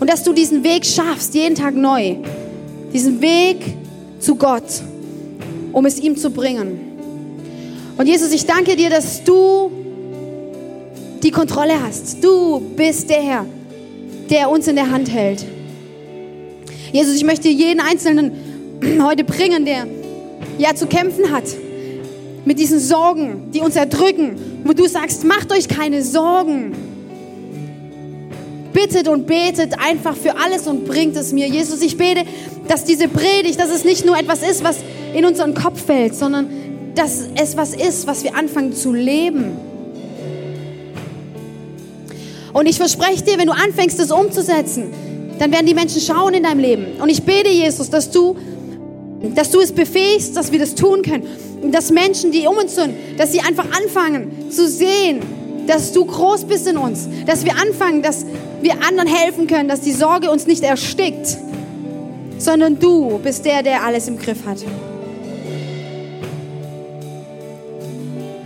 Und 0.00 0.10
dass 0.10 0.24
du 0.24 0.32
diesen 0.32 0.64
Weg 0.64 0.84
schaffst, 0.84 1.34
jeden 1.34 1.54
Tag 1.54 1.74
neu. 1.74 2.16
Diesen 2.94 3.20
Weg 3.20 3.58
zu 4.20 4.36
Gott, 4.36 4.62
um 5.72 5.84
es 5.84 5.98
ihm 5.98 6.16
zu 6.16 6.30
bringen. 6.30 6.78
Und 7.98 8.06
Jesus, 8.06 8.32
ich 8.32 8.46
danke 8.46 8.76
dir, 8.76 8.88
dass 8.88 9.24
du 9.24 9.70
die 11.22 11.32
Kontrolle 11.32 11.74
hast. 11.82 12.22
Du 12.22 12.60
bist 12.60 13.10
der 13.10 13.20
Herr, 13.20 13.46
der 14.30 14.48
uns 14.48 14.68
in 14.68 14.76
der 14.76 14.90
Hand 14.90 15.10
hält. 15.10 15.44
Jesus, 16.92 17.16
ich 17.16 17.24
möchte 17.24 17.48
jeden 17.48 17.80
Einzelnen 17.80 18.30
heute 19.02 19.24
bringen, 19.24 19.64
der 19.64 19.88
ja 20.58 20.74
zu 20.76 20.86
kämpfen 20.86 21.32
hat 21.32 21.44
mit 22.44 22.60
diesen 22.60 22.78
Sorgen, 22.78 23.50
die 23.52 23.60
uns 23.60 23.74
erdrücken, 23.74 24.36
wo 24.64 24.72
du 24.72 24.86
sagst, 24.86 25.24
macht 25.24 25.52
euch 25.52 25.66
keine 25.66 26.02
Sorgen. 26.02 26.93
Bittet 28.74 29.08
und 29.08 29.26
betet 29.26 29.78
einfach 29.78 30.16
für 30.16 30.36
alles 30.36 30.66
und 30.66 30.84
bringt 30.84 31.16
es 31.16 31.32
mir. 31.32 31.48
Jesus, 31.48 31.80
ich 31.80 31.96
bete, 31.96 32.24
dass 32.68 32.84
diese 32.84 33.08
Predigt, 33.08 33.58
dass 33.58 33.70
es 33.70 33.84
nicht 33.84 34.04
nur 34.04 34.18
etwas 34.18 34.42
ist, 34.42 34.62
was 34.62 34.76
in 35.14 35.24
unseren 35.24 35.54
Kopf 35.54 35.86
fällt, 35.86 36.14
sondern 36.14 36.50
dass 36.94 37.22
es 37.40 37.56
was 37.56 37.72
ist, 37.74 38.06
was 38.06 38.24
wir 38.24 38.36
anfangen 38.36 38.74
zu 38.74 38.92
leben. 38.92 39.56
Und 42.52 42.66
ich 42.66 42.76
verspreche 42.76 43.22
dir, 43.24 43.38
wenn 43.38 43.46
du 43.46 43.52
anfängst, 43.52 43.98
es 44.00 44.10
umzusetzen, 44.10 44.92
dann 45.38 45.52
werden 45.52 45.66
die 45.66 45.74
Menschen 45.74 46.00
schauen 46.00 46.34
in 46.34 46.42
deinem 46.42 46.60
Leben. 46.60 47.00
Und 47.00 47.08
ich 47.08 47.22
bete, 47.22 47.50
Jesus, 47.50 47.90
dass 47.90 48.10
du, 48.10 48.36
dass 49.34 49.50
du 49.50 49.60
es 49.60 49.72
befähigst, 49.72 50.36
dass 50.36 50.52
wir 50.52 50.58
das 50.58 50.74
tun 50.74 51.02
können. 51.02 51.24
Und 51.62 51.72
dass 51.72 51.90
Menschen, 51.90 52.30
die 52.30 52.46
um 52.46 52.56
uns 52.56 52.74
sind, 52.74 52.94
dass 53.18 53.32
sie 53.32 53.40
einfach 53.40 53.66
anfangen 53.76 54.50
zu 54.50 54.68
sehen, 54.68 55.20
dass 55.66 55.92
du 55.92 56.04
groß 56.04 56.44
bist 56.44 56.68
in 56.68 56.76
uns. 56.76 57.08
Dass 57.26 57.44
wir 57.44 57.56
anfangen, 57.56 58.02
dass 58.02 58.24
wir 58.64 58.82
anderen 58.82 59.08
helfen 59.08 59.46
können, 59.46 59.68
dass 59.68 59.80
die 59.80 59.92
Sorge 59.92 60.30
uns 60.30 60.46
nicht 60.46 60.64
erstickt, 60.64 61.36
sondern 62.38 62.78
du 62.78 63.18
bist 63.18 63.44
der, 63.44 63.62
der 63.62 63.84
alles 63.84 64.08
im 64.08 64.18
Griff 64.18 64.44
hat. 64.46 64.58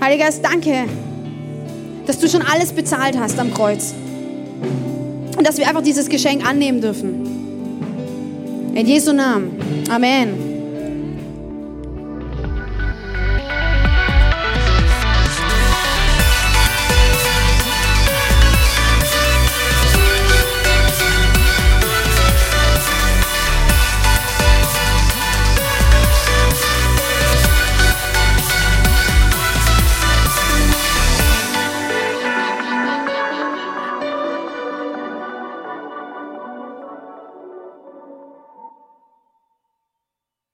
Heiliger 0.01 0.25
Geist, 0.25 0.45
danke, 0.45 0.85
dass 2.07 2.19
du 2.19 2.29
schon 2.29 2.43
alles 2.43 2.73
bezahlt 2.73 3.19
hast 3.19 3.39
am 3.39 3.53
Kreuz. 3.53 3.95
Und 5.37 5.47
dass 5.47 5.57
wir 5.57 5.69
einfach 5.69 5.83
dieses 5.83 6.09
Geschenk 6.09 6.47
annehmen 6.47 6.81
dürfen. 6.81 8.73
In 8.75 8.87
Jesu 8.87 9.13
Namen. 9.13 9.51
Amen. 9.89 10.48